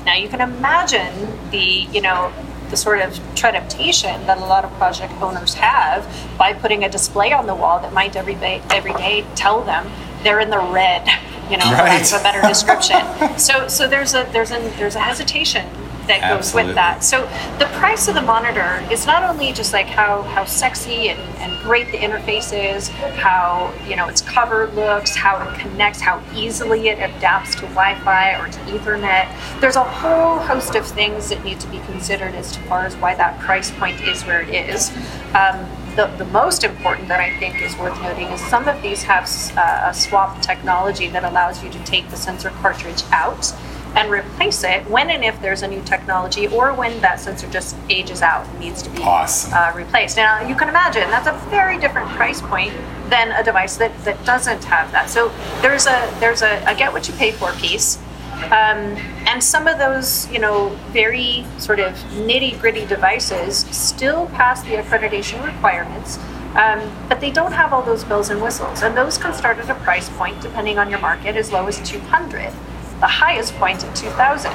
Now 0.06 0.16
you 0.16 0.28
can 0.28 0.42
imagine 0.42 1.38
the, 1.52 1.86
you 1.92 2.02
know, 2.02 2.34
the 2.70 2.78
sort 2.78 3.00
of 3.00 3.20
trepidation 3.36 4.26
that 4.28 4.38
a 4.38 4.42
lot 4.42 4.66
of 4.66 4.72
project 4.74 5.14
owners 5.22 5.54
have 5.54 6.06
by 6.38 6.54
putting 6.54 6.84
a 6.84 6.90
display 6.90 7.32
on 7.32 7.48
the 7.48 7.56
wall 7.56 7.80
that 7.80 7.94
might 7.94 8.16
every 8.16 8.36
day, 8.36 8.62
every 8.70 8.94
day 8.94 9.26
tell 9.36 9.62
them 9.62 9.90
they're 10.24 10.40
in 10.40 10.50
the 10.50 10.60
red, 10.60 11.08
you 11.50 11.58
know, 11.58 11.66
lack 11.66 12.02
of 12.02 12.20
a 12.20 12.24
better 12.24 12.46
description. 12.48 13.02
so, 13.38 13.68
so 13.68 13.88
there's 13.88 14.14
a 14.14 14.28
there's 14.32 14.52
a 14.52 14.60
there's 14.78 14.96
a 14.96 15.00
hesitation 15.00 15.68
that 16.08 16.36
goes 16.36 16.54
with 16.54 16.76
that. 16.76 17.04
So 17.04 17.22
the 17.60 17.66
price 17.78 18.08
of 18.08 18.16
the 18.16 18.22
monitor 18.22 18.86
is 18.92 19.06
not 19.06 19.24
only 19.24 19.54
just 19.54 19.74
like 19.74 19.86
how 19.86 20.22
how 20.24 20.46
sexy 20.46 21.10
and, 21.10 21.20
and 21.38 21.62
great 21.64 21.92
the 21.92 21.98
interface 21.98 22.52
is, 22.54 22.88
how 22.88 23.74
you 23.88 23.96
know 23.96 24.08
its 24.08 24.22
cover 24.22 24.68
looks, 24.72 25.16
how 25.16 25.38
it 25.48 25.60
connects, 25.60 26.00
how 26.02 26.22
easily 26.36 26.90
it 26.90 26.98
adapts 26.98 27.56
to 27.56 27.62
Wi-Fi 27.62 28.40
or 28.40 28.48
to 28.48 28.60
Ethernet. 28.60 29.62
There's 29.62 29.76
a 29.76 29.84
whole 29.84 30.40
host 30.40 30.76
of 30.76 30.86
things 30.86 31.30
that 31.30 31.44
need 31.44 31.60
to 31.60 31.68
be 31.68 31.80
considered 31.80 32.36
as 32.36 32.56
far 32.56 32.86
as 32.86 32.96
why 32.98 33.16
that 33.16 33.40
price 33.40 33.72
point 33.72 34.02
is 34.02 34.24
where 34.24 34.42
it 34.42 34.50
is. 34.70 34.92
Um, 35.34 35.68
the, 35.98 36.06
the 36.18 36.26
most 36.26 36.64
important 36.64 37.08
that 37.08 37.20
I 37.20 37.38
think 37.40 37.60
is 37.62 37.76
worth 37.78 38.00
noting 38.04 38.28
is 38.28 38.40
some 38.40 38.68
of 38.68 38.82
these 38.84 39.02
have 39.04 39.28
uh, 39.58 39.90
a 39.90 39.94
swap 39.94 40.42
technology 40.44 41.08
that 41.08 41.24
allows 41.24 41.64
you 41.64 41.72
to 41.72 41.84
take 41.86 42.08
the 42.10 42.16
sensor 42.16 42.52
cartridge 42.62 43.04
out 43.12 43.52
and 43.98 44.12
replace 44.12 44.64
it 44.64 44.88
when 44.90 45.10
and 45.10 45.24
if 45.24 45.40
there's 45.42 45.64
a 45.64 45.68
new 45.68 45.82
technology 45.84 46.48
or 46.48 46.72
when 46.74 47.00
that 47.02 47.20
sensor 47.20 47.50
just 47.50 47.76
ages 47.90 48.22
out 48.22 48.46
and 48.48 48.60
needs 48.60 48.82
to 48.84 48.90
be 48.92 49.02
Awesome. 49.02 49.54
uh, 49.54 49.72
replaced. 49.76 50.18
Now, 50.18 50.48
you 50.48 50.56
can 50.56 50.70
imagine 50.70 51.10
that's 51.10 51.28
a 51.28 51.34
very 51.50 51.80
different 51.80 52.08
price 52.10 52.42
point 52.42 52.74
than 53.10 53.32
a 53.32 53.44
device 53.44 53.78
that, 53.78 53.92
that 54.04 54.24
doesn't 54.24 54.64
have 54.66 54.92
that. 54.92 55.10
So 55.10 55.32
there's 55.62 55.88
a 55.88 56.14
there's 56.20 56.42
a, 56.44 56.64
a 56.68 56.76
get 56.76 56.94
what 56.94 57.08
you 57.08 57.14
pay 57.16 57.32
for 57.32 57.52
piece. 57.54 57.98
Um, 58.46 58.96
and 59.26 59.44
some 59.44 59.68
of 59.68 59.80
those, 59.80 60.30
you 60.32 60.38
know, 60.38 60.70
very 60.92 61.44
sort 61.58 61.80
of 61.80 61.94
nitty 62.28 62.60
gritty 62.62 62.86
devices 62.86 63.66
still 63.72 64.28
pass 64.28 64.62
the 64.62 64.76
accreditation 64.76 65.44
requirements, 65.44 66.20
um, 66.56 66.80
but 67.10 67.20
they 67.20 67.32
don't 67.32 67.52
have 67.52 67.74
all 67.74 67.82
those 67.82 68.04
bells 68.04 68.30
and 68.30 68.40
whistles. 68.40 68.84
And 68.84 68.96
those 68.96 69.18
can 69.18 69.34
start 69.34 69.58
at 69.58 69.70
a 69.70 69.76
price 69.84 70.10
point, 70.10 70.40
depending 70.40 70.78
on 70.78 70.88
your 70.92 71.00
market, 71.00 71.36
as 71.36 71.52
low 71.52 71.66
as 71.66 71.82
200 71.90 72.54
the 73.00 73.08
highest 73.08 73.54
point 73.56 73.84
at 73.84 73.96
2000 73.96 74.52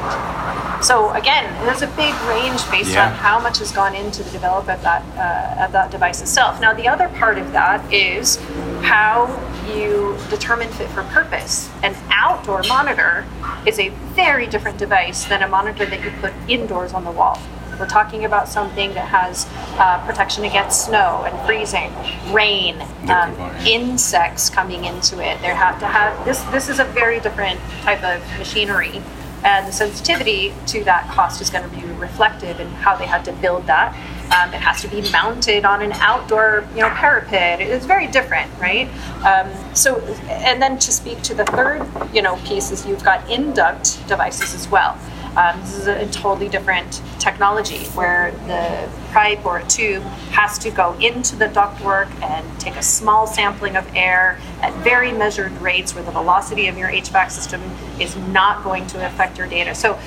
so 0.83 1.11
again 1.13 1.45
there's 1.65 1.83
a 1.83 1.87
big 1.89 2.13
range 2.23 2.61
based 2.71 2.91
Yeah. 2.91 3.07
on 3.07 3.13
how 3.15 3.39
much 3.39 3.59
has 3.59 3.71
gone 3.71 3.95
into 3.95 4.23
the 4.25 4.31
development 4.31 4.79
of 4.79 4.83
that 4.83 5.03
uh, 5.17 5.65
of 5.65 5.73
that 5.73 5.91
device 5.93 6.21
itself. 6.21 6.61
Now 6.61 6.73
the 6.75 6.89
other 6.89 7.09
part 7.11 7.39
of 7.39 7.53
that 7.53 7.81
is 7.93 8.37
how 8.83 9.29
you 9.73 10.17
determine 10.29 10.69
fit 10.71 10.89
for 10.91 11.05
purpose. 11.05 11.71
An 11.85 11.95
outdoor 12.11 12.63
monitor 12.65 13.25
is 13.65 13.79
a 13.79 13.91
very 14.17 14.47
different 14.49 14.77
device 14.77 15.25
than 15.25 15.43
a 15.43 15.49
monitor 15.49 15.87
that 15.87 16.03
you 16.03 16.11
put 16.21 16.33
indoors 16.49 16.93
on 16.93 17.05
the 17.05 17.13
wall 17.13 17.39
we're 17.79 17.87
talking 17.87 18.25
about 18.25 18.49
something 18.49 18.95
that 18.95 19.09
has 19.09 19.47
uh, 19.79 20.05
protection 20.07 20.45
against 20.45 20.87
snow 20.87 21.25
and 21.27 21.47
freezing, 21.47 21.93
rain, 22.33 22.81
um, 23.09 23.35
insects 23.67 24.51
coming 24.51 24.85
into 24.85 25.17
it. 25.17 25.41
They 25.41 25.49
have 25.49 25.79
to 25.81 25.87
have 25.87 26.25
this. 26.25 26.41
This 26.45 26.69
is 26.69 26.79
a 26.79 26.85
very 26.85 27.21
different 27.21 27.59
type 27.83 28.03
of 28.03 28.21
machinery, 28.39 29.03
and 29.45 29.67
the 29.67 29.73
sensitivity 29.73 30.53
to 30.69 30.85
that 30.85 31.11
cost 31.11 31.41
is 31.41 31.51
going 31.51 31.69
to 31.69 31.77
be 31.77 31.85
reflective 31.95 32.61
in 32.61 32.69
how 32.69 32.97
they 32.97 33.07
had 33.07 33.25
to 33.25 33.33
build 33.35 33.67
that. 33.67 33.95
Um, 34.33 34.55
it 34.55 34.61
has 34.61 34.81
to 34.83 34.89
be 34.89 35.03
mounted 35.11 35.65
on 35.65 35.83
an 35.83 35.93
outdoor, 35.93 36.65
you 36.75 36.81
know, 36.81 36.89
parapet. 36.91 37.61
It's 37.61 37.85
very 37.85 38.07
different, 38.07 38.51
right? 38.59 38.89
Um, 39.25 39.51
so, 39.75 40.01
and 40.29 40.63
then 40.63 40.79
to 40.79 40.93
speak 40.93 41.21
to 41.23 41.35
the 41.35 41.45
third, 41.45 41.87
you 42.15 42.23
know, 42.23 42.37
piece 42.45 42.71
is 42.71 42.87
you've 42.87 43.05
got 43.05 43.29
induct 43.31 44.07
devices 44.09 44.55
as 44.55 44.69
well. 44.69 44.99
Um, 45.37 45.61
this 45.61 45.79
is 45.79 45.87
a 45.87 46.07
totally 46.11 46.49
different 46.49 47.01
technology 47.19 47.85
where 47.91 48.33
the 48.47 48.91
pipe 49.13 49.45
or 49.47 49.59
a 49.59 49.67
tube 49.67 50.03
has 50.33 50.59
to 50.59 50.71
go 50.71 50.95
into 51.01 51.37
the 51.37 51.47
ductwork 51.47 52.11
and 52.23 52.61
take 52.61 52.77
a 52.77 52.83
small 52.83 53.27
sampling 53.27 53.77
of 53.77 53.89
air 53.95 54.39
at 54.61 54.75
very 54.85 55.11
measured 55.11 55.53
rates 55.63 55.95
where 55.95 56.05
the 56.05 56.11
velocity 56.11 56.67
of 56.67 56.77
your 56.77 56.89
HVAC 56.89 57.31
system 57.31 57.63
is 57.99 58.15
not 58.17 58.63
going 58.63 58.87
to 58.89 59.07
affect 59.07 59.39
your 59.39 59.47
data. 59.47 59.75
So, 59.75 59.99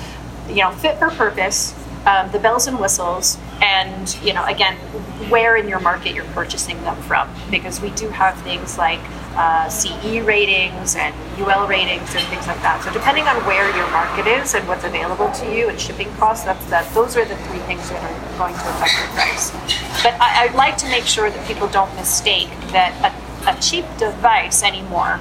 you 0.48 0.56
know, 0.56 0.70
fit 0.70 0.96
for 0.98 1.10
purpose, 1.10 1.74
um, 2.06 2.30
the 2.30 2.38
bells 2.38 2.66
and 2.66 2.78
whistles, 2.78 3.36
and, 3.60 4.16
you 4.22 4.32
know, 4.32 4.44
again, 4.44 4.76
where 5.28 5.56
in 5.56 5.68
your 5.68 5.80
market 5.80 6.14
you're 6.14 6.24
purchasing 6.26 6.80
them 6.82 6.96
from. 7.02 7.28
Because 7.50 7.80
we 7.80 7.90
do 7.90 8.08
have 8.10 8.40
things 8.42 8.78
like 8.78 9.00
uh, 9.34 9.68
CE 9.68 10.24
ratings 10.24 10.96
and 10.96 11.14
UL 11.38 11.66
ratings 11.66 12.14
and 12.14 12.24
things 12.28 12.46
like 12.46 12.60
that. 12.62 12.82
So 12.82 12.92
depending 12.92 13.24
on 13.26 13.36
where 13.44 13.68
your 13.76 13.90
market 13.90 14.26
is 14.26 14.54
and 14.54 14.66
what's 14.68 14.84
available 14.84 15.30
to 15.30 15.54
you 15.54 15.68
and 15.68 15.78
shipping 15.80 16.10
costs, 16.14 16.44
that's 16.44 16.64
that. 16.66 16.92
Those 16.94 17.16
are 17.16 17.24
the 17.24 17.36
three 17.48 17.58
things 17.60 17.88
that 17.90 18.02
are 18.02 18.38
going 18.38 18.54
to 18.54 18.60
affect 18.70 18.94
your 18.96 19.08
price. 19.12 19.50
But 20.02 20.14
I, 20.20 20.44
I'd 20.44 20.54
like 20.54 20.76
to 20.78 20.88
make 20.88 21.04
sure 21.04 21.28
that 21.28 21.46
people 21.48 21.68
don't 21.68 21.94
mistake 21.96 22.48
that 22.72 22.94
a, 23.02 23.50
a 23.50 23.60
cheap 23.60 23.84
device 23.98 24.62
anymore. 24.62 25.20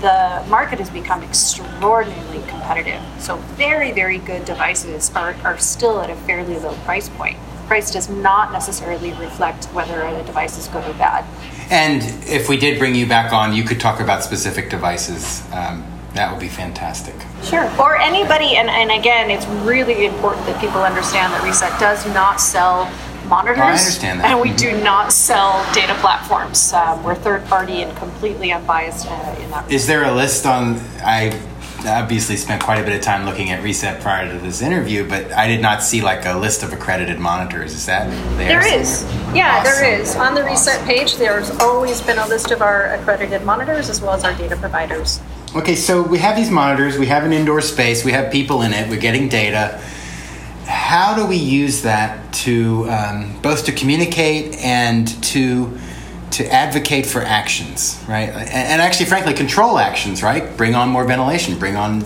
The 0.00 0.44
market 0.48 0.78
has 0.78 0.90
become 0.90 1.22
extraordinarily 1.22 2.42
competitive. 2.48 3.02
So 3.18 3.36
very, 3.56 3.92
very 3.92 4.18
good 4.18 4.44
devices 4.44 5.10
are, 5.14 5.34
are 5.44 5.58
still 5.58 6.00
at 6.00 6.10
a 6.10 6.16
fairly 6.16 6.58
low 6.58 6.74
price 6.84 7.08
point. 7.08 7.38
Price 7.66 7.90
does 7.90 8.08
not 8.08 8.52
necessarily 8.52 9.12
reflect 9.14 9.64
whether 9.66 10.02
a 10.02 10.22
device 10.22 10.58
is 10.58 10.68
good 10.68 10.84
or 10.88 10.92
bad. 10.94 11.24
And 11.70 12.02
if 12.28 12.48
we 12.48 12.56
did 12.56 12.78
bring 12.78 12.94
you 12.94 13.06
back 13.06 13.32
on, 13.32 13.52
you 13.52 13.64
could 13.64 13.80
talk 13.80 14.00
about 14.00 14.22
specific 14.22 14.70
devices. 14.70 15.42
Um, 15.52 15.84
that 16.14 16.30
would 16.30 16.40
be 16.40 16.48
fantastic. 16.48 17.14
Sure. 17.42 17.70
Or 17.80 17.96
anybody, 17.96 18.56
and, 18.56 18.70
and 18.70 18.90
again, 18.90 19.30
it's 19.30 19.46
really 19.66 20.06
important 20.06 20.46
that 20.46 20.60
people 20.60 20.82
understand 20.82 21.32
that 21.32 21.42
Reset 21.42 21.78
does 21.78 22.06
not 22.14 22.40
sell 22.40 22.90
monitors. 23.28 23.58
I 23.58 23.70
understand 23.70 24.20
that. 24.20 24.30
And 24.30 24.40
we 24.40 24.52
do 24.54 24.82
not 24.82 25.12
sell 25.12 25.64
data 25.72 25.94
platforms. 26.00 26.72
Um, 26.72 27.02
we're 27.02 27.14
third 27.14 27.44
party 27.46 27.82
and 27.82 27.96
completely 27.96 28.52
unbiased 28.52 29.06
uh, 29.06 29.36
in 29.40 29.50
that. 29.50 29.70
Is 29.70 29.86
there 29.86 30.04
a 30.04 30.12
list 30.12 30.46
on? 30.46 30.80
I 31.04 31.40
obviously 31.84 32.36
spent 32.36 32.62
quite 32.62 32.80
a 32.80 32.82
bit 32.82 32.94
of 32.94 33.00
time 33.00 33.24
looking 33.24 33.50
at 33.50 33.62
Reset 33.62 34.00
prior 34.00 34.32
to 34.32 34.38
this 34.38 34.60
interview, 34.62 35.08
but 35.08 35.30
I 35.32 35.46
did 35.46 35.60
not 35.60 35.82
see 35.82 36.02
like 36.02 36.24
a 36.24 36.36
list 36.36 36.62
of 36.62 36.72
accredited 36.72 37.18
monitors. 37.18 37.74
Is 37.74 37.86
that 37.86 38.08
there? 38.36 38.60
There 38.60 38.80
is. 38.80 39.04
Yeah, 39.34 39.62
there 39.62 39.74
Awesome. 39.74 40.00
is. 40.00 40.16
On 40.16 40.34
the 40.34 40.42
Reset 40.42 40.84
page, 40.84 41.16
there's 41.16 41.50
always 41.60 42.00
been 42.00 42.18
a 42.18 42.26
list 42.26 42.50
of 42.50 42.62
our 42.62 42.94
accredited 42.94 43.44
monitors 43.44 43.88
as 43.88 44.00
well 44.00 44.12
as 44.14 44.24
our 44.24 44.34
data 44.34 44.56
providers. 44.56 45.20
Okay, 45.54 45.76
so 45.76 46.02
we 46.02 46.18
have 46.18 46.36
these 46.36 46.50
monitors, 46.50 46.98
we 46.98 47.06
have 47.06 47.24
an 47.24 47.32
indoor 47.32 47.60
space, 47.60 48.04
we 48.04 48.12
have 48.12 48.32
people 48.32 48.62
in 48.62 48.72
it, 48.74 48.88
we're 48.90 49.00
getting 49.00 49.28
data. 49.28 49.80
How 50.66 51.14
do 51.14 51.26
we 51.26 51.36
use 51.36 51.82
that 51.82 52.32
to 52.34 52.88
um, 52.90 53.40
both 53.40 53.64
to 53.66 53.72
communicate 53.72 54.56
and 54.56 55.06
to 55.24 55.78
to 56.32 56.52
advocate 56.52 57.06
for 57.06 57.22
actions, 57.22 58.02
right? 58.08 58.28
And, 58.28 58.50
and 58.50 58.82
actually, 58.82 59.06
frankly, 59.06 59.32
control 59.32 59.78
actions, 59.78 60.22
right? 60.22 60.56
Bring 60.56 60.74
on 60.74 60.88
more 60.90 61.04
ventilation, 61.04 61.58
bring 61.58 61.76
on, 61.76 62.04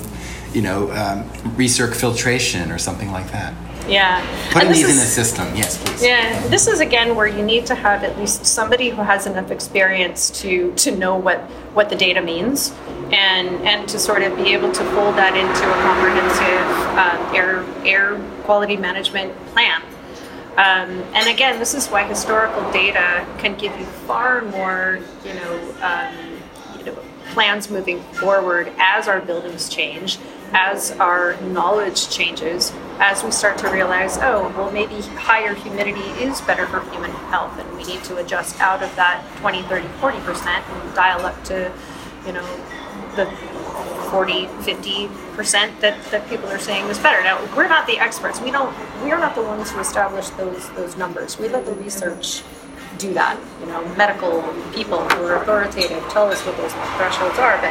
you 0.52 0.62
know, 0.62 0.90
um, 0.92 1.24
recirc 1.56 1.94
filtration 1.94 2.70
or 2.70 2.78
something 2.78 3.10
like 3.10 3.32
that. 3.32 3.54
Yeah. 3.90 4.24
Putting 4.52 4.72
these 4.72 4.84
in 4.84 4.90
is- 4.90 5.00
the 5.00 5.06
system, 5.06 5.54
yes, 5.56 5.76
please. 5.82 6.02
Yeah, 6.04 6.46
this 6.48 6.66
is 6.68 6.80
again 6.80 7.16
where 7.16 7.26
you 7.26 7.42
need 7.44 7.66
to 7.66 7.74
have 7.74 8.04
at 8.04 8.16
least 8.18 8.46
somebody 8.46 8.90
who 8.90 9.02
has 9.02 9.26
enough 9.26 9.50
experience 9.50 10.30
to 10.42 10.72
to 10.76 10.92
know 10.96 11.16
what 11.16 11.40
what 11.74 11.88
the 11.90 11.96
data 11.96 12.22
means, 12.22 12.72
and 13.12 13.48
and 13.66 13.88
to 13.88 13.98
sort 13.98 14.22
of 14.22 14.36
be 14.36 14.52
able 14.54 14.70
to 14.72 14.84
fold 14.94 15.16
that 15.16 15.34
into 15.36 15.64
a 15.68 15.78
comprehensive 15.82 16.66
um, 16.96 17.34
air 17.34 17.64
air 17.84 18.20
quality 18.44 18.76
management 18.76 19.34
plan. 19.48 19.82
Um, 20.56 20.90
and 21.14 21.26
again, 21.28 21.58
this 21.58 21.74
is 21.74 21.88
why 21.88 22.04
historical 22.04 22.70
data 22.72 23.26
can 23.38 23.56
give 23.56 23.76
you 23.78 23.86
far 24.06 24.42
more, 24.42 24.98
you 25.24 25.32
know, 25.34 25.74
um, 25.80 26.14
you 26.78 26.84
know, 26.86 26.98
plans 27.32 27.70
moving 27.70 28.00
forward 28.14 28.70
as 28.78 29.08
our 29.08 29.20
buildings 29.20 29.68
change, 29.68 30.18
as 30.52 30.92
our 30.92 31.40
knowledge 31.42 32.08
changes, 32.10 32.72
as 32.98 33.22
we 33.22 33.30
start 33.30 33.58
to 33.58 33.68
realize, 33.70 34.18
oh, 34.18 34.52
well, 34.56 34.70
maybe 34.70 35.00
higher 35.16 35.54
humidity 35.54 36.00
is 36.22 36.40
better 36.42 36.66
for 36.66 36.80
human 36.90 37.10
health, 37.10 37.58
and 37.58 37.76
we 37.76 37.84
need 37.84 38.02
to 38.04 38.16
adjust 38.16 38.60
out 38.60 38.82
of 38.82 38.94
that 38.96 39.24
20, 39.38 39.62
30, 39.62 39.86
40% 39.86 40.46
and 40.46 40.94
dial 40.94 41.24
up 41.24 41.42
to, 41.44 41.72
you 42.26 42.32
know, 42.32 42.44
the 43.16 43.26
40, 44.10 44.46
50% 44.46 45.80
that, 45.80 46.02
that 46.10 46.28
people 46.28 46.48
are 46.48 46.58
saying 46.58 46.86
is 46.86 46.98
better. 46.98 47.22
Now, 47.22 47.38
we're 47.56 47.68
not 47.68 47.86
the 47.86 47.98
experts. 47.98 48.40
We 48.40 48.50
don't, 48.50 48.74
we 49.04 49.12
are 49.12 49.18
not 49.18 49.34
the 49.34 49.42
ones 49.42 49.70
who 49.70 49.80
establish 49.80 50.28
those, 50.30 50.68
those 50.70 50.96
numbers. 50.96 51.38
We 51.38 51.48
let 51.48 51.64
the 51.64 51.74
research 51.74 52.42
do 52.98 53.14
that. 53.14 53.40
You 53.60 53.66
know, 53.66 53.82
medical 53.94 54.42
people 54.74 54.98
who 54.98 55.24
are 55.24 55.42
authoritative 55.42 56.02
tell 56.10 56.28
us 56.28 56.44
what 56.44 56.56
those 56.56 56.72
thresholds 56.72 57.38
are. 57.38 57.56
But 57.60 57.70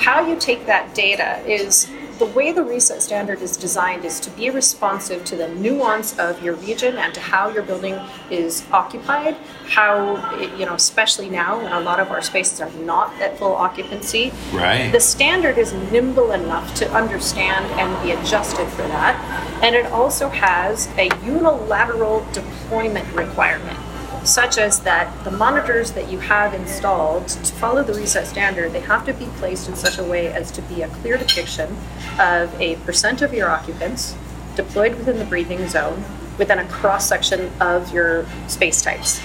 how 0.00 0.26
you 0.26 0.36
take 0.38 0.66
that 0.66 0.94
data 0.94 1.42
is 1.46 1.90
the 2.20 2.26
way 2.26 2.52
the 2.52 2.62
reset 2.62 3.02
standard 3.02 3.40
is 3.40 3.56
designed 3.56 4.04
is 4.04 4.20
to 4.20 4.30
be 4.32 4.50
responsive 4.50 5.24
to 5.24 5.36
the 5.36 5.48
nuance 5.48 6.16
of 6.18 6.42
your 6.42 6.54
region 6.56 6.98
and 6.98 7.14
to 7.14 7.20
how 7.20 7.48
your 7.48 7.62
building 7.62 7.98
is 8.30 8.62
occupied 8.70 9.34
how 9.70 10.16
it, 10.38 10.50
you 10.58 10.66
know 10.66 10.74
especially 10.74 11.30
now 11.30 11.56
when 11.56 11.72
a 11.72 11.80
lot 11.80 11.98
of 11.98 12.10
our 12.10 12.20
spaces 12.20 12.60
are 12.60 12.70
not 12.84 13.14
at 13.22 13.38
full 13.38 13.54
occupancy. 13.54 14.32
Right. 14.52 14.90
the 14.90 15.00
standard 15.00 15.56
is 15.56 15.72
nimble 15.72 16.32
enough 16.32 16.74
to 16.74 16.92
understand 16.92 17.64
and 17.80 17.90
be 18.02 18.12
adjusted 18.12 18.68
for 18.68 18.82
that. 18.82 19.16
And 19.62 19.74
it 19.74 19.86
also 19.86 20.28
has 20.28 20.88
a 20.98 21.08
unilateral 21.24 22.26
deployment 22.32 23.10
requirement 23.14 23.78
such 24.24 24.58
as 24.58 24.80
that 24.80 25.24
the 25.24 25.30
monitors 25.30 25.92
that 25.92 26.10
you 26.10 26.18
have 26.18 26.54
installed 26.54 27.28
to 27.28 27.52
follow 27.54 27.82
the 27.82 27.94
reset 27.94 28.26
standard, 28.26 28.72
they 28.72 28.80
have 28.80 29.04
to 29.06 29.14
be 29.14 29.26
placed 29.38 29.68
in 29.68 29.76
such 29.76 29.98
a 29.98 30.04
way 30.04 30.28
as 30.32 30.50
to 30.52 30.62
be 30.62 30.82
a 30.82 30.88
clear 30.88 31.16
depiction 31.16 31.76
of 32.18 32.58
a 32.60 32.76
percent 32.84 33.22
of 33.22 33.32
your 33.32 33.48
occupants 33.48 34.14
deployed 34.56 34.94
within 34.96 35.18
the 35.18 35.24
breathing 35.24 35.66
zone 35.68 36.04
within 36.38 36.58
a 36.58 36.66
cross 36.68 37.06
section 37.06 37.50
of 37.60 37.92
your 37.92 38.26
space 38.48 38.82
types. 38.82 39.20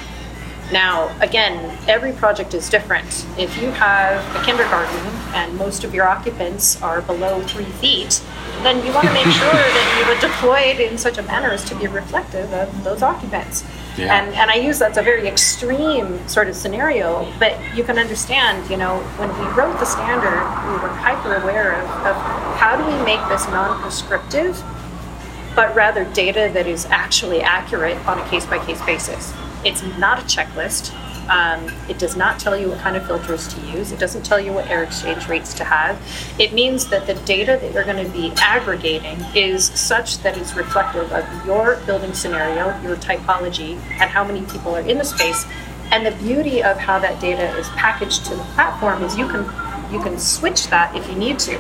Now, 0.72 1.16
again, 1.22 1.78
every 1.88 2.12
project 2.12 2.54
is 2.54 2.70
different. 2.70 3.26
If 3.38 3.56
you 3.62 3.70
have 3.72 4.20
a 4.36 4.44
kindergarten 4.44 5.06
and 5.34 5.56
most 5.56 5.84
of 5.84 5.94
your 5.94 6.08
occupants 6.08 6.82
are 6.82 7.02
below 7.02 7.42
three 7.44 7.66
feet, 7.66 8.22
then 8.64 8.84
you 8.86 8.92
want 8.92 9.08
to 9.08 9.14
make 9.14 9.28
sure 9.28 9.54
that 9.54 9.96
you 10.00 10.12
are 10.12 10.20
deployed 10.20 10.80
in 10.80 10.98
such 10.98 11.18
a 11.18 11.24
manner 11.24 11.52
as 11.52 11.64
to 11.66 11.76
be 11.76 11.88
reflective 11.88 12.52
of 12.52 12.84
those 12.84 13.04
occupants. 13.04 13.64
Yeah. 13.98 14.14
And, 14.14 14.36
and 14.36 14.52
I 14.52 14.56
use 14.56 14.78
that's 14.80 14.98
a 14.98 15.02
very 15.02 15.28
extreme 15.28 16.28
sort 16.28 16.50
of 16.50 16.56
scenario, 16.56 17.32
but 17.40 17.58
you 17.76 17.84
can 17.84 17.98
understand, 17.98 18.70
you 18.70 18.78
know, 18.78 19.00
when 19.18 19.30
we 19.40 19.46
wrote 19.56 19.80
the 19.80 19.86
standard, 19.86 20.42
we 20.68 20.74
were 20.82 20.94
hyper 20.94 21.36
aware 21.36 21.74
of, 21.82 21.90
of 22.06 22.16
how 22.58 22.76
do 22.76 22.86
we 22.86 23.06
make 23.06 23.26
this 23.30 23.46
non 23.48 23.82
prescriptive 23.82 24.62
but 25.56 25.74
rather 25.74 26.04
data 26.14 26.52
that 26.54 26.68
is 26.68 26.86
actually 26.88 27.42
accurate 27.42 27.98
on 28.06 28.20
a 28.20 28.30
case 28.30 28.46
by 28.46 28.64
case 28.66 28.82
basis. 28.86 29.34
It's 29.64 29.82
not 29.98 30.20
a 30.20 30.24
checklist. 30.24 30.94
Um, 31.30 31.72
it 31.90 31.98
does 31.98 32.16
not 32.16 32.40
tell 32.40 32.56
you 32.58 32.70
what 32.70 32.80
kind 32.80 32.96
of 32.96 33.06
filters 33.08 33.48
to 33.54 33.62
use. 33.68 33.92
It 33.92 34.00
doesn't 34.00 34.24
tell 34.24 34.40
you 34.40 34.54
what 34.54 34.68
air 34.70 34.84
exchange 34.84 35.28
rates 35.28 35.54
to 35.56 35.64
have. 35.64 36.00
It 36.40 36.54
means 36.54 36.88
that 36.90 37.08
the 37.08 37.16
data 37.26 37.58
that 37.62 37.74
you're 37.74 37.84
going 37.84 38.04
to 38.06 38.12
be 38.12 38.32
aggregating 38.38 39.20
is 39.36 39.66
such 39.66 40.20
that 40.20 40.38
it's 40.38 40.56
reflective 40.56 41.12
of 41.12 41.26
your 41.46 41.78
building 41.86 42.14
scenario, 42.14 42.80
your 42.82 42.96
typology, 42.98 43.78
and 44.00 44.10
how 44.10 44.24
many 44.24 44.42
people 44.44 44.76
are 44.76 44.82
in 44.82 44.98
the 44.98 45.04
space. 45.06 45.46
And 45.92 46.06
the 46.06 46.12
beauty 46.12 46.64
of 46.64 46.78
how 46.78 47.00
that 47.00 47.20
data 47.22 47.50
is 47.58 47.68
packaged 47.70 48.26
to 48.26 48.36
the 48.36 48.44
platform 48.56 49.04
is 49.04 49.18
you 49.18 49.28
can 49.28 49.44
you 49.92 50.02
can 50.02 50.18
switch 50.18 50.68
that 50.70 50.96
if 50.96 51.08
you 51.08 51.16
need 51.16 51.38
to. 51.40 51.60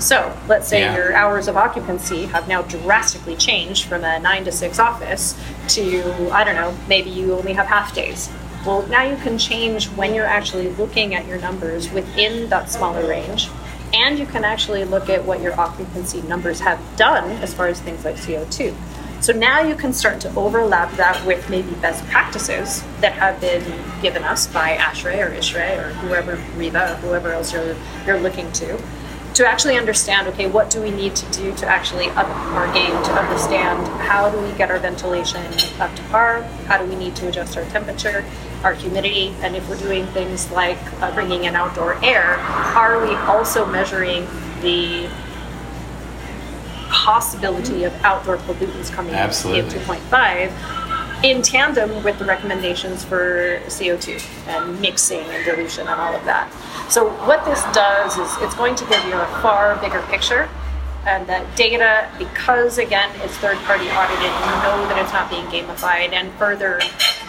So 0.00 0.36
let's 0.48 0.66
say 0.66 0.80
Yeah. 0.80 0.96
your 0.96 1.14
hours 1.14 1.46
of 1.46 1.56
occupancy 1.56 2.26
have 2.26 2.48
now 2.48 2.62
drastically 2.62 3.36
changed 3.36 3.84
from 3.84 4.02
a 4.02 4.18
nine 4.18 4.44
to 4.46 4.52
six 4.52 4.78
office 4.78 5.36
to, 5.68 6.30
I 6.32 6.42
don't 6.42 6.56
know, 6.56 6.74
maybe 6.88 7.10
you 7.10 7.34
only 7.34 7.52
have 7.52 7.66
half 7.66 7.94
days. 7.94 8.28
Well, 8.66 8.86
now 8.88 9.04
you 9.04 9.16
can 9.16 9.38
change 9.38 9.86
when 9.88 10.14
you're 10.14 10.26
actually 10.26 10.68
looking 10.70 11.14
at 11.14 11.26
your 11.26 11.38
numbers 11.38 11.90
within 11.90 12.48
that 12.50 12.70
smaller 12.70 13.08
range. 13.08 13.48
And 13.94 14.18
you 14.18 14.26
can 14.26 14.44
actually 14.44 14.84
look 14.84 15.08
at 15.08 15.24
what 15.24 15.40
your 15.40 15.58
occupancy 15.58 16.20
numbers 16.22 16.60
have 16.60 16.78
done 16.96 17.30
as 17.42 17.54
far 17.54 17.68
as 17.68 17.80
things 17.80 18.04
like 18.04 18.16
CO2. 18.16 18.74
So 19.22 19.32
now 19.32 19.60
you 19.60 19.74
can 19.74 19.92
start 19.92 20.20
to 20.20 20.34
overlap 20.34 20.92
that 20.96 21.24
with 21.26 21.48
maybe 21.50 21.72
best 21.76 22.04
practices 22.06 22.82
that 23.00 23.12
have 23.12 23.40
been 23.40 23.62
given 24.00 24.24
us 24.24 24.46
by 24.46 24.76
ASHRAE 24.76 25.26
or 25.26 25.30
ISHRAE 25.30 25.78
or 25.78 25.92
whoever, 25.94 26.36
REHVA, 26.56 26.92
or 26.92 26.96
whoever 26.96 27.32
else 27.32 27.52
you're, 27.52 27.76
you're 28.06 28.20
looking 28.20 28.50
to 28.52 28.78
to 29.34 29.46
actually 29.46 29.76
understand 29.76 30.26
okay 30.28 30.48
what 30.48 30.70
do 30.70 30.80
we 30.80 30.90
need 30.90 31.14
to 31.14 31.30
do 31.32 31.54
to 31.54 31.66
actually 31.66 32.08
up 32.10 32.26
our 32.54 32.72
game 32.72 32.90
to 33.04 33.12
understand 33.12 33.86
how 34.02 34.28
do 34.30 34.40
we 34.40 34.52
get 34.52 34.70
our 34.70 34.78
ventilation 34.78 35.44
up 35.80 35.94
to 35.94 36.02
par 36.04 36.42
how 36.66 36.76
do 36.78 36.84
we 36.88 36.96
need 36.96 37.14
to 37.14 37.28
adjust 37.28 37.56
our 37.56 37.64
temperature 37.66 38.24
our 38.64 38.74
humidity 38.74 39.34
and 39.40 39.54
if 39.54 39.68
we're 39.68 39.78
doing 39.78 40.06
things 40.08 40.50
like 40.50 40.78
uh, 41.02 41.14
bringing 41.14 41.44
in 41.44 41.54
outdoor 41.54 42.02
air 42.04 42.36
are 42.74 43.04
we 43.06 43.14
also 43.14 43.64
measuring 43.66 44.26
the 44.62 45.08
possibility 46.88 47.84
of 47.84 47.92
outdoor 48.04 48.36
pollutants 48.38 48.90
coming 48.92 49.14
Absolutely. 49.14 49.60
in 49.60 49.84
PM2.5 49.84 50.89
in 51.22 51.42
tandem 51.42 52.02
with 52.02 52.18
the 52.18 52.24
recommendations 52.24 53.04
for 53.04 53.60
CO2 53.66 54.20
and 54.48 54.80
mixing 54.80 55.20
and 55.20 55.44
dilution 55.44 55.86
and 55.86 56.00
all 56.00 56.14
of 56.14 56.24
that. 56.24 56.50
So 56.88 57.10
what 57.26 57.44
this 57.44 57.62
does 57.74 58.16
is 58.16 58.30
it's 58.42 58.54
going 58.54 58.74
to 58.76 58.84
give 58.86 59.04
you 59.04 59.14
a 59.14 59.26
far 59.42 59.76
bigger 59.80 60.00
picture 60.08 60.48
and 61.06 61.26
that 61.28 61.56
data, 61.56 62.10
because 62.18 62.78
again 62.78 63.10
it's 63.22 63.36
third 63.38 63.56
party 63.58 63.88
audited, 63.90 64.22
you 64.22 64.30
know 64.30 64.84
that 64.88 64.98
it's 65.00 65.12
not 65.12 65.30
being 65.30 65.44
gamified 65.46 66.12
and 66.12 66.32
further 66.34 66.80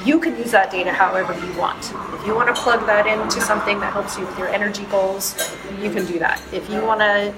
you 0.06 0.20
can 0.20 0.38
use 0.38 0.52
that 0.52 0.72
data 0.72 0.92
however 0.92 1.34
you 1.46 1.60
want. 1.60 1.94
If 2.14 2.26
you 2.26 2.36
want 2.36 2.54
to 2.54 2.62
plug 2.62 2.86
that 2.88 3.08
into 3.08 3.40
something 3.42 3.80
that 3.80 3.94
helps 3.94 4.18
you 4.18 4.26
with 4.26 4.38
your 4.38 4.50
energy 4.50 4.84
goals, 4.86 5.36
you 5.82 5.92
can 5.92 6.06
do 6.06 6.20
that. 6.20 6.42
If 6.54 6.70
you 6.70 6.82
want 6.84 7.02
to 7.02 7.34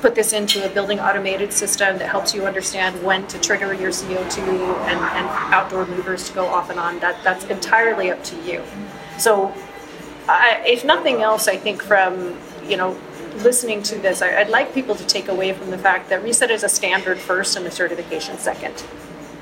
put 0.00 0.14
this 0.14 0.32
into 0.32 0.64
a 0.64 0.72
building 0.72 0.98
automated 0.98 1.52
system 1.52 1.98
that 1.98 2.08
helps 2.08 2.34
you 2.34 2.46
understand 2.46 3.02
when 3.02 3.26
to 3.28 3.38
trigger 3.38 3.72
your 3.74 3.90
CO2 3.90 4.38
and, 4.38 4.98
and 4.98 5.26
outdoor 5.54 5.86
movers 5.86 6.28
to 6.28 6.34
go 6.34 6.46
off 6.46 6.70
and 6.70 6.78
on. 6.78 6.98
That 7.00 7.22
that's 7.22 7.44
entirely 7.46 8.10
up 8.10 8.22
to 8.24 8.36
you. 8.42 8.62
So, 9.18 9.54
I, 10.28 10.62
if 10.66 10.84
nothing 10.84 11.22
else, 11.22 11.48
I 11.48 11.56
think 11.56 11.82
from 11.82 12.38
you 12.64 12.76
know 12.76 12.98
listening 13.36 13.82
to 13.84 13.96
this, 13.96 14.22
I, 14.22 14.40
I'd 14.40 14.50
like 14.50 14.74
people 14.74 14.94
to 14.94 15.06
take 15.06 15.28
away 15.28 15.52
from 15.52 15.70
the 15.70 15.78
fact 15.78 16.08
that 16.08 16.22
reset 16.22 16.50
is 16.50 16.62
a 16.62 16.68
standard 16.68 17.18
first 17.18 17.56
and 17.56 17.66
a 17.66 17.70
certification 17.70 18.38
second. 18.38 18.84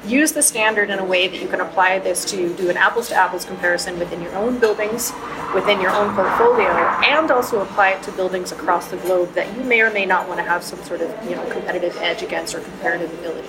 Use 0.07 0.33
the 0.33 0.43
standard 0.43 0.91
in 0.91 0.99
a 0.99 1.05
way 1.05 1.29
that 1.29 1.41
you 1.43 1.49
can 1.49 1.61
apply 1.61 1.99
this 1.99 2.25
to 2.27 2.55
do 2.57 2.71
an 2.71 2.77
apples 2.77 3.09
to 3.09 3.15
apples 3.15 3.45
comparison 3.45 3.99
within 3.99 4.23
your 4.23 4.35
own 4.37 4.59
buildings, 4.59 5.13
within 5.55 5.81
your 5.81 5.91
own 5.91 6.15
portfolio, 6.15 6.69
and 7.05 7.31
also 7.31 7.61
apply 7.61 7.91
it 7.91 8.03
to 8.05 8.13
buildings 8.13 8.53
across 8.53 8.89
the 8.89 8.97
globe 8.99 9.33
that 9.35 9.55
you 9.57 9.65
may 9.65 9.81
or 9.81 9.91
may 9.91 10.07
not 10.07 10.29
want 10.29 10.39
to 10.39 10.45
have 10.45 10.63
some 10.63 10.83
sort 10.85 11.01
of 11.01 11.11
you 11.29 11.35
know 11.37 11.51
competitive 11.51 11.97
edge 11.99 12.23
against 12.23 12.55
or 12.55 12.61
comparative 12.61 13.13
ability. 13.19 13.49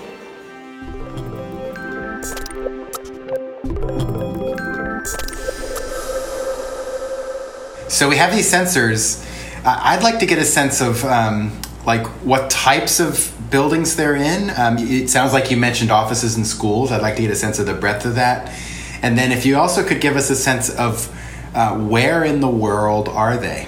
So 7.90 8.08
we 8.08 8.18
have 8.18 8.34
these 8.34 8.52
sensors. 8.52 9.26
I'd 9.66 10.04
like 10.04 10.20
to 10.20 10.26
get 10.26 10.40
a 10.40 10.46
sense 10.46 10.82
of 10.82 11.04
um, 11.06 11.52
like 11.90 12.06
what 12.24 12.52
types 12.52 13.00
of 13.00 13.34
buildings 13.50 13.96
they're 13.96 14.16
in. 14.16 14.52
Um, 14.52 14.78
it 14.78 15.10
sounds 15.10 15.34
like 15.34 15.50
you 15.50 15.58
mentioned 15.58 15.90
offices 15.90 16.36
and 16.36 16.46
schools. 16.46 16.92
I'd 16.92 17.02
like 17.02 17.16
to 17.16 17.24
get 17.24 17.32
a 17.32 17.36
sense 17.36 17.58
of 17.58 17.66
the 17.66 17.74
breadth 17.74 18.06
of 18.06 18.14
that. 18.14 18.56
And 19.02 19.18
then 19.18 19.32
if 19.32 19.44
you 19.44 19.58
also 19.58 19.84
could 19.84 20.00
give 20.00 20.16
us 20.16 20.30
a 20.30 20.36
sense 20.36 20.70
of 20.70 21.10
uh, 21.56 21.76
where 21.76 22.24
in 22.24 22.42
the 22.42 22.48
world 22.48 23.10
are 23.10 23.38
they? 23.38 23.68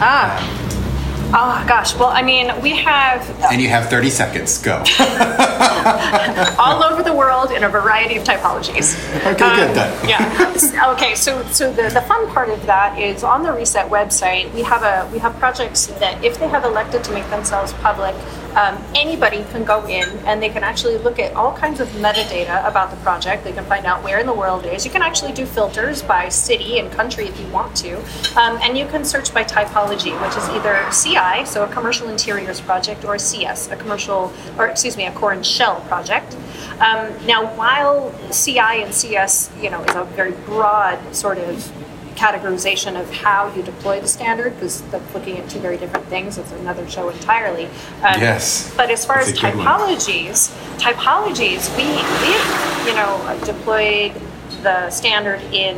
Ah. 0.00 0.99
Oh 1.32 1.64
gosh. 1.68 1.94
Well, 1.94 2.08
I 2.08 2.22
mean, 2.22 2.50
we 2.60 2.76
have 2.76 3.28
And 3.52 3.62
you 3.62 3.68
have 3.68 3.88
30 3.88 4.10
seconds. 4.10 4.58
Go. 4.58 4.82
all 6.58 6.82
over 6.82 7.02
the 7.02 7.14
world 7.14 7.52
in 7.52 7.62
a 7.62 7.68
variety 7.68 8.16
of 8.16 8.24
typologies. 8.24 8.98
Okay, 9.18 9.32
good. 9.32 9.74
Done. 9.74 10.08
yeah. 10.08 10.46
Okay. 10.90 11.14
So, 11.14 11.42
so 11.44 11.72
the, 11.72 11.88
the 11.88 12.02
fun 12.02 12.28
part 12.28 12.48
of 12.48 12.64
that 12.66 12.98
is 12.98 13.22
on 13.22 13.42
the 13.42 13.52
Reset 13.52 13.88
website, 13.90 14.52
we 14.54 14.62
have 14.62 14.82
a 14.82 15.08
we 15.12 15.18
have 15.18 15.36
projects 15.36 15.86
that 15.86 16.22
if 16.24 16.38
they 16.38 16.48
have 16.48 16.64
elected 16.64 17.04
to 17.04 17.12
make 17.12 17.28
themselves 17.30 17.72
public, 17.74 18.14
um, 18.54 18.82
anybody 18.94 19.44
can 19.50 19.64
go 19.64 19.86
in 19.86 20.08
and 20.26 20.42
they 20.42 20.48
can 20.48 20.64
actually 20.64 20.98
look 20.98 21.18
at 21.18 21.34
all 21.34 21.52
kinds 21.56 21.80
of 21.80 21.88
metadata 21.90 22.66
about 22.66 22.90
the 22.90 22.96
project. 22.98 23.44
They 23.44 23.52
can 23.52 23.64
find 23.64 23.86
out 23.86 24.02
where 24.02 24.18
in 24.18 24.26
the 24.26 24.32
world 24.34 24.64
it 24.66 24.74
is. 24.74 24.84
You 24.84 24.90
can 24.90 25.02
actually 25.02 25.32
do 25.32 25.46
filters 25.46 26.02
by 26.02 26.28
city 26.28 26.78
and 26.78 26.90
country 26.92 27.26
if 27.26 27.38
you 27.40 27.46
want 27.48 27.76
to, 27.78 27.98
um, 28.36 28.58
and 28.62 28.76
you 28.76 28.86
can 28.86 29.04
search 29.04 29.32
by 29.32 29.44
typology, 29.44 30.20
which 30.20 30.36
is 30.36 30.48
either 30.50 30.86
CI, 30.90 31.19
so 31.44 31.64
a 31.64 31.68
commercial 31.68 32.08
interiors 32.08 32.60
project, 32.60 33.04
or 33.04 33.14
a 33.14 33.18
CS, 33.18 33.70
a 33.70 33.76
commercial, 33.76 34.32
or 34.58 34.66
excuse 34.66 34.96
me, 34.96 35.06
a 35.06 35.12
core 35.12 35.32
and 35.32 35.44
shell 35.44 35.80
project. 35.82 36.36
Um, 36.80 37.12
now, 37.26 37.54
while 37.56 38.12
CI 38.32 38.82
and 38.84 38.92
CS, 38.94 39.50
you 39.60 39.70
know, 39.70 39.82
is 39.84 39.94
a 39.94 40.04
very 40.04 40.32
broad 40.46 40.98
sort 41.14 41.38
of 41.38 41.70
categorization 42.16 43.00
of 43.00 43.10
how 43.10 43.52
you 43.54 43.62
deploy 43.62 44.00
the 44.00 44.08
standard, 44.08 44.54
because 44.54 44.82
that's 44.90 45.14
looking 45.14 45.38
at 45.38 45.48
two 45.48 45.58
very 45.58 45.76
different 45.76 46.06
things. 46.06 46.38
It's 46.38 46.52
another 46.52 46.86
show 46.88 47.08
entirely. 47.08 47.66
Um, 48.02 48.20
Yes. 48.20 48.72
But 48.76 48.90
as 48.90 49.04
far 49.04 49.18
as 49.18 49.28
a 49.28 49.32
good 49.32 49.56
one. 49.56 49.66
typologies, 49.66 50.50
typologies, 50.78 51.68
we 51.76 51.84
we've 52.24 52.86
you 52.86 52.94
know 52.94 53.40
deployed 53.44 54.12
the 54.62 54.90
standard 54.90 55.40
in 55.52 55.76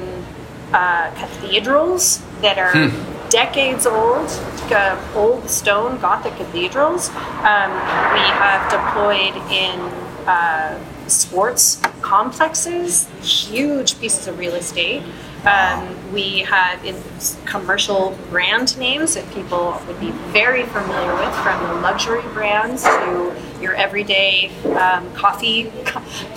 uh, 0.72 1.10
cathedrals 1.14 2.22
that 2.40 2.58
are 2.58 2.72
Hmm. 2.72 3.11
Decades 3.32 3.86
old, 3.86 4.28
uh, 4.70 5.12
old 5.14 5.48
stone 5.48 5.98
Gothic 5.98 6.34
cathedrals. 6.36 7.08
Um, 7.08 7.72
we 8.12 8.24
have 8.28 8.70
deployed 8.70 9.34
in 9.50 9.80
uh, 10.28 10.78
sports 11.08 11.80
complexes, 12.02 13.08
huge 13.22 13.98
pieces 13.98 14.28
of 14.28 14.38
real 14.38 14.54
estate. 14.54 15.02
Um, 15.46 16.12
we 16.12 16.40
have 16.40 16.84
in 16.84 16.94
commercial 17.46 18.16
brand 18.28 18.78
names 18.78 19.14
that 19.14 19.28
people 19.32 19.80
would 19.86 19.98
be 19.98 20.10
very 20.30 20.64
familiar 20.64 21.14
with, 21.14 21.34
from 21.36 21.66
the 21.68 21.74
luxury 21.80 22.22
brands 22.34 22.84
to 22.84 23.34
your 23.62 23.74
everyday 23.74 24.50
um, 24.76 25.12
coffee 25.14 25.70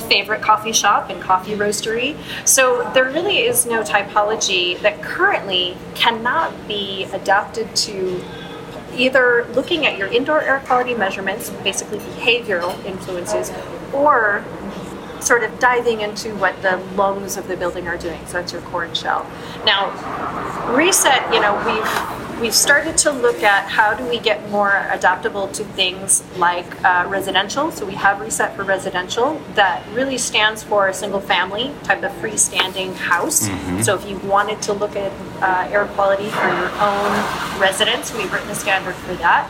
favorite 0.07 0.41
coffee 0.41 0.71
shop 0.71 1.09
and 1.09 1.21
coffee 1.21 1.53
roastery. 1.53 2.15
So 2.47 2.89
there 2.93 3.05
really 3.05 3.39
is 3.39 3.65
no 3.65 3.81
typology 3.81 4.79
that 4.81 5.01
currently 5.01 5.75
cannot 5.95 6.67
be 6.67 7.05
adapted 7.05 7.75
to 7.77 8.23
either 8.95 9.45
looking 9.53 9.85
at 9.85 9.97
your 9.97 10.07
indoor 10.07 10.41
air 10.41 10.61
quality 10.65 10.93
measurements, 10.93 11.49
basically 11.63 11.99
behavioral 11.99 12.83
influences, 12.85 13.51
or 13.93 14.43
sort 15.25 15.43
of 15.43 15.57
diving 15.59 16.01
into 16.01 16.35
what 16.35 16.61
the 16.61 16.77
lungs 16.95 17.37
of 17.37 17.47
the 17.47 17.57
building 17.57 17.87
are 17.87 17.97
doing. 17.97 18.23
So 18.27 18.33
that's 18.33 18.53
your 18.53 18.61
core 18.63 18.83
and 18.83 18.95
shell. 18.95 19.25
Now, 19.65 19.91
reset, 20.75 21.33
you 21.33 21.39
know, 21.41 21.55
we've 21.65 22.41
we've 22.41 22.53
started 22.53 22.97
to 22.97 23.11
look 23.11 23.43
at 23.43 23.69
how 23.69 23.93
do 23.93 24.05
we 24.07 24.19
get 24.19 24.49
more 24.49 24.85
adaptable 24.91 25.47
to 25.47 25.63
things 25.63 26.21
like 26.37 26.83
uh, 26.83 27.05
residential. 27.07 27.71
So 27.71 27.85
we 27.85 27.95
have 27.95 28.19
reset 28.19 28.55
for 28.55 28.63
residential 28.63 29.41
that 29.53 29.87
really 29.93 30.17
stands 30.17 30.61
for 30.61 30.89
a 30.89 30.93
single 30.93 31.21
family 31.21 31.73
type 31.83 32.03
of 32.03 32.11
freestanding 32.13 32.93
house. 32.93 33.47
Mm-hmm. 33.47 33.81
So 33.81 33.95
if 33.95 34.07
you 34.09 34.17
wanted 34.19 34.61
to 34.63 34.73
look 34.73 34.95
at 34.95 35.11
uh, 35.41 35.71
air 35.71 35.85
quality 35.87 36.29
for 36.29 36.47
your 36.47 36.71
own 36.81 37.59
residence, 37.59 38.13
we've 38.13 38.31
written 38.31 38.49
a 38.49 38.55
standard 38.55 38.95
for 38.95 39.13
that 39.15 39.49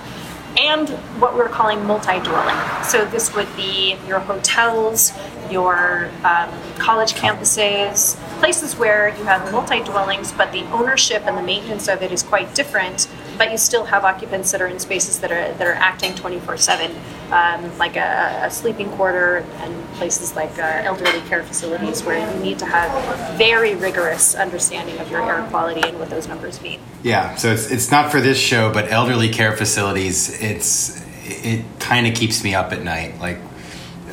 and 0.57 0.89
what 1.19 1.35
we're 1.35 1.49
calling 1.49 1.85
multi-dwelling. 1.85 2.83
So 2.83 3.05
this 3.05 3.35
would 3.35 3.53
be 3.55 3.97
your 4.07 4.19
hotels, 4.19 5.11
your 5.51 6.09
um, 6.23 6.49
college 6.77 7.13
campuses, 7.13 8.15
places 8.39 8.75
where 8.77 9.09
you 9.09 9.23
have 9.25 9.51
multi-dwellings, 9.51 10.31
but 10.31 10.51
the 10.51 10.63
ownership 10.71 11.23
and 11.25 11.37
the 11.37 11.43
maintenance 11.43 11.87
of 11.87 12.01
it 12.01 12.11
is 12.11 12.23
quite 12.23 12.53
different. 12.55 13.07
But 13.37 13.51
you 13.51 13.57
still 13.57 13.85
have 13.85 14.03
occupants 14.03 14.51
that 14.51 14.61
are 14.61 14.67
in 14.67 14.79
spaces 14.79 15.19
that 15.19 15.31
are 15.31 15.53
that 15.53 15.67
are 15.67 15.73
acting 15.73 16.13
24/7, 16.13 16.95
um, 17.31 17.77
like 17.77 17.95
a, 17.95 18.41
a, 18.43 18.51
sleeping 18.51 18.89
quarter 18.91 19.45
and 19.57 19.93
places 19.93 20.35
like 20.35 20.57
uh, 20.57 20.81
elderly 20.83 21.21
care 21.21 21.43
facilities, 21.43 22.03
where 22.03 22.17
you 22.17 22.39
need 22.43 22.59
to 22.59 22.65
have 22.65 23.37
very 23.37 23.75
rigorous 23.75 24.35
understanding 24.35 24.97
of 24.99 25.09
your 25.11 25.21
air 25.21 25.45
quality 25.49 25.87
and 25.87 25.99
what 25.99 26.09
those 26.09 26.27
numbers 26.27 26.61
mean. 26.61 26.79
Yeah, 27.03 27.35
so 27.35 27.51
it's 27.51 27.71
it's 27.71 27.91
not 27.91 28.11
for 28.11 28.21
this 28.21 28.39
show, 28.39 28.71
but 28.71 28.91
elderly 28.91 29.29
care 29.29 29.55
facilities, 29.55 30.41
it's 30.41 31.03
it 31.25 31.65
kind 31.79 32.07
of 32.07 32.13
keeps 32.13 32.43
me 32.43 32.53
up 32.53 32.71
at 32.71 32.83
night, 32.83 33.19
like 33.19 33.39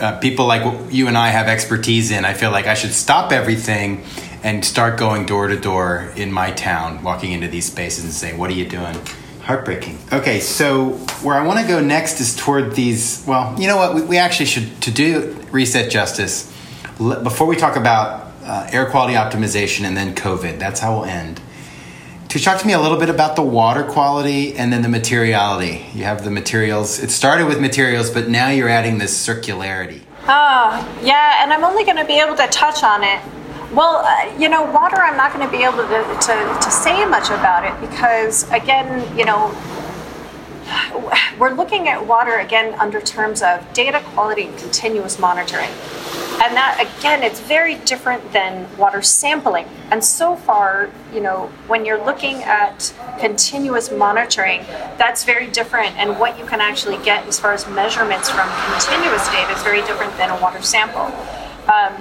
uh, 0.00 0.18
people 0.18 0.46
like 0.46 0.92
you 0.92 1.08
and 1.08 1.16
I 1.16 1.28
have 1.28 1.46
expertise 1.46 2.10
in, 2.10 2.24
I 2.24 2.34
feel 2.34 2.50
like 2.50 2.66
I 2.66 2.74
should 2.74 2.92
stop 2.92 3.32
everything 3.32 4.04
and 4.42 4.64
start 4.64 4.98
going 4.98 5.26
door 5.26 5.48
to 5.48 5.56
door 5.56 6.12
in 6.16 6.32
my 6.32 6.50
town, 6.52 7.02
walking 7.02 7.32
into 7.32 7.48
these 7.48 7.66
spaces 7.66 8.04
and 8.04 8.12
saying, 8.12 8.38
"What 8.38 8.50
are 8.50 8.54
you 8.54 8.68
doing?" 8.68 8.96
Heartbreaking. 9.42 9.98
Okay, 10.12 10.38
so 10.38 10.90
where 11.22 11.34
I 11.34 11.44
want 11.44 11.58
to 11.60 11.66
go 11.66 11.80
next 11.80 12.20
is 12.20 12.36
toward 12.36 12.74
these. 12.74 13.24
Well, 13.26 13.60
you 13.60 13.66
know 13.66 13.76
what? 13.76 13.94
We, 13.94 14.02
we 14.02 14.18
actually 14.18 14.46
should 14.46 14.80
to 14.82 14.90
do 14.90 15.36
reset 15.50 15.90
justice 15.90 16.52
before 16.98 17.46
we 17.46 17.56
talk 17.56 17.76
about 17.76 18.32
uh, 18.44 18.68
air 18.70 18.86
quality 18.86 19.14
optimization 19.14 19.84
and 19.84 19.96
then 19.96 20.14
COVID. 20.14 20.58
That's 20.58 20.80
how 20.80 20.98
we'll 20.98 21.06
end. 21.06 21.40
To 22.30 22.38
talk 22.38 22.60
to 22.60 22.66
me 22.66 22.72
a 22.72 22.80
little 22.80 22.98
bit 22.98 23.10
about 23.10 23.36
the 23.36 23.42
water 23.42 23.82
quality 23.84 24.54
and 24.54 24.72
then 24.72 24.80
the 24.80 24.88
materiality. 24.88 25.84
You 25.92 26.04
have 26.04 26.24
the 26.24 26.30
materials. 26.30 26.98
It 26.98 27.10
started 27.10 27.46
with 27.46 27.60
materials, 27.60 28.10
but 28.10 28.28
now 28.28 28.48
you're 28.48 28.70
adding 28.70 28.98
this 28.98 29.14
circularity. 29.26 30.00
Oh, 30.22 31.00
yeah, 31.02 31.42
and 31.42 31.52
I'm 31.52 31.62
only 31.62 31.84
going 31.84 31.98
to 31.98 32.06
be 32.06 32.18
able 32.20 32.36
to 32.36 32.46
touch 32.46 32.82
on 32.82 33.04
it. 33.04 33.20
Well, 33.72 34.04
uh, 34.04 34.38
you 34.38 34.50
know, 34.50 34.70
water, 34.70 34.96
I'm 34.96 35.16
not 35.16 35.32
going 35.32 35.46
to 35.46 35.50
be 35.50 35.64
able 35.64 35.78
to, 35.78 36.18
to, 36.26 36.58
to 36.60 36.70
say 36.70 37.06
much 37.06 37.28
about 37.28 37.64
it 37.64 37.88
because, 37.88 38.42
again, 38.50 39.16
you 39.16 39.24
know, 39.24 39.48
we're 41.38 41.54
looking 41.54 41.88
at 41.88 42.06
water 42.06 42.38
again 42.40 42.78
under 42.78 43.00
terms 43.00 43.40
of 43.40 43.66
data 43.72 44.02
quality 44.08 44.48
and 44.48 44.58
continuous 44.58 45.18
monitoring. 45.18 45.70
And 46.42 46.54
that, 46.54 46.84
again, 46.98 47.22
it's 47.22 47.40
very 47.40 47.76
different 47.76 48.30
than 48.34 48.68
water 48.76 49.00
sampling. 49.00 49.66
And 49.90 50.04
so 50.04 50.36
far, 50.36 50.90
you 51.14 51.20
know, 51.20 51.46
when 51.66 51.86
you're 51.86 52.04
looking 52.04 52.42
at 52.42 52.92
continuous 53.20 53.90
monitoring, 53.90 54.60
that's 54.98 55.24
very 55.24 55.46
different. 55.46 55.96
And 55.96 56.20
what 56.20 56.38
you 56.38 56.44
can 56.44 56.60
actually 56.60 57.02
get 57.04 57.26
as 57.26 57.40
far 57.40 57.54
as 57.54 57.66
measurements 57.68 58.28
from 58.28 58.50
continuous 58.70 59.26
data 59.28 59.50
is 59.52 59.62
very 59.62 59.80
different 59.80 60.14
than 60.18 60.28
a 60.28 60.38
water 60.42 60.60
sample. 60.60 61.06
Um, 61.72 61.94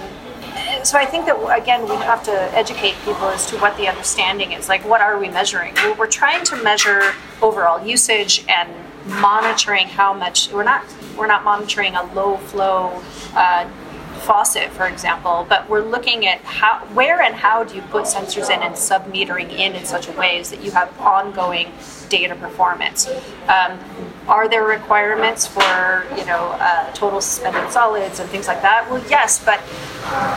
so 0.84 0.98
I 0.98 1.06
think 1.06 1.26
that 1.26 1.38
again 1.56 1.84
we 1.84 1.96
have 1.98 2.24
to 2.24 2.32
educate 2.56 2.96
people 3.06 3.26
as 3.26 3.46
to 3.48 3.58
what 3.58 3.76
the 3.78 3.88
understanding 3.88 4.52
is. 4.52 4.70
Like, 4.70 4.84
what 4.88 5.02
are 5.02 5.18
we 5.20 5.30
measuring? 5.30 5.76
We're 5.98 6.08
trying 6.08 6.44
to 6.46 6.56
measure 6.64 7.14
overall 7.42 7.86
usage 7.86 8.46
and 8.48 8.70
monitoring 9.06 9.88
how 9.88 10.14
much. 10.14 10.52
We're 10.52 10.64
not 10.64 10.86
we're 11.18 11.28
not 11.28 11.44
monitoring 11.44 11.96
a 11.96 12.04
low 12.14 12.38
flow. 12.38 13.02
Uh, 13.34 13.70
faucet, 14.22 14.70
for 14.70 14.86
example, 14.86 15.48
but 15.50 15.68
we're 15.68 15.84
looking 15.84 16.28
at 16.28 16.40
how, 16.42 16.86
where 16.94 17.22
and 17.22 17.34
how 17.34 17.64
do 17.64 17.76
you 17.76 17.82
put 17.84 18.04
sensors 18.04 18.52
in 18.52 18.62
and 18.62 18.78
sub-metering 18.78 19.50
in 19.52 19.74
in 19.74 19.84
such 19.84 20.08
a 20.08 20.12
way 20.12 20.42
that 20.44 20.62
you 20.62 20.70
have 20.70 20.96
ongoing 21.00 21.72
data 22.12 22.36
performance. 22.36 23.07
Um, 23.47 23.80
are 24.28 24.47
there 24.47 24.64
requirements 24.64 25.47
for 25.47 26.05
you 26.16 26.26
know 26.26 26.55
uh, 26.59 26.91
total 26.93 27.22
suspended 27.22 27.72
solids 27.72 28.20
and 28.20 28.30
things 28.30 28.47
like 28.47 28.62
that? 28.62 28.88
Well, 28.91 29.03
yes, 29.09 29.43
but 29.43 29.59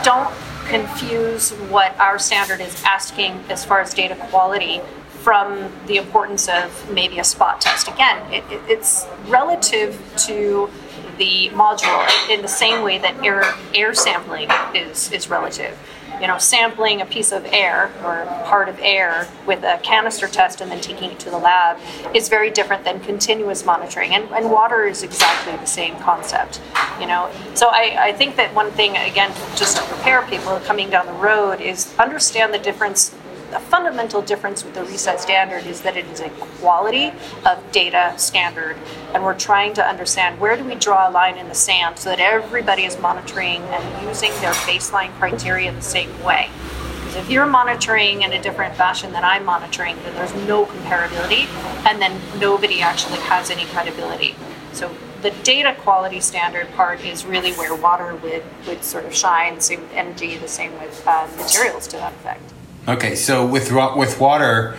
don't 0.03 0.33
confuse 0.67 1.51
what 1.69 1.95
our 1.99 2.17
standard 2.17 2.59
is 2.61 2.81
asking 2.83 3.33
as 3.49 3.63
far 3.63 3.81
as 3.81 3.93
data 3.93 4.15
quality 4.29 4.81
from 5.21 5.71
the 5.87 5.97
importance 5.97 6.47
of 6.47 6.91
maybe 6.91 7.19
a 7.19 7.23
spot 7.23 7.61
test. 7.61 7.87
Again, 7.87 8.17
it, 8.31 8.43
it, 8.51 8.61
it's 8.67 9.05
relative 9.27 9.99
to 10.17 10.69
the 11.17 11.49
module 11.49 12.29
in 12.29 12.41
the 12.41 12.47
same 12.47 12.83
way 12.83 12.97
that 12.99 13.15
air, 13.23 13.43
air 13.73 13.93
sampling 13.93 14.49
is, 14.73 15.11
is 15.11 15.29
relative 15.29 15.77
you 16.21 16.27
know, 16.27 16.37
sampling 16.37 17.01
a 17.01 17.05
piece 17.05 17.31
of 17.31 17.45
air 17.45 17.91
or 18.03 18.25
part 18.45 18.69
of 18.69 18.79
air 18.81 19.27
with 19.45 19.63
a 19.63 19.79
canister 19.83 20.27
test 20.27 20.61
and 20.61 20.71
then 20.71 20.81
taking 20.81 21.11
it 21.11 21.19
to 21.19 21.29
the 21.29 21.37
lab 21.37 21.77
is 22.13 22.29
very 22.29 22.49
different 22.49 22.83
than 22.83 22.99
continuous 22.99 23.65
monitoring. 23.65 24.13
And, 24.15 24.29
and 24.31 24.49
water 24.49 24.85
is 24.85 25.03
exactly 25.03 25.53
the 25.53 25.65
same 25.65 25.95
concept, 25.99 26.61
you 26.99 27.07
know. 27.07 27.29
So 27.53 27.67
I, 27.67 27.97
I 27.99 28.13
think 28.13 28.35
that 28.37 28.53
one 28.53 28.71
thing, 28.71 28.97
again, 28.97 29.31
just 29.55 29.77
to 29.77 29.83
prepare 29.83 30.21
people 30.23 30.59
coming 30.61 30.89
down 30.89 31.05
the 31.05 31.13
road 31.13 31.61
is 31.61 31.93
understand 31.97 32.53
the 32.53 32.59
difference 32.59 33.13
a 33.53 33.59
fundamental 33.59 34.21
difference 34.21 34.63
with 34.63 34.73
the 34.73 34.83
reset 34.83 35.19
standard 35.19 35.65
is 35.65 35.81
that 35.81 35.97
it 35.97 36.05
is 36.07 36.19
a 36.19 36.29
quality 36.29 37.11
of 37.45 37.71
data 37.71 38.13
standard 38.17 38.75
and 39.13 39.23
we're 39.23 39.37
trying 39.37 39.73
to 39.73 39.85
understand 39.85 40.39
where 40.39 40.57
do 40.57 40.63
we 40.63 40.75
draw 40.75 41.09
a 41.09 41.11
line 41.11 41.37
in 41.37 41.47
the 41.47 41.55
sand 41.55 41.97
so 41.97 42.09
that 42.09 42.19
everybody 42.19 42.83
is 42.83 42.99
monitoring 42.99 43.61
and 43.61 44.07
using 44.07 44.31
their 44.41 44.53
baseline 44.65 45.11
criteria 45.13 45.71
the 45.71 45.81
same 45.81 46.11
way 46.23 46.49
because 46.97 47.15
if 47.15 47.29
you're 47.29 47.45
monitoring 47.45 48.23
in 48.23 48.33
a 48.33 48.41
different 48.41 48.75
fashion 48.75 49.11
than 49.11 49.23
i'm 49.23 49.45
monitoring 49.45 49.95
then 50.03 50.13
there's 50.15 50.33
no 50.47 50.65
comparability 50.65 51.45
and 51.85 52.01
then 52.01 52.19
nobody 52.39 52.81
actually 52.81 53.19
has 53.19 53.49
any 53.49 53.65
credibility 53.65 54.35
so 54.73 54.93
the 55.21 55.31
data 55.41 55.75
quality 55.79 56.19
standard 56.19 56.69
part 56.73 57.03
is 57.03 57.25
really 57.25 57.51
where 57.53 57.73
water 57.73 58.15
would, 58.17 58.43
would 58.67 58.83
sort 58.83 59.05
of 59.05 59.15
shine, 59.15 59.59
same 59.59 59.81
with 59.81 59.93
energy, 59.93 60.37
the 60.37 60.47
same 60.47 60.71
with 60.73 61.01
uh, 61.07 61.27
materials 61.35 61.87
to 61.87 61.97
that 61.97 62.13
effect. 62.13 62.54
Okay, 62.87 63.15
so 63.15 63.47
with 63.47 63.71
with 63.71 64.19
water, 64.19 64.77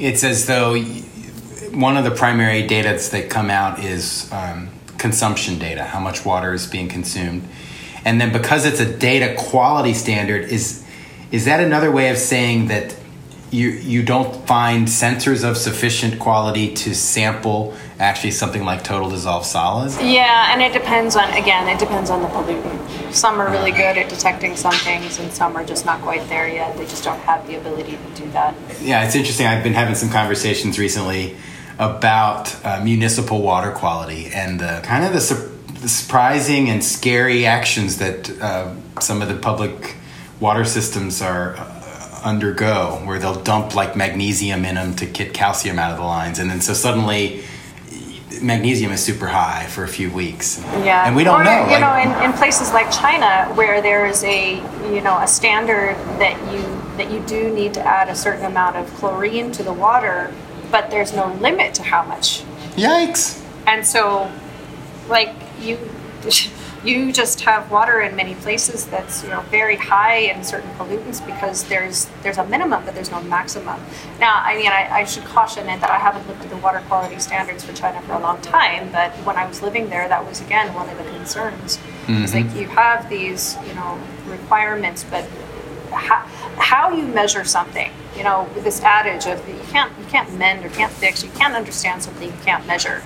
it's 0.00 0.24
as 0.24 0.46
though 0.46 0.76
one 1.70 1.96
of 1.96 2.02
the 2.02 2.10
primary 2.10 2.66
data 2.66 2.88
that 3.12 3.30
come 3.30 3.50
out 3.50 3.78
is 3.78 4.28
um, 4.32 4.68
consumption 4.98 5.56
data, 5.56 5.84
how 5.84 6.00
much 6.00 6.24
water 6.24 6.52
is 6.52 6.66
being 6.66 6.88
consumed, 6.88 7.46
and 8.04 8.20
then 8.20 8.32
because 8.32 8.66
it's 8.66 8.80
a 8.80 8.98
data 8.98 9.36
quality 9.38 9.94
standard, 9.94 10.50
is 10.50 10.84
is 11.30 11.44
that 11.44 11.60
another 11.60 11.92
way 11.92 12.08
of 12.08 12.18
saying 12.18 12.66
that 12.66 12.96
you 13.50 13.68
you 13.68 14.02
don't 14.02 14.46
find 14.46 14.86
sensors 14.88 15.48
of 15.48 15.56
sufficient 15.56 16.18
quality 16.18 16.74
to 16.74 16.94
sample 16.94 17.74
actually 17.98 18.32
something 18.32 18.64
like 18.64 18.82
total 18.82 19.08
dissolved 19.08 19.46
solids? 19.46 20.00
Yeah, 20.00 20.52
and 20.52 20.60
it 20.60 20.72
depends 20.72 21.16
on 21.16 21.30
again, 21.32 21.68
it 21.68 21.78
depends 21.78 22.10
on 22.10 22.22
the 22.22 22.28
pollutant. 22.28 23.12
Some 23.12 23.40
are 23.40 23.50
really 23.50 23.70
good 23.70 23.96
at 23.96 24.08
detecting 24.08 24.56
some 24.56 24.72
things, 24.72 25.18
and 25.18 25.32
some 25.32 25.56
are 25.56 25.64
just 25.64 25.86
not 25.86 26.00
quite 26.02 26.28
there 26.28 26.48
yet. 26.48 26.76
They 26.76 26.84
just 26.84 27.04
don't 27.04 27.20
have 27.20 27.46
the 27.46 27.56
ability 27.56 27.92
to 27.96 28.22
do 28.22 28.30
that. 28.32 28.54
Yeah, 28.82 29.04
it's 29.04 29.14
interesting. 29.14 29.46
I've 29.46 29.62
been 29.62 29.74
having 29.74 29.94
some 29.94 30.10
conversations 30.10 30.78
recently 30.78 31.36
about 31.78 32.54
uh, 32.64 32.80
municipal 32.82 33.42
water 33.42 33.70
quality 33.70 34.26
and 34.34 34.58
the 34.58 34.80
kind 34.82 35.04
of 35.04 35.12
the, 35.12 35.20
su- 35.20 35.52
the 35.80 35.88
surprising 35.88 36.70
and 36.70 36.82
scary 36.82 37.44
actions 37.46 37.98
that 37.98 38.30
uh, 38.40 38.74
some 39.00 39.20
of 39.22 39.28
the 39.28 39.36
public 39.36 39.94
water 40.40 40.64
systems 40.64 41.20
are 41.20 41.56
uh, 41.56 41.75
undergo, 42.26 43.00
where 43.04 43.18
they'll 43.18 43.40
dump 43.42 43.74
like 43.74 43.96
magnesium 43.96 44.64
in 44.64 44.74
them 44.74 44.94
to 44.96 45.06
get 45.06 45.32
calcium 45.32 45.78
out 45.78 45.92
of 45.92 45.96
the 45.98 46.04
lines, 46.04 46.38
and 46.40 46.50
then 46.50 46.60
so 46.60 46.74
suddenly 46.74 47.44
magnesium 48.42 48.92
is 48.92 49.02
super 49.02 49.28
high 49.28 49.64
for 49.66 49.84
a 49.84 49.88
few 49.88 50.10
weeks. 50.10 50.60
Yeah, 50.84 51.06
and 51.06 51.14
we 51.14 51.24
don't 51.24 51.40
or, 51.40 51.44
know. 51.44 51.64
You 51.66 51.78
like- 51.78 51.80
know, 51.80 52.20
in, 52.20 52.30
in 52.30 52.32
places 52.36 52.72
like 52.72 52.90
China, 52.90 53.50
where 53.54 53.80
there 53.80 54.06
is 54.06 54.24
a 54.24 54.56
you 54.92 55.00
know 55.00 55.18
a 55.18 55.28
standard 55.28 55.94
that 56.18 56.36
you 56.52 56.60
that 56.96 57.10
you 57.10 57.20
do 57.26 57.54
need 57.54 57.72
to 57.74 57.80
add 57.80 58.08
a 58.08 58.14
certain 58.14 58.44
amount 58.44 58.76
of 58.76 58.92
chlorine 58.94 59.52
to 59.52 59.62
the 59.62 59.72
water, 59.72 60.34
but 60.70 60.90
there's 60.90 61.14
no 61.14 61.32
limit 61.34 61.74
to 61.74 61.82
how 61.84 62.02
much. 62.04 62.42
Yikes! 62.74 63.42
And 63.66 63.86
so, 63.86 64.30
like 65.08 65.32
you, 65.60 65.78
you 66.86 67.12
just 67.12 67.40
have 67.40 67.70
water 67.70 68.00
in 68.00 68.14
many 68.14 68.34
places 68.36 68.86
that's 68.86 69.22
you 69.22 69.30
know 69.30 69.40
very 69.50 69.76
high 69.76 70.16
in 70.16 70.44
certain 70.44 70.70
pollutants 70.70 71.24
because 71.24 71.64
there's 71.64 72.08
there's 72.22 72.38
a 72.38 72.46
minimum 72.46 72.84
but 72.84 72.94
there's 72.94 73.10
no 73.10 73.20
maximum. 73.22 73.80
Now, 74.20 74.40
I 74.44 74.56
mean, 74.56 74.68
I, 74.68 74.88
I 74.90 75.04
should 75.04 75.24
caution 75.24 75.68
it 75.68 75.80
that 75.80 75.90
I 75.90 75.98
haven't 75.98 76.26
looked 76.28 76.42
at 76.42 76.50
the 76.50 76.56
water 76.58 76.82
quality 76.86 77.18
standards 77.18 77.64
for 77.64 77.72
China 77.72 78.00
for 78.02 78.12
a 78.12 78.20
long 78.20 78.40
time, 78.40 78.90
but 78.92 79.12
when 79.26 79.36
I 79.36 79.46
was 79.46 79.62
living 79.62 79.88
there, 79.88 80.08
that 80.08 80.24
was 80.24 80.40
again 80.40 80.72
one 80.74 80.88
of 80.88 80.96
the 80.98 81.04
concerns. 81.04 81.78
It's 82.08 82.34
like 82.34 82.46
mm-hmm. 82.46 82.58
you 82.58 82.68
have 82.68 83.08
these 83.08 83.56
you 83.66 83.74
know 83.74 83.98
requirements, 84.26 85.04
but 85.10 85.24
how, 85.90 86.18
how 86.58 86.92
you 86.92 87.06
measure 87.06 87.44
something, 87.44 87.90
you 88.16 88.22
know, 88.22 88.48
with 88.54 88.64
this 88.64 88.80
adage 88.82 89.26
of 89.26 89.46
you 89.48 89.58
can't 89.70 89.92
you 89.98 90.04
can't 90.06 90.32
mend 90.38 90.64
or 90.64 90.68
can't 90.68 90.92
fix, 90.92 91.24
you 91.24 91.30
can't 91.30 91.54
understand 91.54 92.02
something 92.02 92.28
you 92.28 92.38
can't 92.44 92.66
measure. 92.66 93.02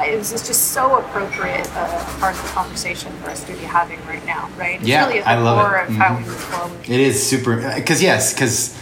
It's 0.00 0.32
it's 0.32 0.46
just 0.46 0.68
so 0.72 0.98
appropriate 0.98 1.68
uh, 1.76 2.04
part 2.18 2.34
of 2.36 2.42
the 2.42 2.48
conversation 2.48 3.12
for 3.22 3.30
us 3.30 3.44
to 3.44 3.52
be 3.52 3.58
having 3.60 4.04
right 4.06 4.24
now, 4.26 4.48
right? 4.58 4.78
It's 4.80 4.88
Yeah, 4.88 5.06
really 5.06 5.20
at 5.20 5.26
I 5.28 5.36
the 5.36 5.42
love 5.44 5.58
it. 5.72 5.90
of 5.90 5.96
how 5.96 6.08
Mhm. 6.14 6.18
we 6.18 6.24
move 6.24 6.36
forward. 6.40 6.88
It 6.88 7.00
is 7.00 7.24
super 7.24 7.56
because 7.74 8.02
yes, 8.02 8.32
because 8.32 8.74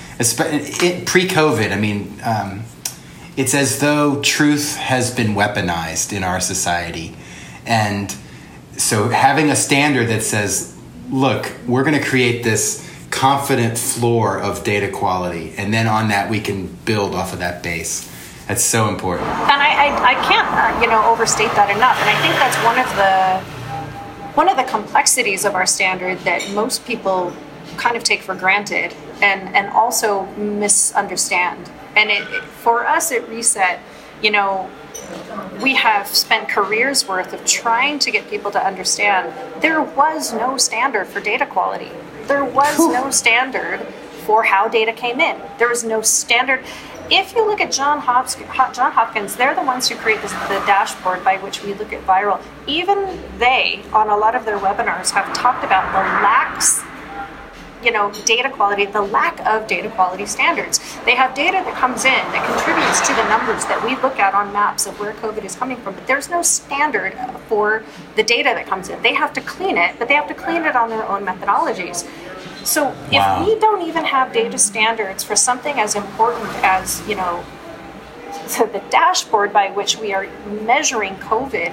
pre-COVID, 1.06 1.72
I 1.72 1.76
mean, 1.76 2.20
um, 2.24 2.62
it's 3.36 3.54
as 3.54 3.78
though 3.80 4.20
truth 4.20 4.76
has 4.76 5.11
been 5.11 5.34
weaponized 5.34 6.12
in 6.12 6.24
our 6.24 6.40
society, 6.40 7.16
and 7.66 8.14
so 8.76 9.08
having 9.08 9.50
a 9.50 9.56
standard 9.56 10.08
that 10.08 10.22
says, 10.22 10.72
"Look, 11.11 11.52
we're 11.66 11.84
going 11.84 11.98
to 11.98 12.04
create 12.04 12.44
this 12.44 12.82
confident 13.11 13.76
floor 13.76 14.38
of 14.38 14.62
data 14.64 14.88
quality, 14.88 15.52
and 15.58 15.72
then 15.74 15.86
on 15.86 16.08
that 16.08 16.30
we 16.30 16.40
can 16.40 16.66
build 16.84 17.14
off 17.14 17.32
of 17.32 17.38
that 17.40 17.62
base." 17.62 18.06
That's 18.51 18.64
so 18.64 18.88
important. 18.88 19.28
And 19.28 19.62
I, 19.62 19.86
I, 19.86 20.11
I 20.11 20.14
can't, 20.26 20.48
uh, 20.51 20.80
you 20.80 20.88
know, 20.88 21.05
overstate 21.09 21.53
that 21.53 21.70
enough. 21.70 21.96
And 22.01 22.11
I 22.11 22.20
think 22.20 22.34
that's 22.34 22.57
one 22.64 22.80
of 22.80 22.90
the 22.98 23.38
one 24.34 24.48
of 24.48 24.57
the 24.57 24.64
complexities 24.64 25.44
of 25.44 25.55
our 25.55 25.66
standard 25.66 26.18
that 26.20 26.51
most 26.53 26.84
people 26.84 27.32
kind 27.76 27.96
of 27.96 28.03
take 28.03 28.22
for 28.22 28.34
granted 28.34 28.92
and 29.22 29.55
and 29.55 29.68
also 29.68 30.26
misunderstand. 30.34 31.70
And 31.94 32.11
it, 32.11 32.22
it- 32.28 32.42
for 32.42 32.84
us 32.84 33.12
at 33.12 33.28
Reset, 33.28 33.78
you 34.20 34.32
know, 34.32 34.68
we 35.62 35.76
have 35.76 36.09
spent 36.09 36.48
careers 36.48 37.07
worth 37.07 37.32
of 37.32 37.44
trying 37.46 38.01
to 38.01 38.11
get 38.11 38.28
people 38.28 38.51
to 38.51 38.66
understand 38.66 39.32
there 39.62 39.80
was 39.80 40.32
no 40.32 40.57
standard 40.57 41.07
for 41.07 41.20
data 41.20 41.46
quality. 41.46 41.92
There 42.26 42.44
was 42.44 42.76
no 42.80 43.12
standard 43.12 43.78
for 44.26 44.42
how 44.42 44.66
data 44.66 44.92
came 44.92 45.20
in. 45.20 45.40
There 45.59 45.68
was 45.68 45.84
no 45.84 46.03
standard. 46.03 46.64
If 47.12 47.34
you 47.34 47.44
look 47.44 47.61
at 47.61 47.72
John 47.72 47.98
Hopkins, 47.98 48.46
John 48.72 48.92
Hopkins, 48.92 49.34
they're 49.34 49.54
the 49.54 49.64
ones 49.64 49.88
who 49.88 49.96
create 49.96 50.22
this, 50.22 50.30
the 50.30 50.62
dashboard 50.64 51.24
by 51.24 51.38
which 51.38 51.61
we 51.64 51.74
look 51.74 51.92
at 51.92 52.06
viral. 52.06 52.40
Even 52.68 53.20
they, 53.38 53.82
on 53.92 54.11
a 54.11 54.16
lot 54.16 54.36
of 54.36 54.44
their 54.44 54.58
webinars, 54.58 55.11
have 55.11 55.34
talked 55.34 55.64
about 55.64 55.90
the 55.90 55.98
lacks 56.22 56.84
you 57.82 57.90
know, 57.90 58.12
data 58.26 58.50
quality, 58.50 58.84
the 58.86 59.00
lack 59.00 59.40
of 59.46 59.66
data 59.66 59.90
quality 59.90 60.26
standards. 60.26 60.78
They 61.04 61.14
have 61.14 61.34
data 61.34 61.62
that 61.64 61.74
comes 61.74 62.04
in 62.04 62.12
that 62.12 62.46
contributes 62.46 63.00
to 63.08 63.14
the 63.14 63.26
numbers 63.28 63.64
that 63.66 63.82
we 63.84 63.96
look 64.02 64.18
at 64.18 64.34
on 64.34 64.52
maps 64.52 64.86
of 64.86 64.98
where 65.00 65.12
COVID 65.14 65.44
is 65.44 65.56
coming 65.56 65.78
from, 65.78 65.94
but 65.94 66.06
there's 66.06 66.28
no 66.28 66.42
standard 66.42 67.14
for 67.48 67.82
the 68.16 68.22
data 68.22 68.50
that 68.54 68.66
comes 68.66 68.88
in. 68.88 69.00
They 69.02 69.14
have 69.14 69.32
to 69.32 69.40
clean 69.40 69.78
it, 69.78 69.98
but 69.98 70.08
they 70.08 70.14
have 70.14 70.28
to 70.28 70.34
clean 70.34 70.64
it 70.64 70.76
on 70.76 70.90
their 70.90 71.08
own 71.08 71.24
methodologies. 71.24 72.06
So 72.71 72.95
Wow. 73.11 73.41
if 73.43 73.49
we 73.49 73.59
don't 73.59 73.83
even 73.83 74.05
have 74.05 74.33
data 74.33 74.57
standards 74.57 75.25
for 75.25 75.35
something 75.35 75.81
as 75.81 75.97
important 75.97 76.49
as, 76.62 77.03
you 77.09 77.16
know, 77.16 77.43
the 78.59 78.81
dashboard 78.91 79.53
by 79.53 79.71
which 79.71 79.99
we 79.99 80.14
are 80.14 80.29
measuring 80.64 81.16
COVID, 81.16 81.73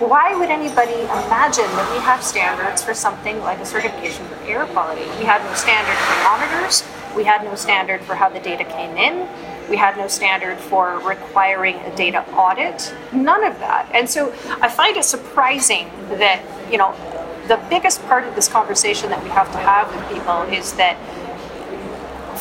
why 0.00 0.34
would 0.34 0.50
anybody 0.50 1.02
imagine 1.02 1.70
that 1.76 1.88
we 1.94 2.00
have 2.00 2.20
standards 2.20 2.82
for 2.82 2.94
something 2.94 3.38
like 3.42 3.60
a 3.60 3.64
certification 3.64 4.26
for 4.26 4.34
air 4.44 4.66
quality? 4.66 5.02
We 5.20 5.24
had 5.24 5.40
no 5.44 5.54
standard 5.54 5.96
for 5.96 6.24
monitors. 6.24 6.82
We 7.14 7.22
had 7.22 7.44
no 7.44 7.54
standard 7.54 8.00
for 8.02 8.16
how 8.16 8.28
the 8.28 8.40
data 8.40 8.64
came 8.64 8.96
in. 8.96 9.28
We 9.70 9.76
had 9.76 9.96
no 9.96 10.08
standard 10.08 10.58
for 10.58 10.98
requiring 10.98 11.76
a 11.76 11.94
data 11.94 12.28
audit. 12.32 12.92
None 13.12 13.44
of 13.44 13.56
that. 13.60 13.88
And 13.94 14.10
so 14.10 14.32
I 14.60 14.68
find 14.68 14.96
it 14.96 15.04
surprising 15.04 15.90
that, 16.08 16.42
you 16.72 16.76
know, 16.78 16.92
the 17.48 17.60
biggest 17.70 18.02
part 18.06 18.24
of 18.24 18.34
this 18.34 18.48
conversation 18.48 19.10
that 19.10 19.22
we 19.22 19.30
have 19.30 19.50
to 19.52 19.58
have 19.58 19.94
with 19.94 20.08
people 20.08 20.42
is 20.42 20.72
that 20.74 20.96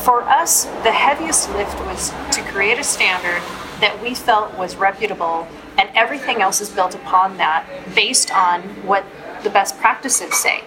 for 0.03 0.23
us, 0.23 0.65
the 0.83 0.91
heaviest 0.91 1.49
lift 1.51 1.79
was 1.81 2.09
to 2.31 2.41
create 2.51 2.79
a 2.79 2.83
standard 2.83 3.41
that 3.81 3.99
we 4.01 4.13
felt 4.13 4.55
was 4.57 4.75
reputable, 4.75 5.47
and 5.77 5.89
everything 5.95 6.41
else 6.41 6.61
is 6.61 6.69
built 6.69 6.95
upon 6.95 7.37
that 7.37 7.65
based 7.93 8.31
on 8.33 8.61
what 8.85 9.05
the 9.43 9.49
best 9.49 9.77
practices 9.77 10.33
say. 10.35 10.63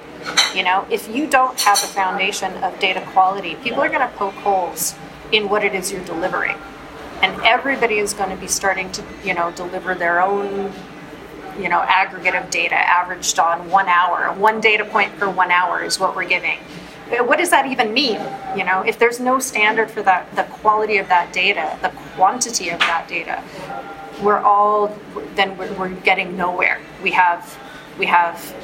You 0.54 0.64
know, 0.64 0.86
if 0.90 1.08
you 1.08 1.26
don't 1.26 1.58
have 1.60 1.78
a 1.82 1.86
foundation 1.86 2.52
of 2.64 2.78
data 2.78 3.02
quality, 3.12 3.54
people 3.56 3.80
are 3.80 3.88
going 3.88 4.00
to 4.00 4.14
poke 4.16 4.34
holes 4.34 4.94
in 5.32 5.48
what 5.48 5.64
it 5.64 5.74
is 5.74 5.92
you're 5.92 6.04
delivering. 6.04 6.56
And 7.22 7.40
everybody 7.42 7.98
is 7.98 8.12
going 8.14 8.30
to 8.30 8.36
be 8.36 8.46
starting 8.46 8.90
to, 8.92 9.04
you 9.24 9.34
know, 9.34 9.50
deliver 9.52 9.94
their 9.94 10.20
own 10.20 10.72
you 11.58 11.68
know, 11.68 11.80
aggregate 11.80 12.34
of 12.34 12.50
data 12.50 12.76
averaged 12.76 13.38
on 13.38 13.68
one 13.70 13.88
hour. 13.88 14.32
One 14.34 14.60
data 14.60 14.84
point 14.84 15.16
per 15.18 15.28
one 15.28 15.50
hour 15.50 15.82
is 15.82 15.98
what 15.98 16.14
we're 16.14 16.28
giving. 16.28 16.58
Uh, 17.10 17.24
What 17.24 17.38
does 17.38 17.50
that 17.50 17.66
even 17.66 17.92
mean? 17.92 18.20
You 18.56 18.64
know, 18.64 18.82
if 18.82 18.98
there's 18.98 19.20
no 19.20 19.38
standard 19.38 19.90
for 19.90 20.02
that, 20.02 20.34
the 20.36 20.44
quality 20.44 20.98
of 20.98 21.08
that 21.08 21.32
data, 21.32 21.78
the 21.82 21.90
quantity 22.16 22.70
of 22.70 22.78
that 22.80 23.08
data, 23.08 23.42
we're 24.22 24.38
all 24.38 24.96
then 25.34 25.56
we're, 25.56 25.72
we're 25.74 25.94
getting 26.02 26.36
nowhere. 26.36 26.80
We 27.02 27.12
have 27.12 27.58
we 27.98 28.06
have 28.06 28.54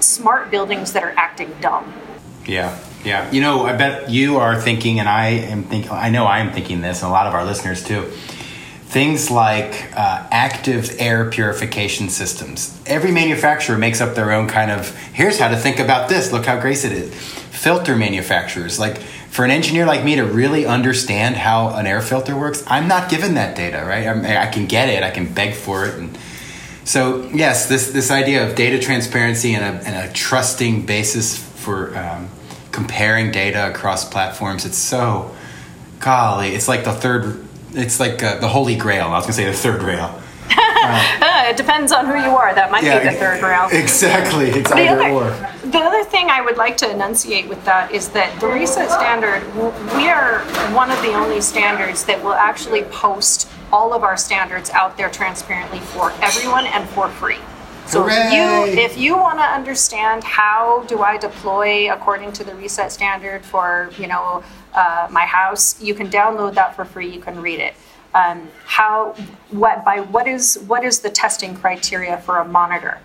smart 0.00 0.50
buildings 0.50 0.92
that 0.92 1.02
are 1.02 1.14
acting 1.16 1.54
dumb. 1.60 1.92
Yeah, 2.46 2.76
yeah. 3.04 3.30
You 3.30 3.40
know, 3.40 3.66
I 3.66 3.76
bet 3.76 4.10
you 4.10 4.38
are 4.38 4.60
thinking, 4.60 4.98
and 4.98 5.08
I 5.08 5.28
am 5.28 5.62
thinking. 5.62 5.92
I 5.92 6.10
know 6.10 6.24
I 6.24 6.38
am 6.38 6.52
thinking 6.52 6.80
this, 6.80 7.02
and 7.02 7.08
a 7.08 7.12
lot 7.12 7.26
of 7.26 7.34
our 7.34 7.44
listeners 7.44 7.84
too. 7.84 8.10
Things 8.92 9.30
like 9.30 9.90
uh, 9.96 10.26
active 10.30 10.96
air 10.98 11.30
purification 11.30 12.10
systems. 12.10 12.78
Every 12.84 13.10
manufacturer 13.10 13.78
makes 13.78 14.02
up 14.02 14.14
their 14.14 14.30
own 14.32 14.48
kind 14.48 14.70
of. 14.70 14.94
Here's 15.14 15.38
how 15.38 15.48
to 15.48 15.56
think 15.56 15.78
about 15.78 16.10
this. 16.10 16.30
Look 16.30 16.44
how 16.44 16.60
great 16.60 16.84
it 16.84 16.92
is. 16.92 17.14
Filter 17.14 17.96
manufacturers, 17.96 18.78
like 18.78 18.98
for 18.98 19.46
an 19.46 19.50
engineer 19.50 19.86
like 19.86 20.04
me 20.04 20.16
to 20.16 20.26
really 20.26 20.66
understand 20.66 21.36
how 21.36 21.70
an 21.70 21.86
air 21.86 22.02
filter 22.02 22.36
works, 22.36 22.62
I'm 22.66 22.86
not 22.86 23.10
given 23.10 23.32
that 23.36 23.56
data, 23.56 23.82
right? 23.82 24.06
I'm, 24.06 24.26
I 24.26 24.48
can 24.48 24.66
get 24.66 24.90
it, 24.90 25.02
I 25.02 25.10
can 25.10 25.32
beg 25.32 25.54
for 25.54 25.86
it, 25.86 25.94
and 25.94 26.18
so 26.84 27.30
yes, 27.32 27.66
this 27.66 27.92
this 27.92 28.10
idea 28.10 28.46
of 28.46 28.56
data 28.56 28.78
transparency 28.78 29.54
and 29.54 29.64
a, 29.64 29.88
and 29.88 30.10
a 30.10 30.12
trusting 30.12 30.84
basis 30.84 31.38
for 31.38 31.96
um, 31.96 32.28
comparing 32.72 33.32
data 33.32 33.70
across 33.70 34.06
platforms. 34.06 34.66
It's 34.66 34.76
so 34.76 35.34
golly, 36.00 36.54
it's 36.54 36.68
like 36.68 36.84
the 36.84 36.92
third. 36.92 37.48
It's 37.74 38.00
like 38.00 38.22
uh, 38.22 38.38
the 38.38 38.48
holy 38.48 38.76
grail. 38.76 39.06
I 39.06 39.16
was 39.16 39.24
gonna 39.24 39.32
say 39.34 39.44
the 39.44 39.52
third 39.52 39.82
rail. 39.82 40.18
Uh, 40.82 41.44
it 41.46 41.56
depends 41.56 41.92
on 41.92 42.06
who 42.06 42.14
you 42.16 42.36
are. 42.36 42.52
That 42.52 42.72
might 42.72 42.82
be 42.82 42.88
the 43.08 43.16
third 43.16 43.40
rail. 43.40 43.68
Exactly, 43.70 44.50
it's 44.50 44.68
The 44.68 44.78
either 44.78 45.00
other, 45.00 45.14
or. 45.14 45.70
the 45.70 45.78
other 45.78 46.02
thing 46.02 46.28
I 46.28 46.40
would 46.40 46.56
like 46.56 46.76
to 46.78 46.90
enunciate 46.90 47.48
with 47.48 47.64
that 47.64 47.92
is 47.92 48.08
that 48.10 48.38
the 48.40 48.48
reset 48.48 48.90
standard, 48.90 49.46
we 49.96 50.08
are 50.08 50.40
one 50.74 50.90
of 50.90 51.00
the 51.02 51.12
only 51.14 51.40
standards 51.40 52.04
that 52.06 52.22
will 52.22 52.34
actually 52.34 52.82
post 52.82 53.48
all 53.72 53.94
of 53.94 54.02
our 54.02 54.16
standards 54.16 54.70
out 54.70 54.96
there 54.96 55.08
transparently 55.08 55.78
for 55.78 56.10
everyone 56.20 56.66
and 56.66 56.88
for 56.88 57.08
free. 57.08 57.38
So 57.86 58.06
if 58.08 58.32
you 58.32 58.80
if 58.82 58.98
you 58.98 59.16
want 59.16 59.38
to 59.38 59.44
understand 59.44 60.24
how 60.24 60.84
do 60.88 61.02
I 61.02 61.16
deploy 61.16 61.92
according 61.92 62.32
to 62.34 62.44
the 62.44 62.54
reset 62.56 62.90
standard 62.90 63.44
for 63.44 63.90
you 63.98 64.06
know 64.08 64.42
uh, 64.74 65.08
my 65.10 65.24
house, 65.24 65.80
you 65.82 65.94
can 65.94 66.08
download 66.08 66.54
that 66.54 66.74
for 66.74 66.84
free. 66.84 67.08
You 67.08 67.20
can 67.20 67.40
read 67.40 67.60
it. 67.60 67.74
Um, 68.14 68.48
how 68.64 69.14
what 69.50 69.84
by 69.84 70.00
what 70.00 70.26
is 70.26 70.62
what 70.66 70.84
is 70.84 71.00
the 71.00 71.10
testing 71.10 71.54
criteria 71.54 72.18
for 72.18 72.38
a 72.38 72.44
monitor? 72.44 73.00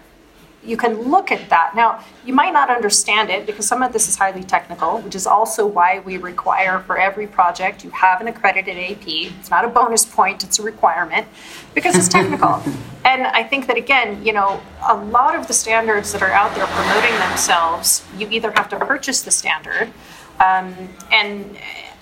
you 0.68 0.76
can 0.76 1.01
look 1.03 1.32
at 1.32 1.49
that. 1.49 1.74
Now, 1.76 2.03
you 2.26 2.34
might 2.34 2.51
not 2.51 2.70
understand 2.70 3.30
it 3.30 3.45
because 3.45 3.65
some 3.65 3.82
of 3.82 3.93
this 3.93 4.09
is 4.09 4.18
highly 4.18 4.43
technical, 4.43 4.99
which 4.99 5.15
is 5.15 5.26
also 5.26 5.65
why 5.65 5.99
we 5.99 6.18
require 6.18 6.80
for 6.80 6.97
every 6.97 7.26
project 7.26 7.84
you 7.84 7.89
have 7.91 8.20
an 8.20 8.28
accredited 8.28 8.78
AP. 8.78 9.07
It's 9.07 9.49
not 9.49 9.63
a 9.63 9.70
bonus 9.70 10.05
point, 10.05 10.43
it's 10.43 10.59
a 10.59 10.63
requirement 10.63 11.26
because 11.74 11.95
it's 11.95 12.09
technical. 12.09 12.61
and 13.05 13.26
I 13.28 13.43
think 13.43 13.68
that 13.68 13.78
again, 13.78 14.24
you 14.26 14.34
know, 14.34 14.61
a 14.88 14.95
lot 14.95 15.36
of 15.36 15.47
the 15.47 15.53
standards 15.53 16.11
that 16.11 16.22
are 16.22 16.32
out 16.32 16.53
there 16.53 16.68
promoting 16.68 17.18
themselves, 17.20 18.03
you 18.18 18.28
either 18.30 18.51
have 18.51 18.68
to 18.70 18.78
purchase 18.78 19.22
the 19.22 19.32
standard 19.32 19.93
um, 20.39 20.89
and 21.11 21.57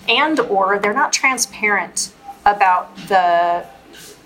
and 0.08 0.40
or 0.40 0.78
they're 0.78 0.94
not 0.94 1.12
transparent 1.12 2.12
about 2.44 2.94
the 3.08 3.66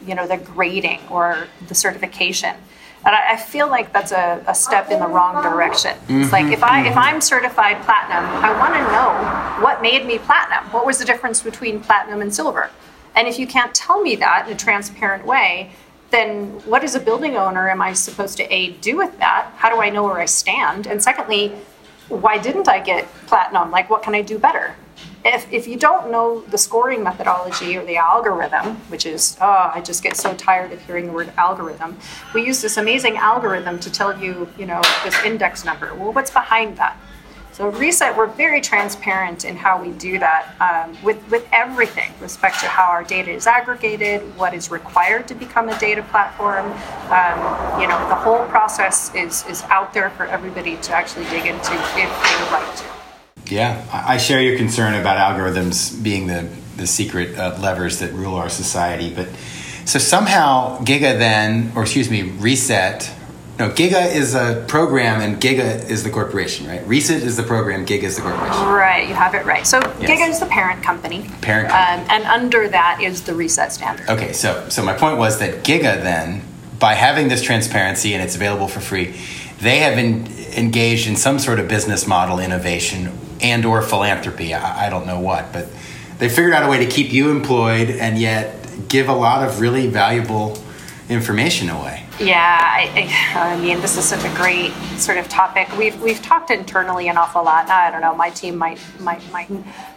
you 0.06 0.14
know 0.14 0.26
the 0.26 0.36
grading 0.36 1.00
or 1.10 1.46
the 1.68 1.74
certification. 1.74 2.54
And 3.02 3.14
I, 3.14 3.32
I 3.32 3.36
feel 3.38 3.66
like 3.68 3.94
that's 3.94 4.12
a, 4.12 4.44
a 4.46 4.54
step 4.54 4.90
in 4.90 5.00
the 5.00 5.06
wrong 5.06 5.42
direction. 5.42 5.96
It's 6.08 6.32
like 6.32 6.52
if 6.52 6.62
I 6.62 6.86
if 6.86 6.96
I'm 6.96 7.20
certified 7.20 7.82
platinum, 7.82 8.24
I 8.44 8.56
want 8.58 8.74
to 8.74 8.82
know 8.92 9.64
what 9.64 9.80
made 9.80 10.04
me 10.06 10.18
platinum. 10.18 10.70
What 10.72 10.84
was 10.84 10.98
the 10.98 11.04
difference 11.04 11.42
between 11.42 11.80
platinum 11.80 12.20
and 12.20 12.34
silver? 12.34 12.70
And 13.14 13.26
if 13.26 13.38
you 13.38 13.46
can't 13.46 13.74
tell 13.74 14.00
me 14.00 14.16
that 14.16 14.46
in 14.46 14.54
a 14.54 14.56
transparent 14.56 15.26
way, 15.26 15.72
then 16.10 16.46
what 16.66 16.84
as 16.84 16.94
a 16.94 17.00
building 17.00 17.36
owner 17.36 17.68
am 17.68 17.80
I 17.80 17.92
supposed 17.92 18.36
to 18.36 18.54
a 18.54 18.72
do 18.72 18.96
with 18.96 19.18
that? 19.18 19.52
How 19.56 19.70
do 19.74 19.80
I 19.80 19.90
know 19.90 20.04
where 20.04 20.18
I 20.18 20.26
stand? 20.26 20.86
And 20.86 21.02
secondly, 21.02 21.52
why 22.10 22.38
didn't 22.38 22.68
I 22.68 22.80
get 22.80 23.06
platinum? 23.26 23.70
Like 23.70 23.88
what 23.88 24.02
can 24.02 24.14
I 24.14 24.22
do 24.22 24.38
better? 24.38 24.74
If, 25.24 25.50
if 25.52 25.68
you 25.68 25.76
don't 25.76 26.10
know 26.10 26.40
the 26.42 26.58
scoring 26.58 27.02
methodology 27.02 27.76
or 27.76 27.84
the 27.84 27.96
algorithm, 27.96 28.76
which 28.88 29.06
is, 29.06 29.36
oh, 29.40 29.70
I 29.74 29.80
just 29.80 30.02
get 30.02 30.16
so 30.16 30.34
tired 30.34 30.72
of 30.72 30.80
hearing 30.86 31.06
the 31.06 31.12
word 31.12 31.32
algorithm. 31.36 31.98
We 32.34 32.44
use 32.44 32.60
this 32.62 32.76
amazing 32.78 33.16
algorithm 33.16 33.78
to 33.80 33.90
tell 33.90 34.18
you, 34.18 34.48
you 34.58 34.66
know, 34.66 34.80
this 35.04 35.16
index 35.24 35.64
number. 35.64 35.94
Well, 35.94 36.12
what's 36.12 36.30
behind 36.30 36.76
that? 36.78 36.96
So 37.60 37.68
Reset, 37.68 38.16
we're 38.16 38.26
very 38.26 38.62
transparent 38.62 39.44
in 39.44 39.54
how 39.54 39.82
we 39.82 39.90
do 39.90 40.18
that 40.18 40.54
um, 40.62 40.96
with, 41.02 41.18
with 41.30 41.46
everything, 41.52 42.10
respect 42.18 42.58
to 42.60 42.66
how 42.66 42.84
our 42.84 43.04
data 43.04 43.30
is 43.30 43.46
aggregated, 43.46 44.22
what 44.38 44.54
is 44.54 44.70
required 44.70 45.28
to 45.28 45.34
become 45.34 45.68
a 45.68 45.78
data 45.78 46.02
platform. 46.04 46.64
Um, 47.12 47.78
you 47.78 47.86
know, 47.86 47.98
the 48.08 48.14
whole 48.14 48.46
process 48.46 49.14
is, 49.14 49.44
is 49.46 49.62
out 49.64 49.92
there 49.92 50.08
for 50.08 50.24
everybody 50.24 50.78
to 50.78 50.94
actually 50.94 51.26
dig 51.26 51.44
into 51.44 51.74
if 51.74 52.22
they 52.24 52.42
would 52.42 52.50
like 52.50 52.76
to. 52.76 52.84
Yeah, 53.54 53.86
I 53.92 54.16
share 54.16 54.40
your 54.40 54.56
concern 54.56 54.94
about 54.94 55.18
algorithms 55.18 56.02
being 56.02 56.28
the, 56.28 56.48
the 56.78 56.86
secret 56.86 57.36
uh, 57.36 57.58
levers 57.60 57.98
that 57.98 58.14
rule 58.14 58.36
our 58.36 58.48
society. 58.48 59.14
But 59.14 59.28
so 59.84 59.98
somehow 59.98 60.78
Giga 60.78 61.18
then, 61.18 61.72
or 61.76 61.82
excuse 61.82 62.10
me, 62.10 62.22
Reset. 62.22 63.16
No, 63.60 63.68
Giga 63.68 64.10
is 64.14 64.34
a 64.34 64.64
program 64.68 65.20
and 65.20 65.38
Giga 65.38 65.86
is 65.90 66.02
the 66.02 66.08
corporation, 66.08 66.66
right? 66.66 66.80
Reset 66.86 67.22
is 67.22 67.36
the 67.36 67.42
program, 67.42 67.84
Giga 67.84 68.04
is 68.04 68.16
the 68.16 68.22
corporation. 68.22 68.64
Right, 68.64 69.06
you 69.06 69.12
have 69.12 69.34
it 69.34 69.44
right. 69.44 69.66
So 69.66 69.80
Yes. 70.00 70.08
Giga 70.08 70.30
is 70.30 70.40
the 70.40 70.46
parent 70.46 70.82
company. 70.82 71.28
Parent 71.42 71.68
company. 71.68 72.02
Um, 72.02 72.10
and 72.10 72.24
under 72.24 72.68
that 72.68 73.02
is 73.02 73.20
the 73.20 73.34
Reset 73.34 73.70
standard. 73.70 74.08
Okay, 74.08 74.32
so 74.32 74.66
so 74.70 74.82
my 74.82 74.94
point 74.94 75.18
was 75.18 75.40
that 75.40 75.62
Giga 75.62 76.02
then, 76.02 76.40
by 76.78 76.94
having 76.94 77.28
this 77.28 77.42
transparency 77.42 78.14
and 78.14 78.22
it's 78.22 78.34
available 78.34 78.66
for 78.66 78.80
free, 78.80 79.14
they 79.60 79.80
have 79.80 79.94
been 79.94 80.26
engaged 80.56 81.06
in 81.06 81.16
some 81.16 81.38
sort 81.38 81.60
of 81.60 81.68
business 81.68 82.06
model 82.06 82.38
innovation 82.38 83.12
and 83.42 83.66
or 83.66 83.82
philanthropy. 83.82 84.54
I, 84.54 84.86
I 84.86 84.88
don't 84.88 85.06
know 85.06 85.20
what, 85.20 85.52
but 85.52 85.66
they 86.18 86.30
figured 86.30 86.54
out 86.54 86.62
a 86.62 86.68
way 86.70 86.82
to 86.82 86.90
keep 86.90 87.12
you 87.12 87.30
employed 87.30 87.90
and 87.90 88.18
yet 88.18 88.88
give 88.88 89.10
a 89.10 89.14
lot 89.14 89.46
of 89.46 89.60
really 89.60 89.86
valuable 89.86 90.56
information 91.10 91.68
away. 91.68 92.06
Yeah, 92.20 92.60
I, 92.62 93.10
I, 93.34 93.54
I 93.54 93.60
mean, 93.60 93.80
this 93.80 93.96
is 93.96 94.04
such 94.04 94.24
a 94.24 94.36
great 94.36 94.72
sort 94.98 95.16
of 95.16 95.26
topic. 95.28 95.74
We've 95.78 95.98
we've 96.02 96.20
talked 96.20 96.50
internally 96.50 97.08
an 97.08 97.16
awful 97.16 97.42
lot. 97.42 97.66
Now, 97.66 97.78
I 97.78 97.90
don't 97.90 98.02
know, 98.02 98.14
my 98.14 98.28
team 98.28 98.58
might 98.58 98.78
might 99.00 99.22
might, 99.32 99.50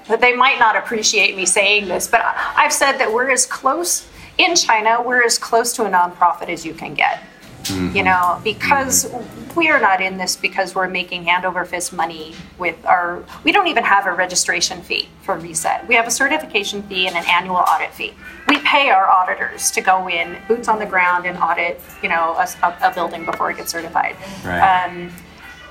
but 0.07 0.21
they 0.21 0.33
might 0.33 0.57
not 0.57 0.77
appreciate 0.77 1.35
me 1.35 1.45
saying 1.45 1.89
this. 1.89 2.07
But 2.07 2.21
I've 2.23 2.71
said 2.71 2.93
that 2.99 3.11
we're 3.11 3.29
as 3.29 3.45
close 3.45 4.07
in 4.37 4.55
China. 4.55 5.01
We're 5.01 5.23
as 5.23 5.37
close 5.37 5.73
to 5.73 5.85
a 5.85 5.89
nonprofit 5.89 6.47
as 6.47 6.65
you 6.65 6.73
can 6.73 6.93
get. 6.93 7.23
You 7.69 7.75
mm-hmm. 7.75 8.03
know, 8.03 8.41
because 8.43 9.05
mm-hmm. 9.05 9.57
we 9.57 9.69
are 9.69 9.79
not 9.79 10.01
in 10.01 10.17
this 10.17 10.35
because 10.35 10.75
we're 10.75 10.89
making 10.89 11.23
hand 11.23 11.45
over 11.45 11.63
fist 11.63 11.93
money 11.93 12.35
with 12.57 12.85
our. 12.85 13.23
We 13.43 13.53
don't 13.53 13.67
even 13.67 13.85
have 13.85 14.05
a 14.05 14.13
registration 14.13 14.81
fee 14.81 15.07
for 15.21 15.37
Reset. 15.37 15.87
We 15.87 15.95
have 15.95 16.05
a 16.05 16.11
certification 16.11 16.83
fee 16.83 17.07
and 17.07 17.15
an 17.15 17.23
annual 17.25 17.55
audit 17.55 17.91
fee. 17.91 18.13
We 18.53 18.59
pay 18.59 18.91
our 18.91 19.09
auditors 19.09 19.71
to 19.71 19.81
go 19.81 20.07
in, 20.07 20.37
boots 20.47 20.67
on 20.67 20.77
the 20.77 20.85
ground, 20.85 21.25
and 21.25 21.35
audit, 21.37 21.81
you 22.03 22.09
know, 22.09 22.35
a, 22.37 22.47
a- 22.83 22.93
building 22.93 23.25
before 23.25 23.49
it 23.49 23.57
gets 23.57 23.71
certified. 23.71 24.15
Right. 24.45 24.59
Um, 24.59 25.11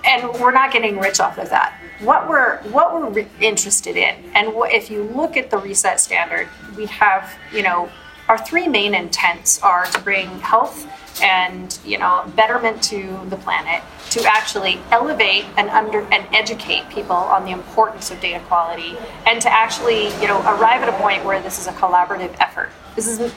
and 0.05 0.33
we're 0.41 0.51
not 0.51 0.73
getting 0.73 0.99
rich 0.99 1.21
off 1.21 1.39
of 1.39 1.49
that. 1.51 1.79
What 2.01 2.29
we're 2.29 2.59
what 2.73 2.93
we're 2.93 3.09
re- 3.09 3.29
interested 3.41 3.97
in, 3.97 4.17
and 4.35 4.53
what, 4.53 4.73
if 4.73 4.91
you 4.91 5.05
look 5.05 5.37
at 5.37 5.49
the 5.49 5.59
reset 5.59 6.01
standard, 6.01 6.49
we 6.77 6.87
have 6.87 7.33
you 7.53 7.63
know 7.63 7.89
our 8.29 8.39
three 8.39 8.69
main 8.69 8.95
intents 8.95 9.61
are 9.63 9.85
to 9.87 10.01
bring 10.01 10.29
health 10.41 10.87
and 11.23 11.79
you 11.85 11.99
know 11.99 12.25
betterment 12.37 12.83
to 12.83 13.21
the 13.29 13.37
planet, 13.37 13.83
to 14.11 14.25
actually 14.25 14.81
elevate 14.91 15.45
and 15.57 15.69
under 15.71 16.01
and 16.13 16.27
educate 16.35 16.89
people 16.89 17.17
on 17.17 17.45
the 17.45 17.51
importance 17.51 18.11
of 18.11 18.21
data 18.21 18.43
quality, 18.47 18.97
and 19.27 19.41
to 19.43 19.51
actually 19.51 20.07
you 20.21 20.29
know 20.29 20.41
arrive 20.43 20.83
at 20.83 20.89
a 20.89 20.99
point 20.99 21.25
where 21.25 21.41
this 21.43 21.59
is 21.59 21.67
a 21.67 21.73
collaborative 21.73 22.35
effort. 22.41 22.71
This 22.97 23.07
is 23.07 23.33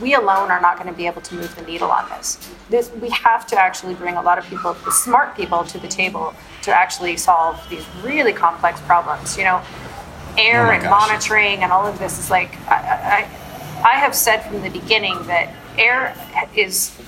we 0.00 0.14
alone 0.14 0.50
are 0.50 0.60
not 0.60 0.76
going 0.76 0.88
to 0.88 0.96
be 0.96 1.06
able 1.06 1.20
to 1.22 1.34
move 1.34 1.54
the 1.56 1.62
needle 1.62 1.90
on 1.90 2.08
this. 2.10 2.38
This 2.68 2.90
we 3.00 3.10
have 3.10 3.46
to 3.48 3.58
actually 3.58 3.94
bring 3.94 4.14
a 4.14 4.22
lot 4.22 4.38
of 4.38 4.44
people, 4.44 4.74
the 4.84 4.92
smart 4.92 5.34
people, 5.36 5.64
to 5.64 5.78
the 5.78 5.88
table 5.88 6.34
to 6.62 6.72
actually 6.72 7.16
solve 7.16 7.60
these 7.70 7.84
really 8.04 8.32
complex 8.32 8.80
problems. 8.82 9.36
You 9.36 9.44
know, 9.44 9.62
air 10.36 10.68
Oh 10.68 10.70
and 10.70 10.82
gosh. 10.82 11.08
monitoring 11.08 11.62
and 11.62 11.72
all 11.72 11.86
of 11.86 11.98
this 11.98 12.18
is 12.18 12.30
like 12.30 12.54
I, 12.68 13.28
I, 13.84 13.94
have 13.94 14.14
said 14.14 14.38
from 14.42 14.62
the 14.62 14.70
beginning 14.70 15.14
that 15.26 15.52
air 15.76 16.14
is 16.54 16.98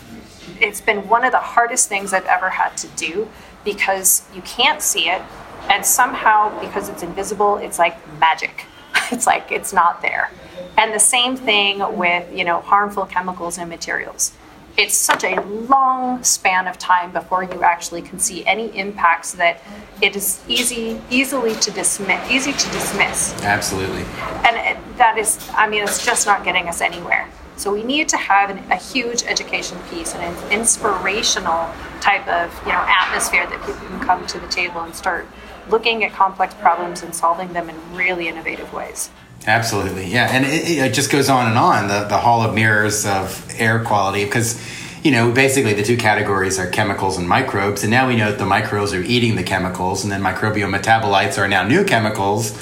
it's 0.60 0.80
been 0.80 1.08
one 1.08 1.24
of 1.24 1.32
the 1.32 1.38
hardest 1.38 1.88
things 1.88 2.12
I've 2.12 2.26
ever 2.26 2.50
had 2.50 2.76
to 2.78 2.88
do 2.88 3.28
because 3.64 4.22
you 4.34 4.42
can't 4.42 4.82
see 4.82 5.08
it, 5.08 5.22
and 5.68 5.84
somehow 5.84 6.58
because 6.60 6.88
it's 6.88 7.02
invisible, 7.02 7.56
it's 7.56 7.78
like 7.78 7.96
magic. 8.18 8.66
It's 9.12 9.26
like 9.26 9.50
it's 9.50 9.72
not 9.72 10.02
there. 10.02 10.30
And 10.78 10.94
the 10.94 11.00
same 11.00 11.36
thing 11.36 11.82
with 11.96 12.32
you 12.32 12.44
know 12.44 12.60
harmful 12.60 13.06
chemicals 13.06 13.58
and 13.58 13.68
materials. 13.68 14.32
It's 14.80 14.96
such 14.96 15.24
a 15.24 15.38
long 15.42 16.24
span 16.24 16.66
of 16.66 16.78
time 16.78 17.12
before 17.12 17.44
you 17.44 17.62
actually 17.62 18.00
can 18.00 18.18
see 18.18 18.46
any 18.46 18.74
impacts 18.74 19.32
that 19.32 19.60
it 20.00 20.16
is 20.16 20.40
easy 20.48 20.98
easily 21.10 21.54
to 21.56 21.70
dismiss 21.70 22.30
easy 22.30 22.52
to 22.54 22.68
dismiss. 22.70 23.34
Absolutely. 23.42 24.04
and 24.46 24.56
it- 24.56 24.78
that 24.96 25.18
is 25.18 25.38
i 25.54 25.68
mean 25.68 25.82
it's 25.82 26.02
just 26.04 26.26
not 26.26 26.44
getting 26.44 26.66
us 26.66 26.80
anywhere. 26.80 27.28
So 27.56 27.70
we 27.74 27.82
need 27.82 28.08
to 28.08 28.16
have 28.16 28.48
an, 28.48 28.58
a 28.72 28.76
huge 28.76 29.22
education 29.24 29.76
piece 29.90 30.14
and 30.14 30.22
an 30.24 30.50
inspirational 30.50 31.68
type 32.00 32.26
of 32.26 32.50
you 32.64 32.72
know 32.72 32.82
atmosphere 33.02 33.46
that 33.50 33.60
people 33.66 33.86
can 33.86 34.00
come 34.00 34.26
to 34.28 34.38
the 34.40 34.48
table 34.48 34.80
and 34.80 34.94
start 34.94 35.26
looking 35.68 36.04
at 36.04 36.12
complex 36.14 36.54
problems 36.54 37.02
and 37.02 37.14
solving 37.14 37.52
them 37.52 37.68
in 37.68 37.76
really 37.94 38.28
innovative 38.28 38.72
ways 38.72 39.10
Absolutely, 39.46 40.06
yeah, 40.06 40.28
and 40.30 40.44
it, 40.44 40.68
it 40.68 40.94
just 40.94 41.10
goes 41.10 41.30
on 41.30 41.48
and 41.48 41.56
on. 41.56 41.88
The 41.88 42.04
the 42.04 42.18
hall 42.18 42.42
of 42.42 42.54
mirrors 42.54 43.06
of 43.06 43.50
air 43.56 43.82
quality, 43.82 44.24
because 44.24 44.60
you 45.02 45.10
know 45.12 45.32
basically 45.32 45.72
the 45.72 45.82
two 45.82 45.96
categories 45.96 46.58
are 46.58 46.68
chemicals 46.68 47.16
and 47.16 47.26
microbes, 47.26 47.82
and 47.82 47.90
now 47.90 48.06
we 48.06 48.16
know 48.16 48.30
that 48.30 48.38
the 48.38 48.46
microbes 48.46 48.92
are 48.92 49.02
eating 49.02 49.36
the 49.36 49.42
chemicals, 49.42 50.02
and 50.02 50.12
then 50.12 50.20
microbial 50.20 50.70
metabolites 50.70 51.38
are 51.38 51.48
now 51.48 51.66
new 51.66 51.84
chemicals 51.84 52.52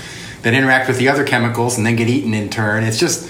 that 0.42 0.54
interact 0.54 0.88
with 0.88 0.98
the 0.98 1.08
other 1.08 1.24
chemicals 1.24 1.76
and 1.76 1.86
then 1.86 1.96
get 1.96 2.08
eaten 2.08 2.32
in 2.32 2.48
turn. 2.48 2.84
It's 2.84 2.98
just 2.98 3.28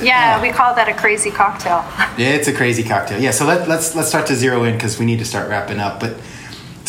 yeah 0.00 0.40
we 0.40 0.50
call 0.50 0.74
that 0.74 0.88
a 0.88 0.94
crazy 0.94 1.30
cocktail 1.30 1.84
it's 2.18 2.48
a 2.48 2.52
crazy 2.52 2.82
cocktail. 2.82 3.20
Yeah, 3.20 3.32
so 3.32 3.46
let, 3.46 3.68
let's 3.68 3.94
let's 3.94 4.08
start 4.08 4.28
to 4.28 4.36
zero 4.36 4.64
in 4.64 4.74
because 4.74 4.98
we 4.98 5.06
need 5.06 5.18
to 5.18 5.24
start 5.24 5.48
wrapping 5.48 5.80
up. 5.80 6.00
But 6.00 6.16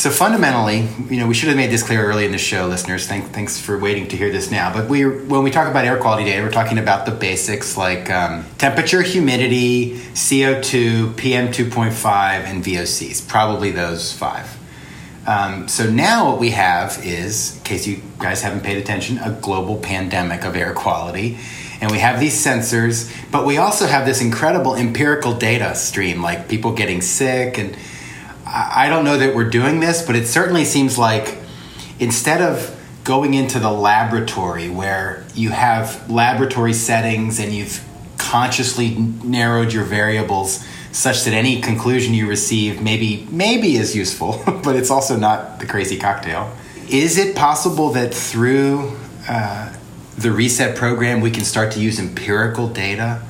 so 0.01 0.09
fundamentally, 0.09 0.87
you 1.11 1.19
know, 1.19 1.27
we 1.27 1.35
should 1.35 1.49
have 1.49 1.55
made 1.55 1.69
this 1.69 1.83
clear 1.83 2.03
early 2.03 2.25
in 2.25 2.31
the 2.31 2.39
show, 2.39 2.65
listeners. 2.65 3.05
Thank, 3.05 3.33
thanks 3.33 3.61
for 3.61 3.77
waiting 3.77 4.07
to 4.07 4.17
hear 4.17 4.31
this 4.31 4.49
now. 4.49 4.73
But 4.73 4.89
we 4.89 5.05
when 5.05 5.43
we 5.43 5.51
talk 5.51 5.67
about 5.67 5.85
air 5.85 5.95
quality 5.99 6.23
data, 6.23 6.41
we're 6.41 6.49
talking 6.49 6.79
about 6.79 7.05
the 7.05 7.11
basics 7.11 7.77
like 7.77 8.09
um, 8.09 8.43
temperature, 8.57 9.03
humidity, 9.03 10.01
CO 10.15 10.59
two, 10.59 11.11
PM 11.17 11.51
two 11.51 11.69
point 11.69 11.93
five, 11.93 12.45
and 12.45 12.63
VOCs. 12.63 13.27
Probably 13.27 13.69
those 13.69 14.11
five. 14.11 14.57
Um, 15.27 15.67
so 15.67 15.87
now 15.87 16.31
what 16.31 16.39
we 16.39 16.49
have 16.49 17.05
is, 17.05 17.57
in 17.57 17.63
case 17.63 17.85
you 17.85 18.01
guys 18.17 18.41
haven't 18.41 18.61
paid 18.61 18.79
attention, 18.79 19.19
a 19.19 19.37
global 19.39 19.77
pandemic 19.77 20.45
of 20.45 20.55
air 20.55 20.73
quality. 20.73 21.37
And 21.79 21.91
we 21.91 21.99
have 21.99 22.19
these 22.19 22.33
sensors, 22.43 23.11
but 23.31 23.45
we 23.45 23.57
also 23.57 23.85
have 23.85 24.07
this 24.07 24.19
incredible 24.19 24.75
empirical 24.75 25.33
data 25.33 25.75
stream, 25.75 26.23
like 26.23 26.49
people 26.49 26.73
getting 26.73 27.01
sick. 27.01 27.59
And 27.59 27.77
I 28.53 28.89
don't 28.89 29.05
know 29.05 29.17
that 29.17 29.33
we're 29.33 29.49
doing 29.49 29.79
this, 29.79 30.05
but 30.05 30.15
it 30.15 30.27
certainly 30.27 30.65
seems 30.65 30.97
like 30.97 31.37
instead 31.99 32.41
of 32.41 32.77
going 33.03 33.33
into 33.33 33.59
the 33.59 33.71
laboratory 33.71 34.69
where 34.69 35.25
you 35.33 35.49
have 35.49 36.09
laboratory 36.09 36.73
settings 36.73 37.39
and 37.39 37.53
you've 37.53 37.83
consciously 38.17 38.95
narrowed 39.23 39.73
your 39.73 39.83
variables 39.83 40.65
such 40.91 41.23
that 41.23 41.33
any 41.33 41.61
conclusion 41.61 42.13
you 42.13 42.27
receive 42.27 42.81
maybe 42.81 43.25
maybe 43.31 43.77
is 43.77 43.95
useful 43.95 44.41
but 44.63 44.75
it's 44.75 44.91
also 44.91 45.15
not 45.15 45.59
the 45.59 45.65
crazy 45.65 45.97
cocktail. 45.97 46.55
Is 46.89 47.17
it 47.17 47.35
possible 47.35 47.91
that 47.91 48.13
through 48.13 48.97
uh, 49.27 49.73
the 50.17 50.31
reset 50.31 50.75
program 50.75 51.21
we 51.21 51.31
can 51.31 51.45
start 51.45 51.71
to 51.71 51.79
use 51.79 51.99
empirical 51.99 52.67
data 52.67 53.21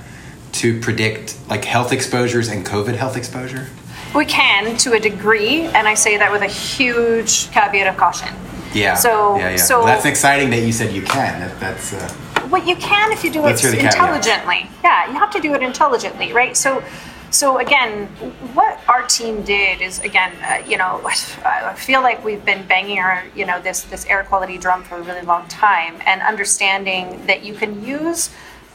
to 0.53 0.79
predict 0.81 1.37
like 1.47 1.63
health 1.63 1.93
exposures 1.93 2.49
and 2.49 2.65
covid 2.65 2.95
health 2.95 3.15
exposure 3.15 3.67
we 4.13 4.25
can 4.25 4.77
to 4.77 4.93
a 4.93 4.99
degree 4.99 5.61
and 5.77 5.87
i 5.87 5.93
say 5.93 6.17
that 6.17 6.31
with 6.31 6.41
a 6.41 6.47
huge 6.47 7.49
caveat 7.51 7.87
of 7.87 7.95
caution 7.97 8.29
yeah 8.73 8.95
So- 8.95 9.37
yeah, 9.37 9.51
yeah. 9.51 9.55
so- 9.57 9.77
Well, 9.79 9.87
that's 9.87 10.05
exciting 10.05 10.49
that 10.51 10.59
you 10.61 10.71
said 10.71 10.91
you 10.93 11.01
can 11.01 11.39
that, 11.41 11.59
that's 11.59 11.93
uh, 11.93 12.47
Well, 12.49 12.63
you 12.67 12.75
can 12.75 13.11
if 13.11 13.23
you 13.23 13.31
do 13.31 13.45
it 13.47 13.59
hear 13.59 13.71
the 13.71 13.77
caveats. 13.77 13.95
intelligently. 13.95 14.69
Yeah, 14.83 15.07
you 15.11 15.17
have 15.23 15.31
to 15.31 15.39
do 15.39 15.53
it 15.55 15.61
intelligently, 15.63 16.33
right? 16.33 16.55
So, 16.57 16.83
so 17.29 17.59
again, 17.59 18.07
what 18.53 18.73
our 18.89 19.03
team 19.07 19.41
did 19.43 19.79
is 19.81 19.99
again, 20.01 20.31
uh, 20.43 20.61
you 20.67 20.77
know, 20.77 20.99
I 21.45 21.73
feel 21.75 22.01
like 22.01 22.17
we've 22.25 22.43
been 22.43 22.63
banging 22.67 22.99
our, 22.99 23.23
you 23.39 23.45
know, 23.45 23.61
this 23.61 23.83
this 23.93 24.05
air 24.07 24.23
quality 24.29 24.57
drum 24.57 24.83
for 24.83 24.95
a 24.97 25.01
really 25.01 25.21
long 25.33 25.47
time, 25.47 25.93
and 26.05 26.17
understanding 26.21 27.05
that 27.27 27.39
you 27.47 27.53
can 27.61 27.71
use 27.85 28.29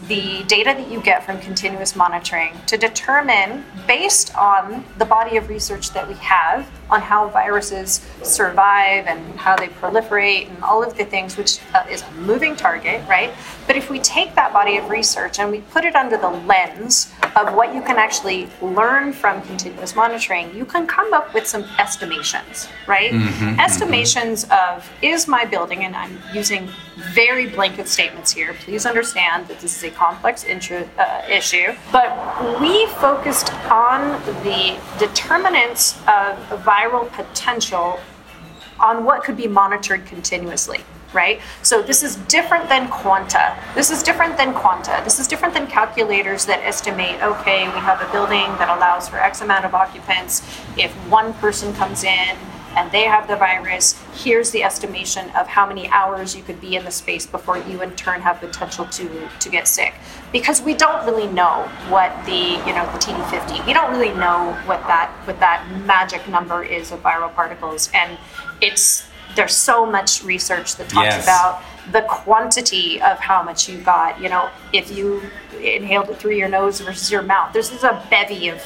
the 0.09 0.45
data 0.47 0.75
that 0.77 0.91
you 0.91 1.01
get 1.01 1.25
from 1.25 1.41
continuous 1.41 1.97
monitoring 1.97 2.53
to 2.67 2.77
determine, 2.77 3.65
based 3.87 4.37
on 4.37 4.85
the 4.99 5.05
body 5.05 5.37
of 5.39 5.49
research 5.49 5.93
that 5.93 6.07
we 6.07 6.15
have 6.15 6.69
on 6.91 7.01
how 7.01 7.29
viruses 7.29 8.07
survive 8.23 9.07
and 9.07 9.39
how 9.39 9.57
they 9.57 9.69
proliferate 9.69 10.49
and 10.49 10.63
all 10.63 10.83
of 10.83 10.97
the 10.99 11.05
things, 11.05 11.37
which 11.37 11.59
uh, 11.75 11.85
is 11.91 12.03
a 12.03 12.11
moving 12.13 12.55
target, 12.55 13.07
right? 13.09 13.33
But 13.67 13.77
if 13.77 13.89
we 13.89 13.99
take 14.01 14.35
that 14.35 14.53
body 14.53 14.77
of 14.77 14.91
research 14.91 15.39
and 15.39 15.51
we 15.51 15.61
put 15.61 15.85
it 15.85 15.97
under 15.97 16.19
the 16.19 16.31
lens 16.31 17.13
of 17.35 17.55
what 17.55 17.75
you 17.75 17.83
can 17.83 17.97
actually 17.97 18.49
learn 18.61 19.13
from 19.13 19.43
continuous 19.43 19.97
monitoring, 19.97 20.55
you 20.55 20.65
can 20.65 20.87
come 20.87 21.13
up 21.13 21.33
with 21.35 21.47
some 21.47 21.65
estimations, 21.79 22.69
right? 22.87 23.13
estimations 23.59 24.45
of 24.51 24.89
is 25.03 25.27
my 25.27 25.45
building, 25.45 25.85
and 25.85 25.97
I'm 25.97 26.19
using 26.33 26.69
very 27.13 27.47
blanket 27.47 27.89
statements 27.89 28.33
here. 28.33 28.55
Please 28.55 28.87
understand 28.87 29.49
that 29.49 29.61
this 29.61 29.77
is 29.77 29.85
a 29.85 29.91
complex 29.91 30.45
intro, 30.45 30.89
uh, 30.99 31.23
issue, 31.29 31.75
but 31.93 32.61
we 32.61 32.87
focused 32.87 33.53
on 33.71 34.21
the 34.45 34.79
determinants 34.99 35.97
of 36.01 36.37
viral 36.65 37.11
potential 37.13 37.99
on 38.79 39.05
what 39.05 39.25
could 39.25 39.37
be 39.37 39.49
monitored 39.49 40.05
continuously 40.07 40.81
right? 41.17 41.41
So 41.63 41.83
this 41.83 42.05
is 42.05 42.17
different 42.29 42.69
than 42.69 42.89
quanta. 42.89 43.59
This 43.75 43.91
is 43.91 44.03
different 44.03 44.37
than 44.37 44.53
quanta. 44.55 45.01
This 45.03 45.19
is 45.19 45.27
different 45.27 45.55
than 45.55 45.67
calculators 45.67 46.45
that 46.47 46.61
estimate 46.61 47.21
okay 47.23 47.65
we 47.65 47.81
have 47.81 48.01
a 48.07 48.13
building 48.13 48.47
that 48.59 48.69
allows 48.69 49.09
for 49.09 49.17
x 49.17 49.41
amount 49.41 49.65
of 49.65 49.75
occupants. 49.75 50.43
If 50.77 50.93
one 51.11 51.33
person 51.35 51.73
comes 51.75 52.05
in 52.05 52.37
and 52.77 52.93
they 52.93 53.05
have 53.05 53.27
the 53.27 53.37
virus 53.37 53.99
here's 54.15 54.51
the 54.51 54.63
estimation 54.63 55.31
of 55.31 55.47
how 55.47 55.67
many 55.67 55.89
hours 55.89 56.37
you 56.37 56.43
could 56.43 56.61
be 56.61 56.77
in 56.77 56.85
the 56.85 56.91
space 56.91 57.27
before 57.27 57.57
you 57.57 57.81
in 57.83 57.91
turn 57.97 58.21
have 58.21 58.39
potential 58.39 58.85
to 58.87 59.29
to 59.41 59.49
get 59.49 59.67
sick. 59.67 59.95
Because 60.31 60.61
we 60.61 60.75
don't 60.75 61.05
really 61.07 61.27
know 61.27 61.69
what 61.89 62.13
the 62.27 62.61
you 62.67 62.73
know 62.77 62.87
the 62.93 62.99
TD50 62.99 63.67
we 63.67 63.73
don't 63.73 63.91
really 63.91 64.15
know 64.15 64.53
what 64.67 64.81
that 64.87 65.11
what 65.25 65.41
that 65.41 65.67
magic 65.87 66.29
number 66.29 66.63
is 66.63 66.93
of 66.93 67.03
viral 67.03 67.35
particles. 67.35 67.91
And 67.95 68.19
it's 68.61 69.07
there's 69.35 69.55
so 69.57 69.85
much 69.85 70.23
research 70.25 70.77
that 70.77 70.89
talks 70.89 71.07
Yes. 71.07 71.25
about 71.25 71.63
the 71.93 72.03
quantity 72.03 73.01
of 73.03 73.19
how 73.19 73.43
much 73.43 73.69
you 73.69 73.79
got 73.79 74.21
you 74.21 74.29
know 74.29 74.49
if 74.73 74.91
you 74.97 75.23
inhaled 75.61 76.09
it 76.11 76.19
through 76.19 76.35
your 76.35 76.49
nose 76.49 76.81
versus 76.81 77.11
your 77.11 77.23
mouth 77.23 77.53
there's, 77.53 77.71
there's 77.71 77.85
a 77.85 78.05
bevy 78.11 78.49
of 78.49 78.61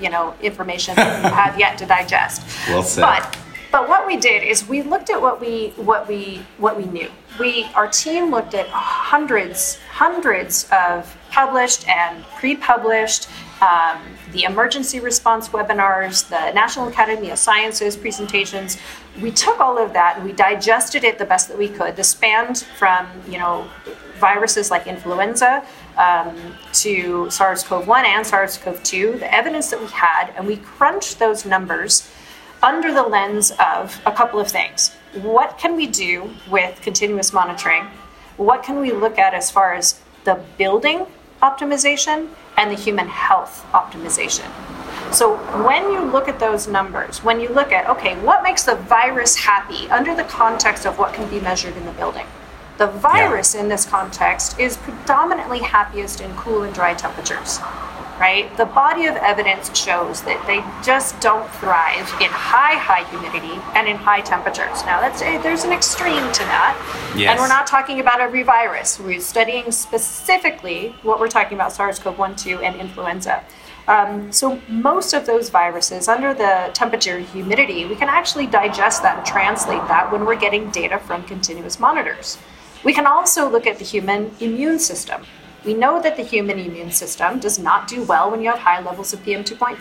you 0.00 0.08
know 0.10 0.34
information 0.40 0.94
that 0.96 1.22
you 1.22 1.30
have 1.30 1.58
yet 1.58 1.76
to 1.78 1.86
digest 1.86 2.42
Well 2.68 2.82
said. 2.82 3.02
but 3.02 3.38
but 3.70 3.88
what 3.88 4.06
we 4.06 4.16
did 4.16 4.42
is 4.42 4.66
we 4.68 4.82
looked 4.82 5.08
at 5.10 5.20
what 5.20 5.40
we 5.40 5.68
what 5.76 6.06
we 6.06 6.42
what 6.58 6.76
we 6.76 6.84
knew. 6.84 7.08
We 7.40 7.64
our 7.74 7.88
team 7.88 8.30
looked 8.30 8.52
at 8.54 8.68
hundreds 8.68 9.78
hundreds 9.90 10.68
of 10.70 11.16
published 11.30 11.88
and 11.88 12.22
pre-published 12.38 13.28
um, 13.62 14.02
the 14.32 14.42
emergency 14.42 14.98
response 14.98 15.48
webinars, 15.50 16.28
the 16.28 16.52
National 16.52 16.88
Academy 16.88 17.30
of 17.30 17.38
Sciences 17.38 17.96
presentations. 17.96 18.76
We 19.20 19.30
took 19.30 19.60
all 19.60 19.78
of 19.78 19.92
that 19.92 20.16
and 20.16 20.26
we 20.26 20.32
digested 20.32 21.04
it 21.04 21.18
the 21.18 21.24
best 21.24 21.48
that 21.48 21.56
we 21.56 21.68
could. 21.68 21.94
This 21.94 22.08
spanned 22.08 22.58
from 22.76 23.06
you 23.28 23.38
know 23.38 23.68
viruses 24.18 24.70
like 24.70 24.86
influenza 24.86 25.64
um, 25.96 26.36
to 26.72 27.28
SARS-CoV-1 27.30 28.04
and 28.04 28.26
SARS-CoV-2, 28.26 29.18
the 29.18 29.34
evidence 29.34 29.70
that 29.70 29.80
we 29.80 29.88
had, 29.88 30.32
and 30.36 30.46
we 30.46 30.56
crunched 30.56 31.18
those 31.18 31.44
numbers 31.44 32.08
under 32.62 32.92
the 32.94 33.02
lens 33.02 33.52
of 33.58 34.00
a 34.06 34.12
couple 34.12 34.38
of 34.38 34.48
things. 34.48 34.94
What 35.14 35.58
can 35.58 35.76
we 35.76 35.88
do 35.88 36.30
with 36.50 36.80
continuous 36.82 37.32
monitoring? 37.32 37.84
What 38.36 38.62
can 38.62 38.80
we 38.80 38.92
look 38.92 39.18
at 39.18 39.34
as 39.34 39.50
far 39.50 39.74
as 39.74 40.00
the 40.24 40.40
building 40.56 41.06
optimization 41.42 42.28
and 42.56 42.70
the 42.70 42.76
human 42.76 43.08
health 43.08 43.66
optimization? 43.72 44.50
So 45.12 45.36
when 45.64 45.92
you 45.92 46.00
look 46.00 46.28
at 46.28 46.38
those 46.38 46.66
numbers, 46.68 47.22
when 47.22 47.40
you 47.40 47.48
look 47.48 47.72
at, 47.72 47.88
okay, 47.88 48.18
what 48.20 48.42
makes 48.42 48.64
the 48.64 48.76
virus 48.76 49.36
happy 49.36 49.90
under 49.90 50.14
the 50.14 50.24
context 50.24 50.86
of 50.86 50.98
what 50.98 51.12
can 51.12 51.28
be 51.28 51.40
measured 51.40 51.76
in 51.76 51.84
the 51.84 51.92
building? 51.92 52.26
The 52.78 52.86
virus 52.86 53.54
in 53.54 53.68
this 53.68 53.84
context 53.84 54.58
is 54.58 54.76
predominantly 54.78 55.60
happiest 55.60 56.20
in 56.20 56.34
cool 56.34 56.62
and 56.62 56.74
dry 56.74 56.94
temperatures 56.94 57.58
right? 58.18 58.54
The 58.56 58.66
body 58.66 59.06
of 59.06 59.16
evidence 59.16 59.76
shows 59.78 60.22
that 60.22 60.44
they 60.46 60.62
just 60.84 61.20
don't 61.20 61.48
thrive 61.54 62.08
in 62.20 62.30
high, 62.30 62.74
high 62.76 63.04
humidity 63.10 63.60
and 63.74 63.88
in 63.88 63.96
high 63.96 64.20
temperatures. 64.20 64.84
Now, 64.84 65.00
that's 65.00 65.22
eh, 65.22 65.38
there's 65.42 65.64
an 65.64 65.72
extreme 65.72 66.32
to 66.32 66.44
that, 66.44 66.76
Yes. 67.16 67.30
and 67.30 67.40
we're 67.40 67.48
not 67.48 67.66
talking 67.66 68.00
about 68.00 68.20
every 68.20 68.42
virus. 68.42 68.98
We're 69.00 69.20
studying 69.20 69.72
specifically 69.72 70.94
what 71.02 71.20
we're 71.20 71.28
talking 71.28 71.56
about: 71.56 71.72
SARS-CoV-1, 71.72 72.36
2, 72.36 72.60
and 72.60 72.76
influenza. 72.76 73.42
Um, 73.88 74.30
so 74.30 74.60
most 74.68 75.12
of 75.12 75.26
those 75.26 75.50
viruses, 75.50 76.06
under 76.06 76.32
the 76.34 76.70
temperature 76.72 77.16
and 77.16 77.26
humidity, 77.26 77.84
we 77.84 77.96
can 77.96 78.08
actually 78.08 78.46
digest 78.46 79.02
that 79.02 79.18
and 79.18 79.26
translate 79.26 79.86
that 79.88 80.12
when 80.12 80.24
we're 80.24 80.38
getting 80.38 80.70
data 80.70 80.98
from 81.00 81.24
continuous 81.24 81.80
monitors. 81.80 82.38
We 82.84 82.92
can 82.92 83.06
also 83.06 83.48
look 83.48 83.66
at 83.66 83.78
the 83.78 83.84
human 83.84 84.34
immune 84.40 84.78
system. 84.78 85.24
We 85.64 85.74
know 85.74 86.02
that 86.02 86.16
the 86.16 86.22
human 86.22 86.58
immune 86.58 86.90
system 86.90 87.38
does 87.38 87.58
not 87.58 87.86
do 87.88 88.02
well 88.02 88.30
when 88.30 88.42
you 88.42 88.50
have 88.50 88.58
high 88.58 88.80
levels 88.80 89.12
of 89.12 89.22
PM2.5. 89.24 89.78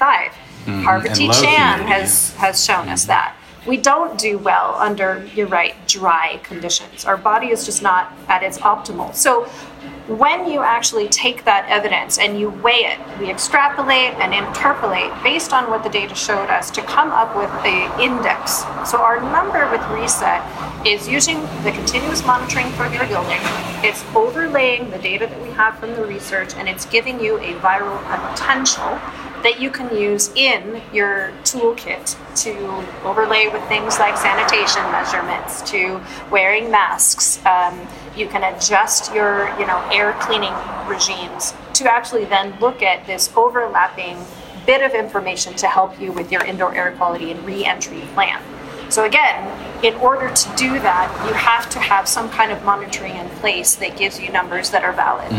Harvard 0.83 1.07
and 1.07 1.15
T. 1.15 1.29
Chan 1.29 1.81
has, 1.87 2.33
has 2.35 2.63
shown 2.63 2.87
us 2.87 3.05
that. 3.05 3.35
We 3.65 3.77
don't 3.77 4.17
do 4.17 4.37
well 4.39 4.75
under, 4.75 5.27
you're 5.35 5.47
right, 5.47 5.75
dry 5.87 6.39
conditions. 6.43 7.05
Our 7.05 7.17
body 7.17 7.47
is 7.47 7.63
just 7.65 7.81
not 7.83 8.11
at 8.27 8.41
its 8.41 8.57
optimal. 8.59 9.13
So 9.13 9.47
when 10.07 10.49
you 10.49 10.61
actually 10.61 11.07
take 11.09 11.45
that 11.45 11.65
evidence 11.69 12.17
and 12.17 12.39
you 12.39 12.49
weigh 12.49 12.85
it, 12.85 12.99
we 13.19 13.29
extrapolate 13.29 14.13
and 14.15 14.33
interpolate 14.33 15.11
based 15.23 15.53
on 15.53 15.69
what 15.69 15.83
the 15.83 15.89
data 15.89 16.15
showed 16.15 16.49
us 16.49 16.71
to 16.71 16.81
come 16.83 17.11
up 17.11 17.35
with 17.35 17.51
the 17.63 18.03
index. 18.03 18.63
So 18.89 18.97
our 18.97 19.21
number 19.21 19.69
with 19.69 19.81
RESET 19.91 20.41
is 20.85 21.07
using 21.07 21.41
the 21.63 21.71
continuous 21.71 22.25
monitoring 22.25 22.71
for 22.71 22.87
your 22.87 23.05
building. 23.07 23.39
It's 23.83 24.03
overlaying 24.15 24.89
the 24.89 24.97
data 24.97 25.27
that 25.27 25.41
we 25.41 25.51
have 25.51 25.77
from 25.77 25.93
the 25.93 26.05
research 26.05 26.55
and 26.55 26.67
it's 26.67 26.85
giving 26.85 27.19
you 27.19 27.37
a 27.37 27.53
viral 27.59 28.01
potential 28.31 28.99
that 29.43 29.59
you 29.59 29.69
can 29.69 29.95
use 29.95 30.31
in 30.35 30.81
your 30.93 31.31
toolkit 31.43 32.15
to 32.43 32.55
overlay 33.05 33.47
with 33.47 33.63
things 33.67 33.99
like 33.99 34.17
sanitation 34.17 34.83
measurements, 34.91 35.61
to 35.71 36.01
wearing 36.29 36.69
masks. 36.69 37.43
Um, 37.45 37.79
you 38.15 38.27
can 38.27 38.43
adjust 38.53 39.13
your, 39.13 39.49
you 39.59 39.65
know, 39.65 39.87
air 39.91 40.13
cleaning 40.19 40.53
regimes 40.87 41.53
to 41.73 41.91
actually 41.91 42.25
then 42.25 42.57
look 42.59 42.81
at 42.81 43.05
this 43.07 43.31
overlapping 43.35 44.17
bit 44.65 44.81
of 44.81 44.93
information 44.93 45.55
to 45.55 45.67
help 45.67 45.99
you 45.99 46.11
with 46.11 46.31
your 46.31 46.43
indoor 46.45 46.73
air 46.75 46.91
quality 46.91 47.31
and 47.31 47.43
re-entry 47.45 48.01
plan. 48.13 48.41
So 48.89 49.05
again, 49.05 49.83
in 49.83 49.95
order 49.95 50.29
to 50.29 50.55
do 50.55 50.73
that, 50.79 51.25
you 51.25 51.33
have 51.33 51.69
to 51.69 51.79
have 51.79 52.07
some 52.07 52.29
kind 52.29 52.51
of 52.51 52.63
monitoring 52.63 53.15
in 53.15 53.29
place 53.39 53.75
that 53.75 53.97
gives 53.97 54.19
you 54.19 54.29
numbers 54.31 54.69
that 54.71 54.83
are 54.83 54.91
valid. 54.93 55.31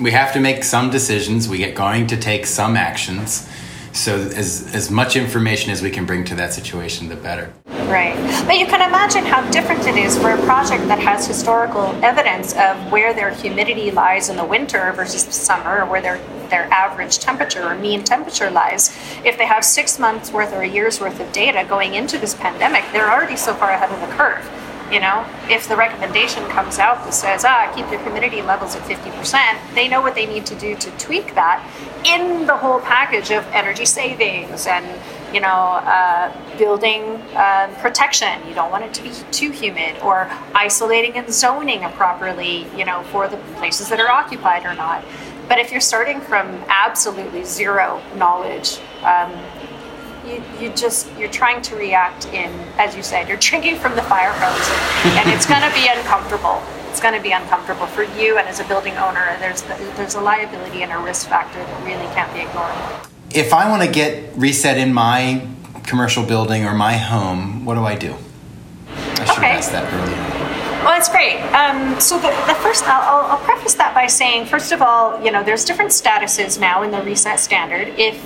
We 0.00 0.10
have 0.10 0.32
to 0.32 0.40
make 0.40 0.64
some 0.64 0.90
decisions. 0.90 1.48
We 1.48 1.58
get 1.58 1.74
going 1.74 2.06
to 2.08 2.16
take 2.16 2.46
some 2.46 2.76
actions. 2.76 3.48
So 3.92 4.14
as 4.14 4.74
as 4.74 4.90
much 4.90 5.16
information 5.16 5.70
as 5.70 5.80
we 5.80 5.90
can 5.90 6.04
bring 6.04 6.24
to 6.24 6.34
that 6.34 6.52
situation, 6.52 7.08
the 7.08 7.16
better. 7.16 7.52
Right. 7.88 8.16
But 8.46 8.58
you 8.58 8.66
can 8.66 8.82
imagine 8.82 9.24
how 9.24 9.48
different 9.50 9.86
it 9.86 9.96
is 9.96 10.18
for 10.18 10.30
a 10.30 10.42
project 10.44 10.86
that 10.88 10.98
has 10.98 11.26
historical 11.26 11.84
evidence 12.04 12.52
of 12.54 12.92
where 12.92 13.14
their 13.14 13.30
humidity 13.30 13.90
lies 13.90 14.28
in 14.28 14.36
the 14.36 14.44
winter 14.44 14.92
versus 14.92 15.24
the 15.24 15.32
summer, 15.32 15.82
or 15.82 15.86
where 15.86 16.02
their 16.02 16.18
their 16.48 16.64
average 16.72 17.18
temperature 17.18 17.62
or 17.62 17.74
mean 17.76 18.04
temperature 18.04 18.50
lies. 18.50 18.96
If 19.24 19.38
they 19.38 19.46
have 19.46 19.64
six 19.64 19.98
months 19.98 20.30
worth 20.30 20.52
or 20.52 20.62
a 20.62 20.68
year's 20.68 21.00
worth 21.00 21.18
of 21.20 21.32
data 21.32 21.64
going 21.68 21.94
into 21.94 22.18
this 22.18 22.34
pandemic, 22.34 22.84
they're 22.92 23.10
already 23.10 23.36
so 23.36 23.54
far 23.54 23.70
ahead 23.70 23.90
of 23.90 24.00
the 24.00 24.14
curve. 24.16 24.44
You 24.90 25.00
know, 25.00 25.26
if 25.48 25.68
the 25.68 25.76
recommendation 25.76 26.46
comes 26.48 26.78
out 26.78 27.04
that 27.04 27.12
says, 27.12 27.44
ah, 27.44 27.72
keep 27.74 27.90
your 27.90 28.00
humidity 28.02 28.40
levels 28.40 28.76
at 28.76 28.82
50%, 28.82 29.74
they 29.74 29.88
know 29.88 30.00
what 30.00 30.14
they 30.14 30.26
need 30.26 30.46
to 30.46 30.54
do 30.54 30.76
to 30.76 30.90
tweak 30.92 31.34
that 31.34 31.60
in 32.04 32.46
the 32.46 32.56
whole 32.56 32.78
package 32.80 33.32
of 33.32 33.44
energy 33.48 33.84
savings 33.84 34.66
and 34.66 34.86
you 35.32 35.40
know, 35.40 35.48
uh, 35.48 36.32
building 36.56 37.20
um, 37.34 37.74
protection. 37.76 38.40
You 38.48 38.54
don't 38.54 38.70
want 38.70 38.84
it 38.84 38.94
to 38.94 39.02
be 39.02 39.10
too 39.32 39.50
humid, 39.50 39.98
or 40.00 40.30
isolating 40.54 41.16
and 41.16 41.32
zoning 41.32 41.82
properly, 41.92 42.66
you 42.76 42.84
know, 42.84 43.02
for 43.10 43.28
the 43.28 43.36
places 43.56 43.88
that 43.88 44.00
are 44.00 44.08
occupied 44.08 44.64
or 44.64 44.74
not. 44.74 45.04
But 45.48 45.58
if 45.58 45.70
you're 45.70 45.80
starting 45.80 46.20
from 46.20 46.48
absolutely 46.68 47.44
zero 47.44 48.00
knowledge, 48.16 48.78
um, 49.02 49.32
you, 50.26 50.42
you 50.60 50.72
just 50.74 51.08
you're 51.18 51.30
trying 51.30 51.62
to 51.62 51.76
react 51.76 52.26
in, 52.26 52.50
as 52.78 52.96
you 52.96 53.02
said, 53.02 53.28
you're 53.28 53.36
drinking 53.38 53.76
from 53.76 53.94
the 53.94 54.02
fire 54.02 54.32
hose, 54.32 54.68
and 55.16 55.28
it's 55.30 55.46
going 55.46 55.62
to 55.62 55.72
be 55.74 55.86
uncomfortable. 55.88 56.62
it's 56.90 57.00
going 57.00 57.14
to 57.14 57.20
be 57.22 57.32
uncomfortable 57.32 57.86
for 57.86 58.02
you, 58.18 58.38
and 58.38 58.48
as 58.48 58.58
a 58.60 58.64
building 58.64 58.94
owner, 58.96 59.36
there's 59.40 59.62
there's 59.96 60.14
a 60.14 60.20
liability 60.20 60.82
and 60.82 60.92
a 60.92 60.98
risk 60.98 61.28
factor 61.28 61.58
that 61.58 61.84
really 61.84 62.06
can't 62.14 62.32
be 62.34 62.40
ignored. 62.40 62.74
If 63.30 63.52
I 63.52 63.68
want 63.68 63.82
to 63.82 63.90
get 63.90 64.32
RESET 64.36 64.78
in 64.78 64.92
my 64.94 65.46
commercial 65.84 66.24
building 66.24 66.64
or 66.64 66.74
my 66.74 66.96
home, 66.96 67.64
what 67.64 67.74
do 67.74 67.84
I 67.84 67.94
do? 67.94 68.14
I 68.88 69.24
should 69.24 69.38
Okay. 69.38 69.48
have 69.48 69.58
asked 69.58 69.72
that 69.72 69.92
earlier. 69.92 70.16
Well, 70.84 70.94
that's 70.94 71.08
great. 71.08 71.40
Um, 71.52 71.98
so 72.00 72.16
the, 72.18 72.28
the 72.46 72.54
first, 72.62 72.84
I'll, 72.86 73.02
I'll, 73.02 73.30
I'll 73.32 73.44
preface 73.44 73.74
that 73.74 73.92
by 73.94 74.06
saying, 74.06 74.46
first 74.46 74.70
of 74.72 74.80
all, 74.82 75.20
you 75.22 75.32
know, 75.32 75.42
there's 75.42 75.64
different 75.64 75.90
statuses 75.90 76.58
now 76.60 76.82
in 76.82 76.90
the 76.92 77.02
RESET 77.02 77.38
standard. 77.40 77.88
If 77.98 78.16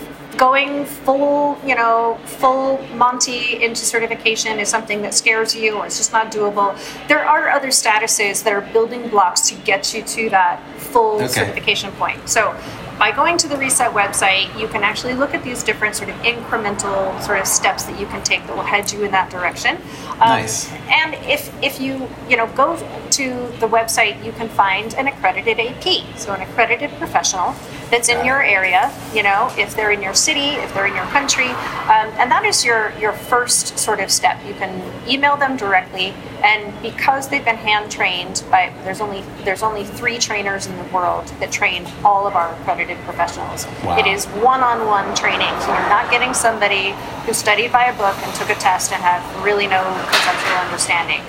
going 0.40 0.86
full, 0.86 1.58
you 1.66 1.74
know, 1.74 2.18
full 2.24 2.78
Monty 2.94 3.62
into 3.62 3.84
certification 3.84 4.58
is 4.58 4.70
something 4.70 5.02
that 5.02 5.12
scares 5.12 5.54
you 5.54 5.74
or 5.74 5.84
it's 5.84 5.98
just 5.98 6.12
not 6.12 6.32
doable, 6.32 6.74
there 7.08 7.22
are 7.22 7.50
other 7.50 7.68
statuses 7.68 8.42
that 8.42 8.52
are 8.54 8.62
building 8.72 9.06
blocks 9.10 9.42
to 9.50 9.54
get 9.56 9.92
you 9.92 10.02
to 10.02 10.30
that 10.30 10.58
full 10.78 11.16
Okay. 11.16 11.26
certification 11.28 11.92
point. 11.92 12.26
So 12.26 12.56
by 13.00 13.10
going 13.10 13.38
to 13.38 13.48
the 13.48 13.56
RESET 13.56 13.92
website 13.92 14.46
you 14.60 14.68
can 14.68 14.82
actually 14.84 15.14
look 15.14 15.32
at 15.32 15.42
these 15.42 15.62
different 15.64 15.96
sort 15.96 16.10
of 16.10 16.16
incremental 16.16 17.18
sort 17.22 17.40
of 17.40 17.46
steps 17.46 17.84
that 17.84 17.98
you 17.98 18.04
can 18.06 18.22
take 18.22 18.46
that 18.46 18.54
will 18.54 18.62
head 18.62 18.92
you 18.92 19.02
in 19.04 19.10
that 19.10 19.30
direction. 19.30 19.76
Um, 20.20 20.28
Nice. 20.40 20.70
and 20.70 21.14
if 21.24 21.50
if 21.62 21.80
you 21.80 22.06
you 22.28 22.36
know 22.36 22.46
go 22.48 22.76
to 23.10 23.24
the 23.58 23.66
website 23.66 24.22
you 24.22 24.32
can 24.32 24.50
find 24.50 24.94
an 24.94 25.08
accredited 25.08 25.58
ap 25.58 26.18
so 26.18 26.34
an 26.34 26.42
accredited 26.42 26.90
professional 26.98 27.54
that's 27.90 28.08
in 28.08 28.24
your 28.24 28.42
area 28.42 28.92
you 29.14 29.22
know 29.22 29.50
if 29.56 29.74
they're 29.74 29.90
in 29.92 30.02
your 30.02 30.14
city 30.14 30.50
if 30.60 30.72
they're 30.74 30.86
in 30.86 30.94
your 30.94 31.06
country. 31.06 31.48
Um, 31.48 32.08
and 32.20 32.30
that 32.30 32.44
is 32.44 32.64
your 32.66 32.92
your 33.00 33.12
first 33.12 33.78
sort 33.78 34.00
of 34.00 34.10
step. 34.10 34.38
You 34.46 34.52
can 34.54 34.72
email 35.08 35.38
them 35.38 35.56
directly. 35.56 36.12
And 36.42 36.72
because 36.82 37.28
they've 37.28 37.44
been 37.44 37.56
hand 37.56 37.90
trained 37.90 38.44
by 38.50 38.72
there's 38.84 39.00
only 39.00 39.22
there's 39.44 39.62
only 39.62 39.84
three 39.84 40.18
trainers 40.18 40.66
in 40.66 40.76
the 40.76 40.84
world 40.84 41.26
that 41.40 41.50
train 41.50 41.86
all 42.04 42.26
of 42.26 42.34
our 42.34 42.52
accredited 42.54 42.89
professionals. 42.98 43.66
Wow. 43.84 43.98
it 43.98 44.06
is 44.06 44.26
one-on-one 44.26 45.14
training. 45.14 45.48
So 45.60 45.68
you're 45.68 45.88
not 45.88 46.10
getting 46.10 46.34
somebody 46.34 46.94
who 47.26 47.32
studied 47.32 47.72
by 47.72 47.84
a 47.84 47.96
book 47.96 48.16
and 48.22 48.34
took 48.34 48.50
a 48.50 48.54
test 48.54 48.92
and 48.92 49.02
had 49.02 49.22
really 49.44 49.66
no 49.66 49.82
conceptual 50.10 50.56
understanding. 50.58 51.22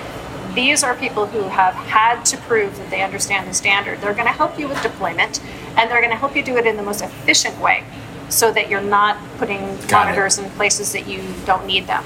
These 0.54 0.84
are 0.84 0.96
people 0.96 1.28
who 1.28 1.44
have 1.44 1.74
had 1.76 2.24
to 2.26 2.38
prove 2.38 2.76
that 2.78 2.90
they 2.90 3.02
understand 3.02 3.48
the 3.48 3.54
standard. 3.54 4.02
They're 4.02 4.14
going 4.14 4.26
to 4.26 4.34
help 4.34 4.60
you 4.60 4.68
with 4.68 4.82
deployment 4.82 5.42
and 5.78 5.90
they're 5.90 6.02
going 6.02 6.12
to 6.12 6.18
help 6.18 6.36
you 6.36 6.44
do 6.44 6.58
it 6.58 6.66
in 6.66 6.76
the 6.76 6.84
most 6.84 7.02
efficient 7.02 7.60
way 7.60 7.84
so 8.28 8.52
that 8.52 8.70
you're 8.70 8.82
not 8.82 9.18
putting 9.38 9.60
Got 9.60 9.84
it. 9.84 9.92
monitors 9.92 10.38
in 10.40 10.50
places 10.52 10.92
that 10.94 11.08
you 11.08 11.24
don't 11.46 11.66
need 11.66 11.88
them. 11.88 12.04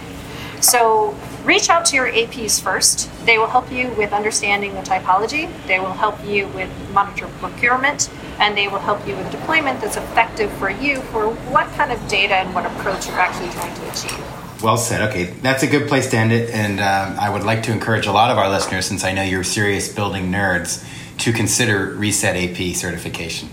So 0.62 1.16
reach 1.44 1.70
out 1.70 1.86
to 1.86 1.96
your 1.96 2.12
APs 2.12 2.62
first. 2.62 3.10
They 3.26 3.38
will 3.38 3.48
help 3.48 3.72
you 3.72 3.90
with 3.92 4.14
understanding 4.14 4.74
the 4.74 4.82
typology, 4.82 5.52
they 5.68 5.80
will 5.80 5.94
help 5.94 6.24
you 6.26 6.48
with 6.50 6.70
monitor 6.92 7.28
procurement, 7.40 8.10
and 8.40 8.58
they 8.58 8.68
will 8.68 8.80
help 8.80 9.08
you 9.08 9.16
with 9.16 9.32
deployment 9.32 9.82
that's 9.82 9.98
effective 9.98 10.52
for 10.54 10.70
you 10.70 11.02
for 11.02 11.30
what 11.52 11.68
kind 11.74 11.92
of 11.92 12.08
data 12.08 12.36
and 12.36 12.54
what 12.54 12.66
approach 12.66 13.08
you're 13.08 13.20
actually 13.20 13.50
trying 13.50 13.74
to 13.76 13.90
achieve. 13.90 14.64
Well 14.64 14.78
said. 14.78 15.10
Okay, 15.10 15.26
that's 15.26 15.64
a 15.64 15.68
good 15.68 15.88
place 15.88 16.10
to 16.12 16.18
end 16.18 16.32
it. 16.32 16.50
And 16.50 16.80
um, 16.80 17.20
I 17.20 17.30
would 17.30 17.44
like 17.44 17.64
to 17.64 17.72
encourage 17.72 18.08
a 18.08 18.12
lot 18.12 18.32
of 18.32 18.38
our 18.38 18.50
listeners, 18.50 18.86
since 18.86 19.04
I 19.04 19.12
know 19.12 19.22
you're 19.22 19.44
serious 19.44 19.94
building 19.94 20.32
nerds, 20.32 20.86
to 21.20 21.34
consider 21.34 21.94
RESET 21.94 22.36
AP 22.36 22.76
certification. 22.76 23.50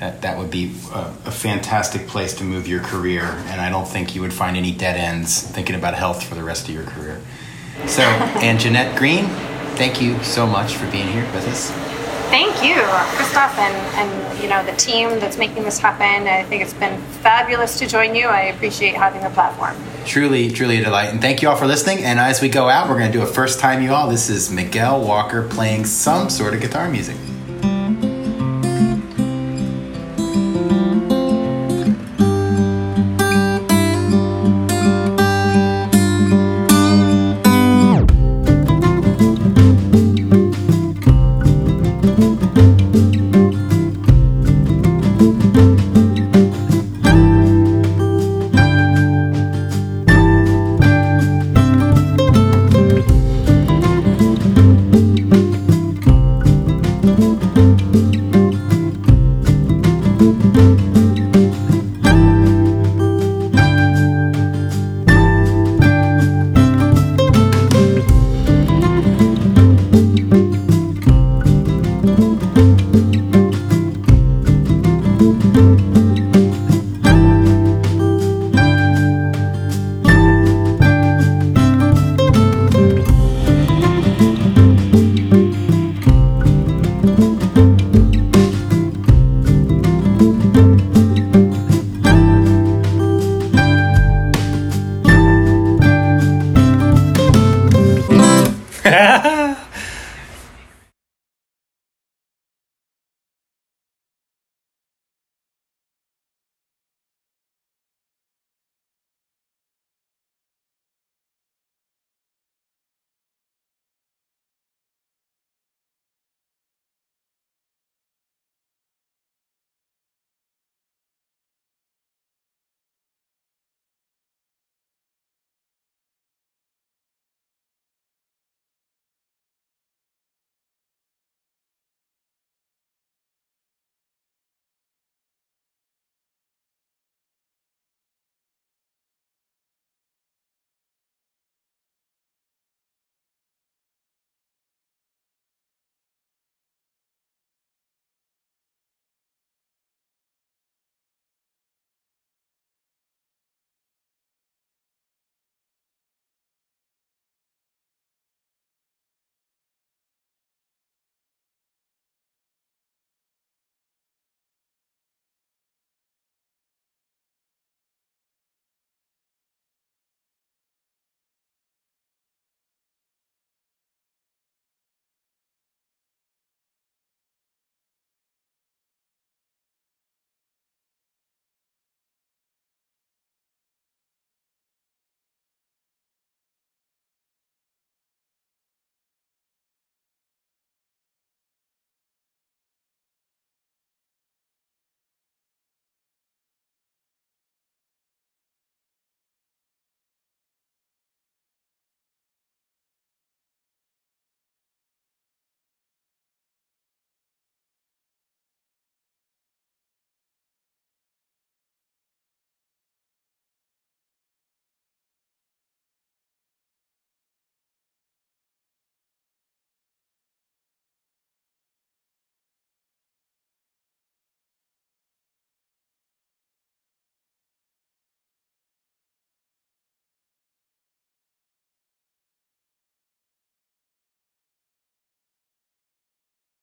That, 0.00 0.22
that 0.22 0.38
would 0.38 0.50
be 0.50 0.74
a, 0.92 1.14
a 1.26 1.30
fantastic 1.30 2.06
place 2.06 2.34
to 2.34 2.44
move 2.44 2.68
your 2.68 2.80
career. 2.80 3.22
And 3.22 3.60
I 3.60 3.68
don't 3.70 3.86
think 3.86 4.14
you 4.14 4.20
would 4.20 4.32
find 4.32 4.56
any 4.56 4.72
dead 4.72 4.96
ends 4.96 5.42
thinking 5.42 5.74
about 5.74 5.94
health 5.94 6.22
for 6.22 6.34
the 6.34 6.44
rest 6.44 6.68
of 6.68 6.74
your 6.74 6.84
career. 6.84 7.20
So, 7.86 8.02
and 8.42 8.60
Jeanette 8.60 8.96
Green, 8.96 9.24
thank 9.76 10.00
you 10.00 10.22
so 10.22 10.46
much 10.46 10.74
for 10.74 10.88
being 10.90 11.08
here 11.08 11.24
with 11.32 11.48
us. 11.48 11.87
Thank 12.30 12.62
you, 12.62 12.74
Kristof, 12.74 13.56
and, 13.56 13.74
and 13.96 14.42
you 14.42 14.48
know 14.48 14.62
the 14.64 14.76
team 14.76 15.08
that's 15.18 15.38
making 15.38 15.62
this 15.62 15.78
happen. 15.78 16.28
I 16.28 16.44
think 16.44 16.62
it's 16.62 16.74
been 16.74 17.00
fabulous 17.22 17.78
to 17.78 17.86
join 17.86 18.14
you. 18.14 18.26
I 18.26 18.42
appreciate 18.42 18.94
having 18.94 19.22
the 19.22 19.30
platform. 19.30 19.74
Truly, 20.04 20.50
truly 20.50 20.78
a 20.78 20.84
delight. 20.84 21.10
And 21.10 21.20
thank 21.20 21.42
you 21.42 21.48
all 21.48 21.56
for 21.56 21.66
listening. 21.66 22.04
And 22.04 22.18
as 22.18 22.40
we 22.42 22.48
go 22.48 22.68
out, 22.68 22.88
we're 22.88 22.98
going 22.98 23.10
to 23.10 23.18
do 23.18 23.22
a 23.22 23.26
first 23.26 23.60
time 23.60 23.82
you 23.82 23.92
all. 23.92 24.08
This 24.08 24.28
is 24.28 24.50
Miguel 24.50 25.00
Walker 25.00 25.46
playing 25.48 25.86
some 25.86 26.28
sort 26.30 26.54
of 26.54 26.60
guitar 26.60 26.88
music. 26.90 27.16